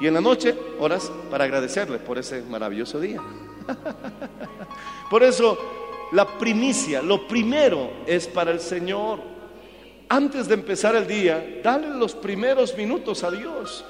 Y 0.00 0.08
en 0.08 0.14
la 0.14 0.20
noche 0.20 0.56
oras 0.80 1.12
para 1.30 1.44
agradecerle 1.44 1.98
por 1.98 2.18
ese 2.18 2.42
maravilloso 2.42 2.98
día. 2.98 3.20
Por 5.10 5.22
eso 5.22 5.58
la 6.12 6.26
primicia, 6.38 7.02
lo 7.02 7.28
primero 7.28 7.90
es 8.06 8.26
para 8.26 8.50
el 8.50 8.60
Señor. 8.60 9.31
Antes 10.12 10.46
de 10.46 10.52
empezar 10.52 10.94
el 10.94 11.06
día, 11.06 11.42
dale 11.64 11.88
los 11.88 12.14
primeros 12.14 12.76
minutos 12.76 13.24
a 13.24 13.30
Dios. 13.30 13.82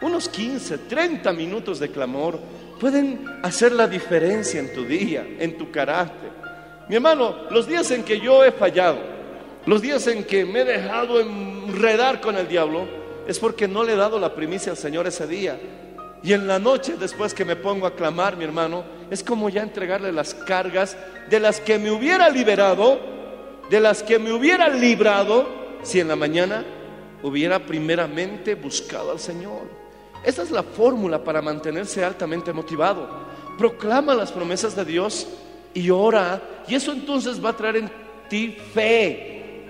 Unos 0.00 0.28
15, 0.28 0.76
30 0.76 1.32
minutos 1.32 1.78
de 1.78 1.88
clamor 1.88 2.40
pueden 2.80 3.24
hacer 3.44 3.70
la 3.70 3.86
diferencia 3.86 4.58
en 4.58 4.74
tu 4.74 4.84
día, 4.84 5.24
en 5.38 5.56
tu 5.56 5.70
carácter. 5.70 6.30
Mi 6.88 6.96
hermano, 6.96 7.44
los 7.52 7.68
días 7.68 7.88
en 7.92 8.02
que 8.02 8.18
yo 8.18 8.44
he 8.44 8.50
fallado, 8.50 8.98
los 9.66 9.80
días 9.80 10.04
en 10.08 10.24
que 10.24 10.44
me 10.44 10.62
he 10.62 10.64
dejado 10.64 11.20
enredar 11.20 12.20
con 12.20 12.36
el 12.36 12.48
diablo, 12.48 12.88
es 13.28 13.38
porque 13.38 13.68
no 13.68 13.84
le 13.84 13.92
he 13.92 13.96
dado 13.96 14.18
la 14.18 14.34
primicia 14.34 14.72
al 14.72 14.78
Señor 14.78 15.06
ese 15.06 15.28
día. 15.28 15.60
Y 16.24 16.32
en 16.32 16.48
la 16.48 16.58
noche, 16.58 16.96
después 16.98 17.34
que 17.34 17.44
me 17.44 17.54
pongo 17.54 17.86
a 17.86 17.94
clamar, 17.94 18.36
mi 18.36 18.42
hermano, 18.42 18.82
es 19.12 19.22
como 19.22 19.48
ya 19.48 19.62
entregarle 19.62 20.10
las 20.10 20.34
cargas 20.34 20.96
de 21.30 21.38
las 21.38 21.60
que 21.60 21.78
me 21.78 21.92
hubiera 21.92 22.28
liberado, 22.30 22.98
de 23.70 23.78
las 23.78 24.02
que 24.02 24.18
me 24.18 24.32
hubiera 24.32 24.68
librado, 24.70 25.57
si 25.82 26.00
en 26.00 26.08
la 26.08 26.16
mañana 26.16 26.64
hubiera 27.22 27.58
primeramente 27.58 28.54
buscado 28.54 29.10
al 29.12 29.18
Señor. 29.18 29.68
Esa 30.24 30.42
es 30.42 30.50
la 30.50 30.62
fórmula 30.62 31.22
para 31.22 31.42
mantenerse 31.42 32.04
altamente 32.04 32.52
motivado. 32.52 33.08
Proclama 33.56 34.14
las 34.14 34.32
promesas 34.32 34.74
de 34.76 34.84
Dios 34.84 35.26
y 35.74 35.90
ora. 35.90 36.40
Y 36.66 36.74
eso 36.74 36.92
entonces 36.92 37.42
va 37.44 37.50
a 37.50 37.56
traer 37.56 37.76
en 37.76 37.90
ti 38.28 38.56
fe. 38.74 39.64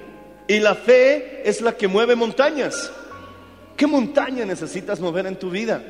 Y 0.46 0.58
la 0.60 0.74
fe 0.74 1.42
es 1.48 1.60
la 1.60 1.76
que 1.76 1.88
mueve 1.88 2.16
montañas. 2.16 2.90
¿Qué 3.76 3.86
montaña 3.86 4.44
necesitas 4.44 4.98
mover 4.98 5.26
en 5.26 5.36
tu 5.36 5.50
vida? 5.50 5.82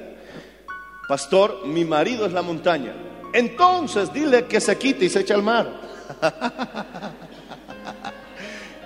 Pastor, 1.09 1.67
mi 1.67 1.85
marido 1.85 2.27
es 2.27 2.33
la 2.33 2.43
montaña. 2.43 2.93
Entonces 3.33 4.13
dile 4.13 4.47
que 4.47 4.61
se 4.61 4.77
quite 4.77 5.05
y 5.05 5.09
se 5.09 5.21
eche 5.21 5.33
al 5.33 5.43
mar. 5.43 5.81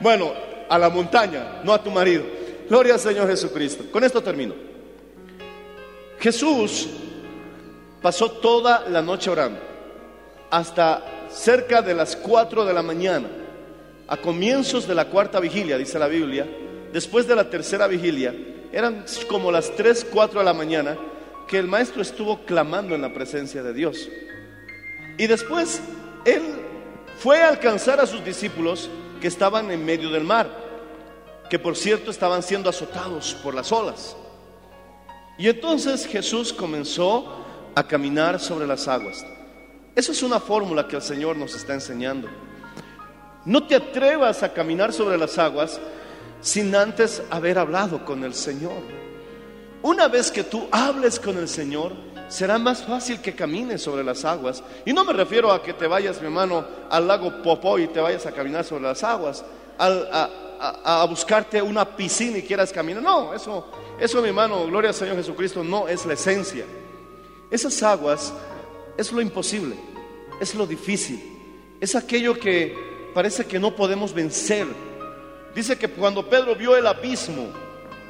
bueno, 0.00 0.32
a 0.72 0.78
la 0.78 0.88
montaña, 0.88 1.60
no 1.64 1.74
a 1.74 1.82
tu 1.82 1.90
marido. 1.90 2.24
Gloria 2.66 2.94
al 2.94 3.00
Señor 3.00 3.28
Jesucristo. 3.28 3.84
Con 3.92 4.04
esto 4.04 4.22
termino. 4.22 4.54
Jesús 6.18 6.88
pasó 8.00 8.30
toda 8.30 8.88
la 8.88 9.02
noche 9.02 9.28
orando, 9.28 9.60
hasta 10.50 11.04
cerca 11.28 11.82
de 11.82 11.92
las 11.92 12.16
4 12.16 12.64
de 12.64 12.72
la 12.72 12.80
mañana, 12.80 13.28
a 14.08 14.16
comienzos 14.16 14.88
de 14.88 14.94
la 14.94 15.10
cuarta 15.10 15.40
vigilia, 15.40 15.76
dice 15.76 15.98
la 15.98 16.08
Biblia, 16.08 16.46
después 16.90 17.26
de 17.26 17.36
la 17.36 17.50
tercera 17.50 17.86
vigilia, 17.86 18.34
eran 18.72 19.04
como 19.28 19.52
las 19.52 19.76
3, 19.76 20.06
4 20.10 20.38
de 20.38 20.44
la 20.44 20.54
mañana, 20.54 20.96
que 21.46 21.58
el 21.58 21.68
maestro 21.68 22.00
estuvo 22.00 22.46
clamando 22.46 22.94
en 22.94 23.02
la 23.02 23.12
presencia 23.12 23.62
de 23.62 23.74
Dios. 23.74 24.08
Y 25.18 25.26
después 25.26 25.82
él 26.24 26.42
fue 27.18 27.42
a 27.42 27.48
alcanzar 27.50 28.00
a 28.00 28.06
sus 28.06 28.24
discípulos 28.24 28.88
que 29.20 29.28
estaban 29.28 29.70
en 29.70 29.84
medio 29.84 30.10
del 30.10 30.24
mar, 30.24 30.61
que 31.52 31.58
por 31.58 31.76
cierto 31.76 32.10
estaban 32.10 32.42
siendo 32.42 32.70
azotados 32.70 33.34
por 33.42 33.52
las 33.52 33.70
olas. 33.72 34.16
Y 35.36 35.50
entonces 35.50 36.06
Jesús 36.06 36.50
comenzó 36.50 37.44
a 37.74 37.86
caminar 37.86 38.40
sobre 38.40 38.66
las 38.66 38.88
aguas. 38.88 39.22
Eso 39.94 40.12
es 40.12 40.22
una 40.22 40.40
fórmula 40.40 40.88
que 40.88 40.96
el 40.96 41.02
Señor 41.02 41.36
nos 41.36 41.54
está 41.54 41.74
enseñando. 41.74 42.26
No 43.44 43.66
te 43.66 43.74
atrevas 43.74 44.42
a 44.42 44.54
caminar 44.54 44.94
sobre 44.94 45.18
las 45.18 45.36
aguas 45.36 45.78
sin 46.40 46.74
antes 46.74 47.22
haber 47.28 47.58
hablado 47.58 48.02
con 48.06 48.24
el 48.24 48.32
Señor. 48.32 48.82
Una 49.82 50.08
vez 50.08 50.30
que 50.30 50.44
tú 50.44 50.66
hables 50.72 51.20
con 51.20 51.36
el 51.36 51.48
Señor, 51.48 51.92
será 52.28 52.56
más 52.56 52.82
fácil 52.82 53.20
que 53.20 53.34
camines 53.34 53.82
sobre 53.82 54.02
las 54.02 54.24
aguas. 54.24 54.64
Y 54.86 54.94
no 54.94 55.04
me 55.04 55.12
refiero 55.12 55.52
a 55.52 55.62
que 55.62 55.74
te 55.74 55.86
vayas, 55.86 56.18
mi 56.18 56.28
hermano, 56.28 56.64
al 56.88 57.06
lago 57.06 57.42
Popó 57.42 57.78
y 57.78 57.88
te 57.88 58.00
vayas 58.00 58.24
a 58.24 58.32
caminar 58.32 58.64
sobre 58.64 58.84
las 58.84 59.04
aguas, 59.04 59.44
a- 61.02 61.04
buscarte 61.06 61.60
una 61.60 61.84
piscina 61.96 62.38
y 62.38 62.42
quieras 62.42 62.72
caminar. 62.72 63.02
No, 63.02 63.34
eso, 63.34 63.66
eso, 63.98 64.20
mi 64.22 64.28
hermano, 64.28 64.66
gloria 64.66 64.90
al 64.90 64.94
Señor 64.94 65.16
Jesucristo, 65.16 65.62
no 65.64 65.88
es 65.88 66.04
la 66.06 66.14
esencia. 66.14 66.64
Esas 67.50 67.82
aguas 67.82 68.32
es 68.96 69.12
lo 69.12 69.20
imposible, 69.20 69.74
es 70.40 70.54
lo 70.54 70.66
difícil, 70.66 71.20
es 71.80 71.94
aquello 71.94 72.38
que 72.38 72.74
parece 73.14 73.44
que 73.44 73.58
no 73.58 73.74
podemos 73.74 74.14
vencer. 74.14 74.66
Dice 75.54 75.76
que 75.76 75.88
cuando 75.88 76.26
Pedro 76.28 76.54
vio 76.54 76.76
el 76.76 76.86
abismo, 76.86 77.48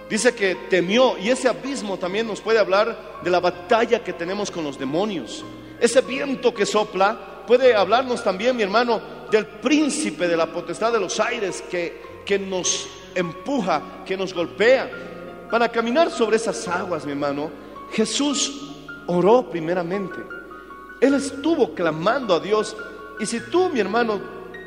dice 0.09 0.33
que 0.35 0.55
temió 0.71 1.19
y 1.19 1.31
ese 1.31 1.49
abismo 1.49 1.99
también 1.99 2.27
nos 2.27 2.41
puede 2.41 2.59
hablar 2.61 3.21
de 3.25 3.31
la 3.31 3.41
batalla 3.41 4.05
que 4.05 4.13
tenemos 4.13 4.51
con 4.51 4.63
los 4.63 4.79
demonios. 4.79 5.45
Ese 5.81 6.01
viento 6.03 6.55
que 6.55 6.65
sopla 6.65 7.43
puede 7.49 7.75
hablarnos 7.75 8.23
también, 8.23 8.55
mi 8.57 8.63
hermano, 8.63 9.01
del 9.33 9.47
príncipe 9.47 10.29
de 10.29 10.37
la 10.37 10.47
potestad 10.47 10.93
de 10.93 11.01
los 11.01 11.19
aires 11.19 11.65
que, 11.69 12.12
que 12.25 12.39
nos 12.39 12.89
empuja, 13.15 14.05
que 14.07 14.17
nos 14.17 14.33
golpea. 14.33 14.91
Para 15.51 15.69
caminar 15.69 16.11
sobre 16.11 16.37
esas 16.37 16.67
aguas, 16.69 17.05
mi 17.05 17.13
hermano, 17.13 17.51
Jesús 17.93 18.75
oró 19.07 19.51
primeramente. 19.51 20.19
Él 21.01 21.15
estuvo 21.15 21.75
clamando 21.75 22.35
a 22.35 22.41
Dios. 22.41 22.77
Y 23.21 23.27
si 23.27 23.41
tú, 23.51 23.69
mi 23.69 23.81
hermano, 23.81 24.21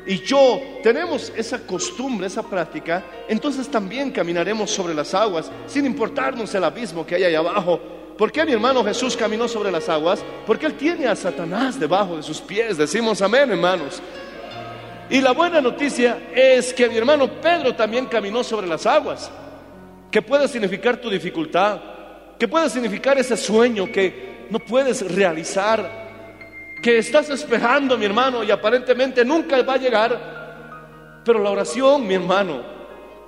y 0.06 0.18
yo 0.20 0.60
tenemos 0.82 1.32
esa 1.36 1.66
costumbre, 1.66 2.28
esa 2.28 2.42
práctica, 2.42 3.04
entonces 3.28 3.68
también 3.68 4.12
caminaremos 4.12 4.70
sobre 4.70 4.94
las 4.94 5.12
aguas, 5.14 5.50
sin 5.66 5.84
importarnos 5.84 6.54
el 6.54 6.62
abismo 6.62 7.04
que 7.04 7.16
hay 7.16 7.24
allá 7.24 7.40
abajo. 7.40 7.80
¿Por 8.16 8.32
qué 8.32 8.44
mi 8.44 8.52
hermano 8.52 8.84
Jesús 8.84 9.16
caminó 9.16 9.48
sobre 9.48 9.70
las 9.70 9.88
aguas? 9.88 10.24
Porque 10.46 10.66
él 10.66 10.74
tiene 10.74 11.06
a 11.06 11.16
Satanás 11.16 11.78
debajo 11.78 12.16
de 12.16 12.22
sus 12.22 12.40
pies. 12.40 12.78
Decimos 12.78 13.20
amén, 13.20 13.50
hermanos. 13.50 14.00
Y 15.08 15.20
la 15.20 15.32
buena 15.32 15.60
noticia 15.60 16.30
es 16.34 16.74
que 16.74 16.88
mi 16.88 16.96
hermano 16.96 17.40
Pedro 17.40 17.74
también 17.74 18.06
caminó 18.06 18.42
sobre 18.42 18.66
las 18.66 18.86
aguas, 18.86 19.30
que 20.10 20.20
puede 20.20 20.48
significar 20.48 20.96
tu 20.96 21.08
dificultad, 21.08 21.80
que 22.38 22.48
puede 22.48 22.68
significar 22.68 23.16
ese 23.18 23.36
sueño 23.36 23.90
que 23.90 24.46
no 24.50 24.58
puedes 24.58 25.08
realizar, 25.14 26.06
que 26.82 26.98
estás 26.98 27.30
esperando, 27.30 27.96
mi 27.96 28.04
hermano, 28.04 28.42
y 28.42 28.50
aparentemente 28.50 29.24
nunca 29.24 29.62
va 29.62 29.74
a 29.74 29.78
llegar. 29.78 31.22
Pero 31.24 31.38
la 31.38 31.50
oración, 31.50 32.06
mi 32.06 32.14
hermano, 32.14 32.62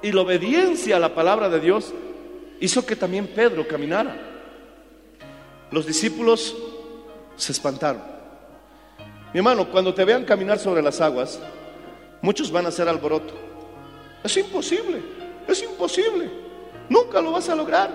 y 0.03 0.12
la 0.12 0.20
obediencia 0.22 0.97
a 0.97 1.01
la 1.01 1.14
palabra 1.14 1.49
de 1.49 1.61
Dios 1.61 1.93
hizo 2.61 2.85
que 2.85 2.97
también 2.97 3.29
Pedro 3.29 3.66
caminara. 3.66 4.16
Los 5.70 5.87
discípulos 5.87 6.57
se 7.37 7.53
espantaron. 7.53 8.03
Mi 9.33 9.39
hermano, 9.39 9.68
cuando 9.68 9.95
te 9.95 10.05
vean 10.05 10.24
caminar 10.24 10.59
sobre 10.59 10.83
las 10.83 11.01
aguas, 11.01 11.39
muchos 12.21 12.51
van 12.51 12.66
a 12.66 12.69
hacer 12.69 12.89
alboroto. 12.89 13.35
Es 14.25 14.37
imposible, 14.37 15.03
es 15.47 15.62
imposible. 15.62 16.31
Nunca 16.89 17.21
lo 17.21 17.33
vas 17.33 17.49
a 17.49 17.55
lograr. 17.55 17.91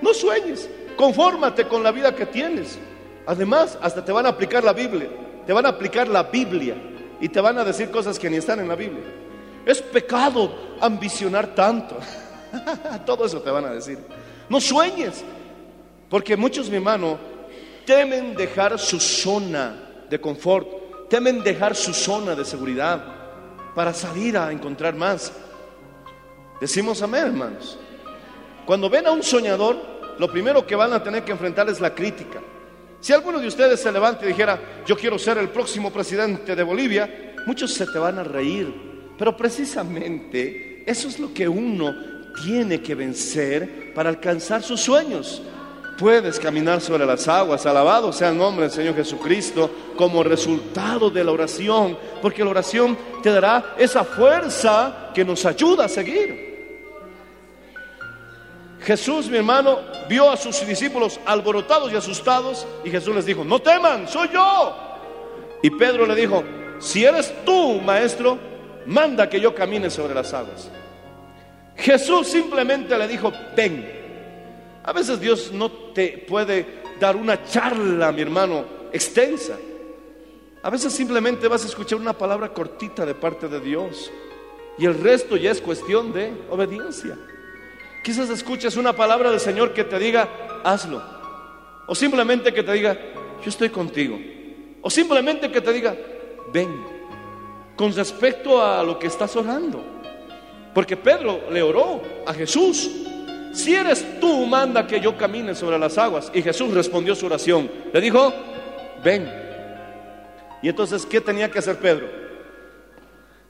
No 0.00 0.12
sueñes, 0.12 0.68
confórmate 0.96 1.66
con 1.66 1.82
la 1.82 1.92
vida 1.92 2.14
que 2.14 2.26
tienes. 2.26 2.78
Además, 3.26 3.78
hasta 3.80 4.04
te 4.04 4.12
van 4.12 4.26
a 4.26 4.30
aplicar 4.30 4.64
la 4.64 4.72
Biblia, 4.72 5.08
te 5.46 5.52
van 5.52 5.66
a 5.66 5.70
aplicar 5.70 6.08
la 6.08 6.24
Biblia 6.24 6.74
y 7.20 7.28
te 7.28 7.40
van 7.40 7.58
a 7.58 7.64
decir 7.64 7.90
cosas 7.90 8.18
que 8.18 8.28
ni 8.28 8.36
están 8.36 8.60
en 8.60 8.68
la 8.68 8.74
Biblia. 8.74 9.04
Es 9.64 9.80
pecado 9.80 10.52
ambicionar 10.80 11.54
tanto. 11.54 11.96
Todo 13.06 13.26
eso 13.26 13.40
te 13.40 13.50
van 13.50 13.64
a 13.64 13.70
decir. 13.70 13.98
No 14.48 14.60
sueñes, 14.60 15.22
porque 16.10 16.36
muchos, 16.36 16.68
mi 16.68 16.76
hermano, 16.76 17.16
temen 17.86 18.34
dejar 18.34 18.78
su 18.78 18.98
zona 18.98 20.04
de 20.10 20.20
confort, 20.20 21.08
temen 21.08 21.42
dejar 21.42 21.76
su 21.76 21.94
zona 21.94 22.34
de 22.34 22.44
seguridad 22.44 23.21
para 23.74 23.94
salir 23.94 24.36
a 24.36 24.52
encontrar 24.52 24.94
más. 24.94 25.32
Decimos 26.60 27.02
amén, 27.02 27.26
hermanos. 27.26 27.78
Cuando 28.66 28.88
ven 28.88 29.06
a 29.06 29.10
un 29.10 29.22
soñador, 29.22 29.76
lo 30.18 30.30
primero 30.30 30.66
que 30.66 30.76
van 30.76 30.92
a 30.92 31.02
tener 31.02 31.24
que 31.24 31.32
enfrentar 31.32 31.68
es 31.68 31.80
la 31.80 31.94
crítica. 31.94 32.40
Si 33.00 33.12
alguno 33.12 33.40
de 33.40 33.48
ustedes 33.48 33.80
se 33.80 33.90
levanta 33.90 34.24
y 34.24 34.28
dijera, 34.28 34.84
yo 34.86 34.96
quiero 34.96 35.18
ser 35.18 35.38
el 35.38 35.48
próximo 35.48 35.92
presidente 35.92 36.54
de 36.54 36.62
Bolivia, 36.62 37.34
muchos 37.46 37.72
se 37.74 37.86
te 37.86 37.98
van 37.98 38.18
a 38.18 38.24
reír. 38.24 38.72
Pero 39.18 39.36
precisamente 39.36 40.84
eso 40.86 41.08
es 41.08 41.18
lo 41.18 41.34
que 41.34 41.48
uno 41.48 41.94
tiene 42.44 42.80
que 42.80 42.94
vencer 42.94 43.92
para 43.94 44.08
alcanzar 44.08 44.62
sus 44.62 44.80
sueños. 44.80 45.42
Puedes 46.02 46.40
caminar 46.40 46.80
sobre 46.80 47.06
las 47.06 47.28
aguas, 47.28 47.64
alabado 47.64 48.12
sea 48.12 48.30
el 48.30 48.36
nombre 48.36 48.64
del 48.64 48.74
Señor 48.74 48.96
Jesucristo, 48.96 49.70
como 49.96 50.24
resultado 50.24 51.10
de 51.10 51.22
la 51.22 51.30
oración, 51.30 51.96
porque 52.20 52.42
la 52.42 52.50
oración 52.50 52.98
te 53.22 53.30
dará 53.30 53.76
esa 53.78 54.02
fuerza 54.02 55.10
que 55.14 55.24
nos 55.24 55.46
ayuda 55.46 55.84
a 55.84 55.88
seguir. 55.88 56.90
Jesús, 58.80 59.28
mi 59.28 59.36
hermano, 59.36 59.78
vio 60.08 60.28
a 60.28 60.36
sus 60.36 60.66
discípulos 60.66 61.20
alborotados 61.24 61.92
y 61.92 61.94
asustados 61.94 62.66
y 62.82 62.90
Jesús 62.90 63.14
les 63.14 63.24
dijo, 63.24 63.44
no 63.44 63.60
teman, 63.60 64.08
soy 64.08 64.28
yo. 64.32 64.76
Y 65.62 65.70
Pedro 65.70 66.04
le 66.04 66.16
dijo, 66.16 66.42
si 66.80 67.04
eres 67.04 67.32
tú, 67.44 67.80
maestro, 67.80 68.40
manda 68.86 69.30
que 69.30 69.38
yo 69.38 69.54
camine 69.54 69.88
sobre 69.88 70.14
las 70.14 70.34
aguas. 70.34 70.68
Jesús 71.76 72.26
simplemente 72.26 72.98
le 72.98 73.06
dijo, 73.06 73.32
ven. 73.54 74.01
A 74.84 74.92
veces 74.92 75.20
Dios 75.20 75.52
no 75.52 75.70
te 75.70 76.24
puede 76.28 76.82
dar 76.98 77.16
una 77.16 77.44
charla, 77.44 78.12
mi 78.12 78.22
hermano, 78.22 78.64
extensa. 78.92 79.56
A 80.62 80.70
veces 80.70 80.92
simplemente 80.92 81.48
vas 81.48 81.64
a 81.64 81.68
escuchar 81.68 81.98
una 81.98 82.12
palabra 82.12 82.52
cortita 82.52 83.04
de 83.04 83.14
parte 83.14 83.48
de 83.48 83.60
Dios 83.60 84.10
y 84.78 84.86
el 84.86 84.98
resto 85.00 85.36
ya 85.36 85.50
es 85.50 85.60
cuestión 85.60 86.12
de 86.12 86.32
obediencia. 86.50 87.18
Quizás 88.04 88.30
escuches 88.30 88.76
una 88.76 88.92
palabra 88.92 89.30
del 89.30 89.40
Señor 89.40 89.72
que 89.72 89.84
te 89.84 89.98
diga, 89.98 90.28
hazlo. 90.64 91.02
O 91.86 91.94
simplemente 91.94 92.52
que 92.52 92.62
te 92.62 92.72
diga, 92.72 92.98
yo 93.42 93.48
estoy 93.48 93.70
contigo. 93.70 94.18
O 94.80 94.90
simplemente 94.90 95.50
que 95.50 95.60
te 95.60 95.72
diga, 95.72 95.96
ven. 96.52 96.84
Con 97.76 97.94
respecto 97.94 98.62
a 98.62 98.82
lo 98.82 98.98
que 98.98 99.06
estás 99.06 99.34
orando. 99.36 99.84
Porque 100.74 100.96
Pedro 100.96 101.42
le 101.50 101.62
oró 101.62 102.02
a 102.26 102.34
Jesús. 102.34 102.90
Si 103.52 103.74
eres 103.74 104.20
tú, 104.20 104.46
manda 104.46 104.86
que 104.86 105.00
yo 105.00 105.16
camine 105.16 105.54
sobre 105.54 105.78
las 105.78 105.98
aguas. 105.98 106.30
Y 106.34 106.42
Jesús 106.42 106.72
respondió 106.72 107.14
su 107.14 107.26
oración. 107.26 107.70
Le 107.92 108.00
dijo, 108.00 108.32
ven. 109.04 109.30
Y 110.62 110.68
entonces, 110.68 111.04
¿qué 111.06 111.20
tenía 111.20 111.50
que 111.50 111.58
hacer 111.58 111.76
Pedro? 111.76 112.08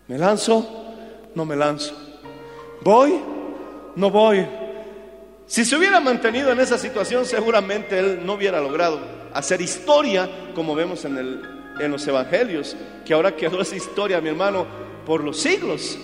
¿Me 0.09 0.19
lanzo? 0.19 0.95
No 1.35 1.45
me 1.45 1.57
lanzo. 1.57 1.95
¿Voy? 2.83 3.21
no 3.97 4.11
voy. 4.11 4.47
Si 5.47 5.65
se 5.65 5.77
hubiera 5.77 6.01
mantenido 6.01 6.51
en 6.53 6.61
esa 6.61 6.79
situación, 6.79 7.27
seguramente 7.27 7.99
él 7.99 8.21
no 8.25 8.35
hubiera 8.35 8.61
logrado 8.61 9.01
hacer 9.35 9.61
historia 9.61 10.29
como 10.55 10.75
vemos 10.75 11.05
en, 11.05 11.19
el, 11.19 11.43
en 11.79 11.91
los 11.91 12.07
evangelios, 12.07 12.77
que 13.05 13.15
ahora 13.15 13.37
quedó 13.37 13.61
esa 13.61 13.77
historia, 13.77 14.21
mi 14.21 14.31
hermano, 14.31 14.67
por 15.05 15.23
los 15.23 15.41
siglos. 15.41 15.99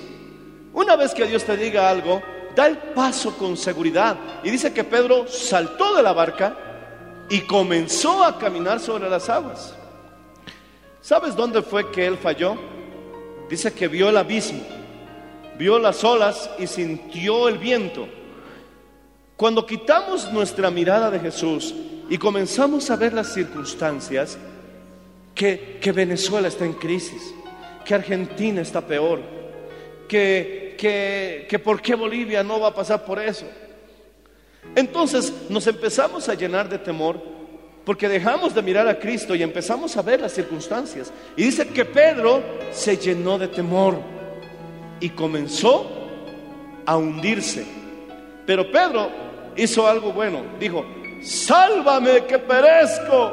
Una 0.73 0.97
vez 0.97 1.15
que 1.15 1.27
Dios 1.27 1.45
te 1.45 1.57
diga 1.57 1.89
algo, 1.89 2.23
da 2.59 2.67
el 2.67 2.77
paso 2.77 3.39
con 3.39 3.57
seguridad. 3.57 4.17
Y 4.43 4.51
dice 4.51 4.73
que 4.73 4.83
Pedro 4.83 5.29
saltó 5.29 5.95
de 5.95 6.03
la 6.03 6.13
barca 6.13 6.57
y 7.31 7.43
comenzó 7.43 8.25
a 8.25 8.39
caminar 8.39 8.81
sobre 8.81 9.09
las 9.09 9.29
aguas. 9.29 9.75
¿Sabes 11.01 11.37
dónde 11.37 11.63
fue 11.63 11.91
que 11.93 12.05
él 12.07 12.19
falló? 12.19 12.57
Dice 13.49 13.73
que 13.73 13.87
vio 13.87 14.09
el 14.09 14.17
abismo 14.17 14.61
vio 15.59 15.79
las 15.79 16.05
olas 16.05 16.49
y 16.59 16.67
sintió 16.67 17.49
el 17.49 17.59
viento. 17.59 18.09
Cuando 19.37 19.67
quitamos 19.67 20.33
nuestra 20.33 20.71
mirada 20.71 21.11
de 21.11 21.19
Jesús 21.19 21.75
y 22.09 22.17
comenzamos 22.17 22.91
a 22.91 22.97
ver 22.97 23.13
las 23.13 23.35
circunstancias, 23.35 24.39
que, 25.35 25.81
Venezuela 25.95 26.49
está 26.49 26.65
en 26.65 26.73
crisis, 26.73 27.35
que 27.85 27.95
Argentina 27.95 28.61
está 28.61 28.81
peor, 28.81 29.21
que, 30.09 30.68
que, 30.79 31.47
que 31.51 31.59
por 31.59 31.83
qué 31.83 31.95
Bolivia 31.95 32.43
no 32.43 32.59
va 32.59 32.69
a 32.69 32.75
pasar 32.75 33.05
por 33.05 33.19
eso. 33.19 33.45
Entonces 34.75 35.33
nos 35.51 35.67
empezamos 35.67 36.29
a 36.29 36.35
llenar 36.35 36.69
de 36.69 36.79
temor 36.79 37.21
porque 37.85 38.09
dejamos 38.09 38.55
de 38.55 38.63
mirar 38.63 38.87
a 38.87 38.99
Cristo 38.99 39.35
y 39.35 39.43
empezamos 39.43 39.97
a 39.97 40.03
ver 40.03 40.21
las 40.21 40.33
circunstancias. 40.33 41.13
Y 41.37 41.45
dice 41.45 41.69
que 41.69 41.85
Pedro 41.85 42.43
se 42.71 42.97
llenó 42.97 43.39
de 43.39 43.49
temor 43.49 43.99
y 45.01 45.09
comenzó 45.11 45.91
a 46.85 46.97
hundirse. 46.97 47.67
Pero 48.47 48.71
Pedro 48.71 49.11
hizo 49.57 49.87
algo 49.87 50.13
bueno. 50.13 50.43
Dijo, 50.61 50.85
sálvame 51.23 52.27
que 52.27 52.39
perezco. 52.39 53.33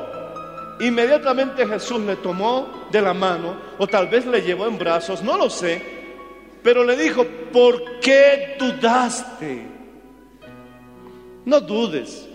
Inmediatamente 0.80 1.68
Jesús 1.68 2.02
le 2.02 2.16
tomó 2.18 2.88
de 2.92 3.02
la 3.02 3.14
mano 3.14 3.58
o 3.78 3.88
tal 3.88 4.08
vez 4.08 4.26
le 4.26 4.42
llevó 4.42 4.68
en 4.68 4.78
brazos, 4.78 5.22
no 5.22 5.38
lo 5.38 5.50
sé. 5.50 5.95
Pero 6.66 6.84
le 6.84 6.98
dijo, 6.98 7.24
¿por 7.54 8.00
qué 8.00 8.56
dudaste? 8.58 9.68
No 11.46 11.62
dudes. 11.62 12.28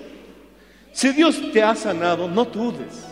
Si 0.93 1.11
Dios 1.11 1.51
te 1.53 1.61
ha 1.61 1.75
sanado, 1.75 2.29
no 2.29 2.45
dudes. 2.45 3.07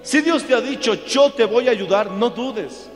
Si 0.00 0.20
Dios 0.20 0.44
te 0.44 0.54
ha 0.54 0.60
dicho, 0.60 0.94
yo 0.94 1.32
te 1.32 1.44
voy 1.44 1.66
a 1.66 1.72
ayudar, 1.72 2.08
no 2.12 2.30
dudes. 2.30 2.88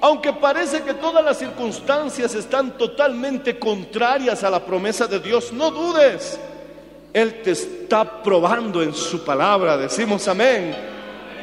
Aunque 0.00 0.32
parece 0.32 0.82
que 0.82 0.94
todas 0.94 1.24
las 1.24 1.40
circunstancias 1.40 2.36
están 2.36 2.78
totalmente 2.78 3.58
contrarias 3.58 4.44
a 4.44 4.50
la 4.50 4.64
promesa 4.64 5.08
de 5.08 5.18
Dios, 5.18 5.52
no 5.52 5.72
dudes. 5.72 6.38
Él 7.12 7.42
te 7.42 7.50
está 7.50 8.22
probando 8.22 8.80
en 8.80 8.94
su 8.94 9.24
palabra. 9.24 9.76
Decimos 9.76 10.28
amén. 10.28 10.93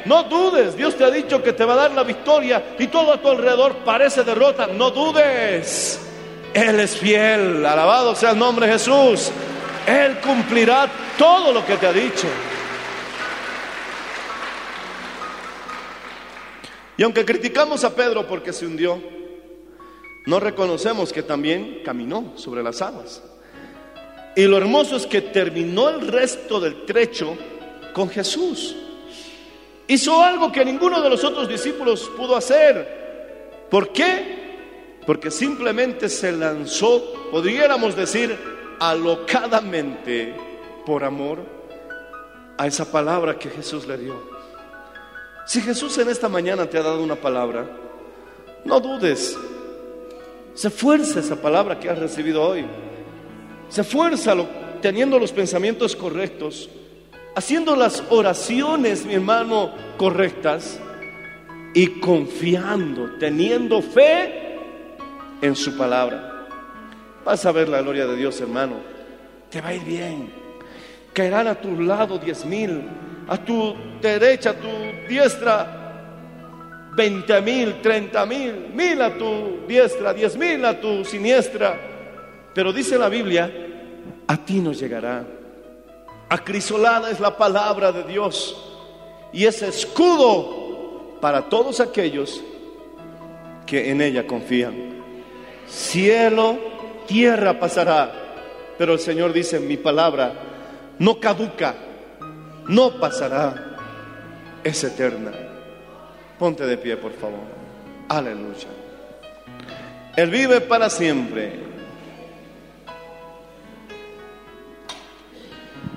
No 0.04 0.24
dudes, 0.24 0.76
Dios 0.76 0.96
te 0.96 1.04
ha 1.04 1.10
dicho 1.10 1.42
que 1.42 1.52
te 1.52 1.64
va 1.64 1.74
a 1.74 1.76
dar 1.76 1.92
la 1.92 2.02
victoria 2.02 2.74
y 2.78 2.88
todo 2.88 3.12
a 3.12 3.20
tu 3.20 3.28
alrededor 3.28 3.76
parece 3.84 4.24
derrota. 4.24 4.66
No 4.66 4.90
dudes. 4.90 6.00
Él 6.54 6.80
es 6.80 6.96
fiel. 6.96 7.64
Alabado 7.64 8.14
sea 8.14 8.30
el 8.30 8.38
nombre 8.38 8.66
de 8.66 8.72
Jesús. 8.72 9.30
Él 9.86 10.18
cumplirá 10.20 10.90
todo 11.16 11.52
lo 11.52 11.64
que 11.64 11.76
te 11.76 11.86
ha 11.86 11.92
dicho. 11.92 12.26
Y 16.96 17.02
aunque 17.02 17.24
criticamos 17.24 17.84
a 17.84 17.94
Pedro 17.94 18.26
porque 18.26 18.52
se 18.52 18.66
hundió, 18.66 19.00
no 20.26 20.38
reconocemos 20.38 21.12
que 21.12 21.22
también 21.22 21.80
caminó 21.84 22.32
sobre 22.36 22.62
las 22.62 22.82
aguas. 22.82 23.22
Y 24.36 24.44
lo 24.44 24.56
hermoso 24.56 24.96
es 24.96 25.06
que 25.06 25.20
terminó 25.20 25.88
el 25.88 26.08
resto 26.08 26.60
del 26.60 26.84
trecho 26.84 27.36
con 27.92 28.08
Jesús. 28.08 28.76
Hizo 29.92 30.22
algo 30.22 30.50
que 30.50 30.64
ninguno 30.64 31.02
de 31.02 31.10
los 31.10 31.22
otros 31.22 31.46
discípulos 31.46 32.10
pudo 32.16 32.34
hacer. 32.34 33.66
¿Por 33.70 33.92
qué? 33.92 35.00
Porque 35.06 35.30
simplemente 35.30 36.08
se 36.08 36.32
lanzó, 36.32 37.28
podríamos 37.30 37.94
decir, 37.94 38.34
alocadamente 38.80 40.34
por 40.86 41.04
amor 41.04 41.40
a 42.56 42.66
esa 42.66 42.90
palabra 42.90 43.38
que 43.38 43.50
Jesús 43.50 43.86
le 43.86 43.98
dio. 43.98 44.14
Si 45.44 45.60
Jesús 45.60 45.98
en 45.98 46.08
esta 46.08 46.30
mañana 46.30 46.64
te 46.64 46.78
ha 46.78 46.82
dado 46.82 47.02
una 47.02 47.16
palabra, 47.16 47.68
no 48.64 48.80
dudes. 48.80 49.36
Se 50.54 50.70
fuerza 50.70 51.20
esa 51.20 51.36
palabra 51.36 51.78
que 51.78 51.90
has 51.90 51.98
recibido 51.98 52.42
hoy. 52.42 52.64
Se 53.68 53.84
fuerza 53.84 54.34
teniendo 54.80 55.18
los 55.18 55.32
pensamientos 55.32 55.94
correctos, 55.94 56.70
haciendo 57.34 57.76
las 57.76 58.02
oraciones, 58.10 59.04
mi 59.06 59.14
hermano, 59.14 59.72
correctas 59.96 60.80
y 61.74 62.00
confiando, 62.00 63.12
teniendo 63.18 63.80
fe 63.82 64.58
en 65.40 65.56
su 65.56 65.76
palabra. 65.76 66.46
Vas 67.24 67.46
a 67.46 67.52
ver 67.52 67.68
la 67.68 67.82
gloria 67.82 68.06
de 68.06 68.16
Dios, 68.16 68.40
hermano. 68.40 68.76
Te 69.50 69.60
va 69.60 69.68
a 69.68 69.74
ir 69.74 69.84
bien. 69.84 70.32
Caerán 71.12 71.46
a 71.46 71.54
tu 71.54 71.80
lado 71.80 72.18
diez 72.18 72.44
mil, 72.44 72.82
a 73.28 73.36
tu 73.36 73.74
derecha, 74.00 74.50
a 74.50 74.54
tu 74.54 74.68
diestra, 75.08 76.90
veinte 76.96 77.40
mil, 77.40 77.80
treinta 77.82 78.26
mil, 78.26 78.70
mil 78.74 79.00
a 79.00 79.16
tu 79.16 79.66
diestra, 79.68 80.12
diez 80.14 80.36
mil 80.36 80.64
a 80.64 80.80
tu 80.80 81.04
siniestra. 81.04 81.78
Pero 82.54 82.72
dice 82.72 82.98
la 82.98 83.08
Biblia, 83.08 83.50
a 84.26 84.36
ti 84.36 84.60
no 84.60 84.72
llegará. 84.72 85.24
Acrisolada 86.32 87.10
es 87.10 87.20
la 87.20 87.36
palabra 87.36 87.92
de 87.92 88.04
Dios 88.04 88.56
y 89.34 89.44
es 89.44 89.60
escudo 89.60 91.18
para 91.20 91.42
todos 91.50 91.78
aquellos 91.78 92.42
que 93.66 93.90
en 93.90 94.00
ella 94.00 94.26
confían. 94.26 95.02
Cielo, 95.68 96.58
tierra 97.06 97.60
pasará, 97.60 98.10
pero 98.78 98.94
el 98.94 98.98
Señor 98.98 99.34
dice, 99.34 99.60
mi 99.60 99.76
palabra 99.76 100.32
no 100.98 101.20
caduca, 101.20 101.74
no 102.66 102.98
pasará, 102.98 103.76
es 104.64 104.82
eterna. 104.84 105.32
Ponte 106.38 106.64
de 106.64 106.78
pie, 106.78 106.96
por 106.96 107.12
favor. 107.12 107.44
Aleluya. 108.08 108.68
Él 110.16 110.30
vive 110.30 110.62
para 110.62 110.88
siempre. 110.88 111.71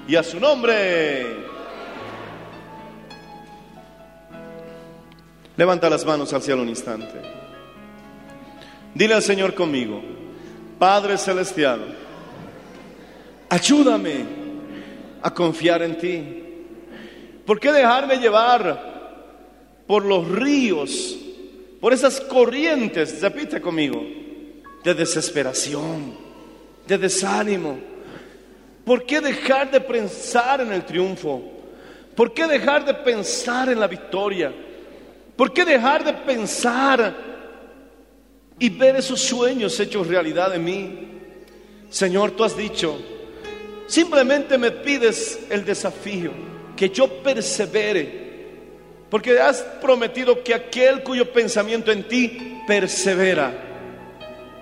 Y 0.07 0.15
a 0.15 0.23
su 0.23 0.39
nombre. 0.39 1.45
Levanta 5.57 5.89
las 5.89 6.05
manos 6.05 6.31
al 6.33 6.41
cielo 6.41 6.61
un 6.61 6.69
instante. 6.69 7.21
Dile 8.93 9.13
al 9.13 9.23
Señor 9.23 9.53
conmigo, 9.53 10.01
Padre 10.77 11.17
Celestial, 11.17 11.97
ayúdame 13.49 14.25
a 15.21 15.33
confiar 15.33 15.81
en 15.81 15.97
ti. 15.97 16.43
¿Por 17.45 17.59
qué 17.59 17.71
dejarme 17.71 18.17
llevar 18.17 19.83
por 19.87 20.05
los 20.05 20.27
ríos, 20.29 21.17
por 21.81 21.93
esas 21.93 22.21
corrientes, 22.21 23.21
repite 23.21 23.59
conmigo, 23.59 24.01
de 24.83 24.93
desesperación, 24.93 26.13
de 26.87 26.97
desánimo? 26.97 27.94
¿Por 28.85 29.03
qué 29.05 29.19
dejar 29.19 29.71
de 29.71 29.81
pensar 29.81 30.61
en 30.61 30.71
el 30.71 30.85
triunfo? 30.85 31.41
¿Por 32.15 32.33
qué 32.33 32.45
dejar 32.45 32.85
de 32.85 32.93
pensar 32.93 33.69
en 33.69 33.79
la 33.79 33.87
victoria? 33.87 34.53
¿Por 35.35 35.51
qué 35.51 35.65
dejar 35.65 36.03
de 36.03 36.13
pensar 36.13 37.13
y 38.59 38.69
ver 38.69 38.95
esos 38.95 39.19
sueños 39.19 39.77
hechos 39.79 40.07
realidad 40.07 40.53
en 40.55 40.63
mí? 40.63 41.07
Señor, 41.89 42.31
tú 42.31 42.43
has 42.43 42.55
dicho, 42.55 42.97
simplemente 43.87 44.57
me 44.57 44.71
pides 44.71 45.39
el 45.49 45.65
desafío, 45.65 46.31
que 46.75 46.89
yo 46.89 47.21
persevere, 47.23 48.25
porque 49.09 49.39
has 49.39 49.61
prometido 49.81 50.43
que 50.43 50.53
aquel 50.53 51.03
cuyo 51.03 51.31
pensamiento 51.33 51.91
en 51.91 52.07
ti 52.07 52.61
persevera, 52.67 53.51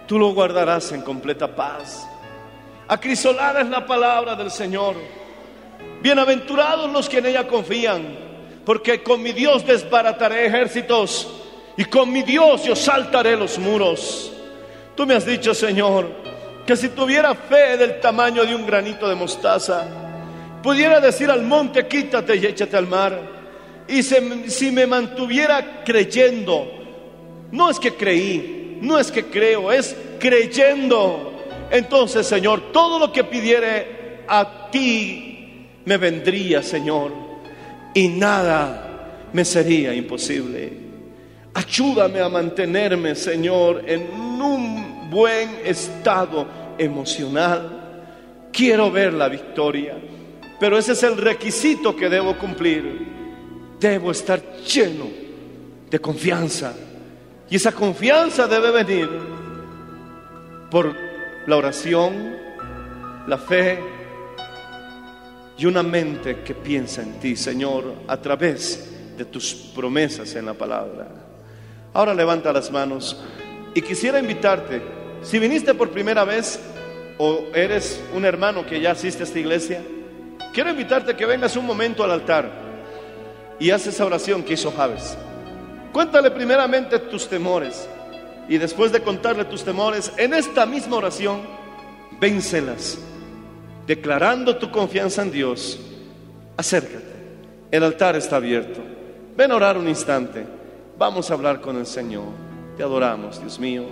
tú 0.07 0.17
lo 0.17 0.33
guardarás 0.33 0.91
en 0.91 1.01
completa 1.01 1.53
paz. 1.53 2.07
Acrisolada 2.87 3.61
es 3.61 3.69
la 3.69 3.85
palabra 3.85 4.35
del 4.35 4.51
Señor. 4.51 4.95
Bienaventurados 6.01 6.91
los 6.91 7.07
que 7.07 7.19
en 7.19 7.27
ella 7.27 7.47
confían, 7.47 8.03
porque 8.65 9.01
con 9.01 9.21
mi 9.21 9.31
Dios 9.31 9.65
desbarataré 9.65 10.47
ejércitos 10.47 11.29
y 11.77 11.85
con 11.85 12.11
mi 12.11 12.23
Dios 12.23 12.65
yo 12.65 12.75
saltaré 12.75 13.37
los 13.37 13.57
muros. 13.57 14.33
Tú 14.95 15.05
me 15.05 15.15
has 15.15 15.25
dicho, 15.25 15.53
Señor, 15.53 16.09
que 16.67 16.75
si 16.75 16.89
tuviera 16.89 17.33
fe 17.33 17.77
del 17.77 18.01
tamaño 18.01 18.43
de 18.43 18.53
un 18.53 18.65
granito 18.65 19.07
de 19.07 19.15
mostaza, 19.15 19.87
pudiera 20.61 20.99
decir 20.99 21.31
al 21.31 21.41
monte, 21.41 21.87
quítate 21.87 22.35
y 22.35 22.45
échate 22.45 22.75
al 22.75 22.87
mar. 22.87 23.17
Y 23.87 24.03
si 24.03 24.71
me 24.71 24.85
mantuviera 24.85 25.83
creyendo, 25.85 26.67
no 27.49 27.69
es 27.69 27.79
que 27.79 27.95
creí, 27.95 28.77
no 28.81 28.99
es 28.99 29.09
que 29.09 29.25
creo, 29.25 29.71
es 29.71 29.95
creyendo 30.19 31.32
entonces, 31.73 32.27
Señor, 32.27 32.71
todo 32.71 32.99
lo 32.99 33.11
que 33.11 33.23
pidiere 33.23 34.21
a 34.27 34.69
ti 34.69 35.65
me 35.85 35.97
vendría, 35.97 36.61
Señor, 36.61 37.11
y 37.95 38.09
nada 38.09 39.29
me 39.33 39.43
sería 39.43 39.91
imposible. 39.91 40.71
Ayúdame 41.55 42.19
a 42.19 42.29
mantenerme, 42.29 43.15
Señor, 43.15 43.85
en 43.87 44.03
un 44.39 45.09
buen 45.09 45.61
estado 45.65 46.45
emocional. 46.77 48.03
Quiero 48.51 48.91
ver 48.91 49.11
la 49.11 49.27
victoria, 49.27 49.95
pero 50.59 50.77
ese 50.77 50.91
es 50.91 51.01
el 51.01 51.17
requisito 51.17 51.95
que 51.95 52.07
debo 52.07 52.37
cumplir. 52.37 53.07
Debo 53.79 54.11
estar 54.11 54.39
lleno 54.57 55.07
de 55.89 55.99
confianza. 55.99 56.75
Y 57.49 57.55
esa 57.55 57.71
confianza 57.71 58.47
debe 58.47 58.83
venir 58.83 59.09
por 60.69 61.02
la 61.47 61.57
oración, 61.57 62.37
la 63.27 63.37
fe 63.37 63.79
y 65.57 65.65
una 65.65 65.83
mente 65.83 66.41
que 66.41 66.55
piensa 66.55 67.01
en 67.01 67.19
ti, 67.19 67.35
Señor, 67.35 67.93
a 68.07 68.17
través 68.17 68.89
de 69.17 69.25
tus 69.25 69.53
promesas 69.53 70.33
en 70.35 70.45
la 70.45 70.53
palabra. 70.53 71.07
Ahora 71.93 72.13
levanta 72.13 72.51
las 72.51 72.71
manos 72.71 73.21
y 73.73 73.81
quisiera 73.81 74.19
invitarte, 74.19 74.81
si 75.21 75.39
viniste 75.39 75.73
por 75.73 75.91
primera 75.91 76.23
vez 76.23 76.59
o 77.17 77.45
eres 77.53 78.01
un 78.15 78.25
hermano 78.25 78.65
que 78.65 78.79
ya 78.79 78.91
asiste 78.91 79.23
a 79.23 79.25
esta 79.25 79.39
iglesia, 79.39 79.81
quiero 80.53 80.71
invitarte 80.71 81.11
a 81.11 81.17
que 81.17 81.25
vengas 81.25 81.55
un 81.55 81.65
momento 81.65 82.03
al 82.03 82.11
altar 82.11 82.49
y 83.59 83.69
haces 83.69 83.95
esa 83.95 84.05
oración 84.05 84.43
que 84.43 84.53
hizo 84.53 84.71
Javes. 84.71 85.17
Cuéntale 85.91 86.31
primeramente 86.31 86.97
tus 86.99 87.27
temores 87.27 87.87
y 88.49 88.57
después 88.57 88.91
de 88.91 89.01
contarle 89.01 89.45
tus 89.45 89.63
temores, 89.63 90.11
en 90.17 90.33
esta 90.33 90.65
misma 90.65 90.97
oración, 90.97 91.41
véncelas, 92.19 92.97
declarando 93.87 94.57
tu 94.57 94.69
confianza 94.71 95.21
en 95.21 95.31
Dios. 95.31 95.79
Acércate, 96.57 97.13
el 97.71 97.83
altar 97.83 98.15
está 98.15 98.35
abierto. 98.35 98.81
Ven 99.35 99.51
a 99.51 99.55
orar 99.55 99.77
un 99.77 99.87
instante, 99.87 100.45
vamos 100.97 101.31
a 101.31 101.33
hablar 101.33 101.61
con 101.61 101.77
el 101.77 101.85
Señor. 101.85 102.25
Te 102.77 102.83
adoramos, 102.83 103.39
Dios 103.39 103.59
mío. 103.59 103.85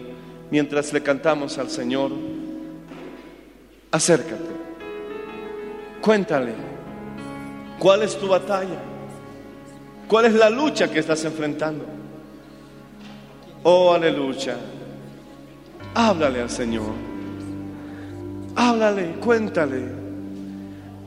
mientras 0.49 0.91
le 0.91 1.01
cantamos 1.01 1.57
al 1.57 1.69
Señor, 1.69 2.11
acércate, 3.89 4.51
cuéntale 6.01 6.53
cuál 7.79 8.03
es 8.03 8.17
tu 8.17 8.27
batalla, 8.27 8.77
cuál 10.09 10.25
es 10.25 10.33
la 10.33 10.49
lucha 10.49 10.91
que 10.91 10.99
estás 10.99 11.23
enfrentando. 11.23 12.00
Oh, 13.63 13.93
aleluya. 13.93 14.57
Háblale 15.93 16.41
al 16.41 16.49
Señor. 16.49 16.93
Háblale, 18.55 19.13
cuéntale. 19.19 19.83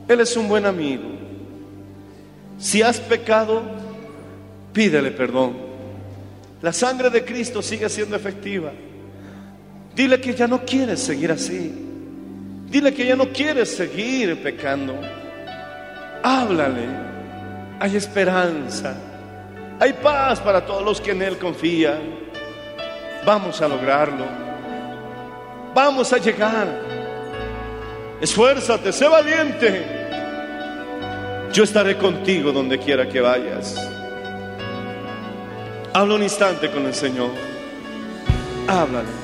Él 0.08 0.20
es 0.20 0.36
un 0.36 0.48
buen 0.48 0.66
amigo. 0.66 1.04
Si 2.58 2.82
has 2.82 3.00
pecado, 3.00 3.62
pídele 4.72 5.10
perdón. 5.10 5.56
La 6.62 6.72
sangre 6.72 7.10
de 7.10 7.24
Cristo 7.24 7.60
sigue 7.60 7.88
siendo 7.88 8.16
efectiva. 8.16 8.72
Dile 9.94 10.20
que 10.20 10.34
ya 10.34 10.46
no 10.46 10.64
quieres 10.64 11.00
seguir 11.00 11.32
así. 11.32 11.72
Dile 12.70 12.94
que 12.94 13.06
ya 13.06 13.16
no 13.16 13.28
quieres 13.30 13.74
seguir 13.76 14.42
pecando. 14.42 14.94
Háblale. 16.22 16.86
Hay 17.80 17.96
esperanza. 17.96 18.96
Hay 19.80 19.92
paz 19.94 20.40
para 20.40 20.64
todos 20.64 20.84
los 20.84 21.00
que 21.00 21.10
en 21.10 21.22
Él 21.22 21.38
confían. 21.38 22.23
Vamos 23.24 23.60
a 23.60 23.68
lograrlo. 23.68 24.24
Vamos 25.74 26.12
a 26.12 26.18
llegar. 26.18 26.68
Esfuérzate, 28.20 28.92
sé 28.92 29.08
valiente. 29.08 29.84
Yo 31.52 31.64
estaré 31.64 31.96
contigo 31.96 32.52
donde 32.52 32.78
quiera 32.78 33.08
que 33.08 33.20
vayas. 33.20 33.76
Habla 35.92 36.14
un 36.14 36.22
instante 36.22 36.70
con 36.70 36.86
el 36.86 36.94
Señor. 36.94 37.30
Háblale. 38.66 39.23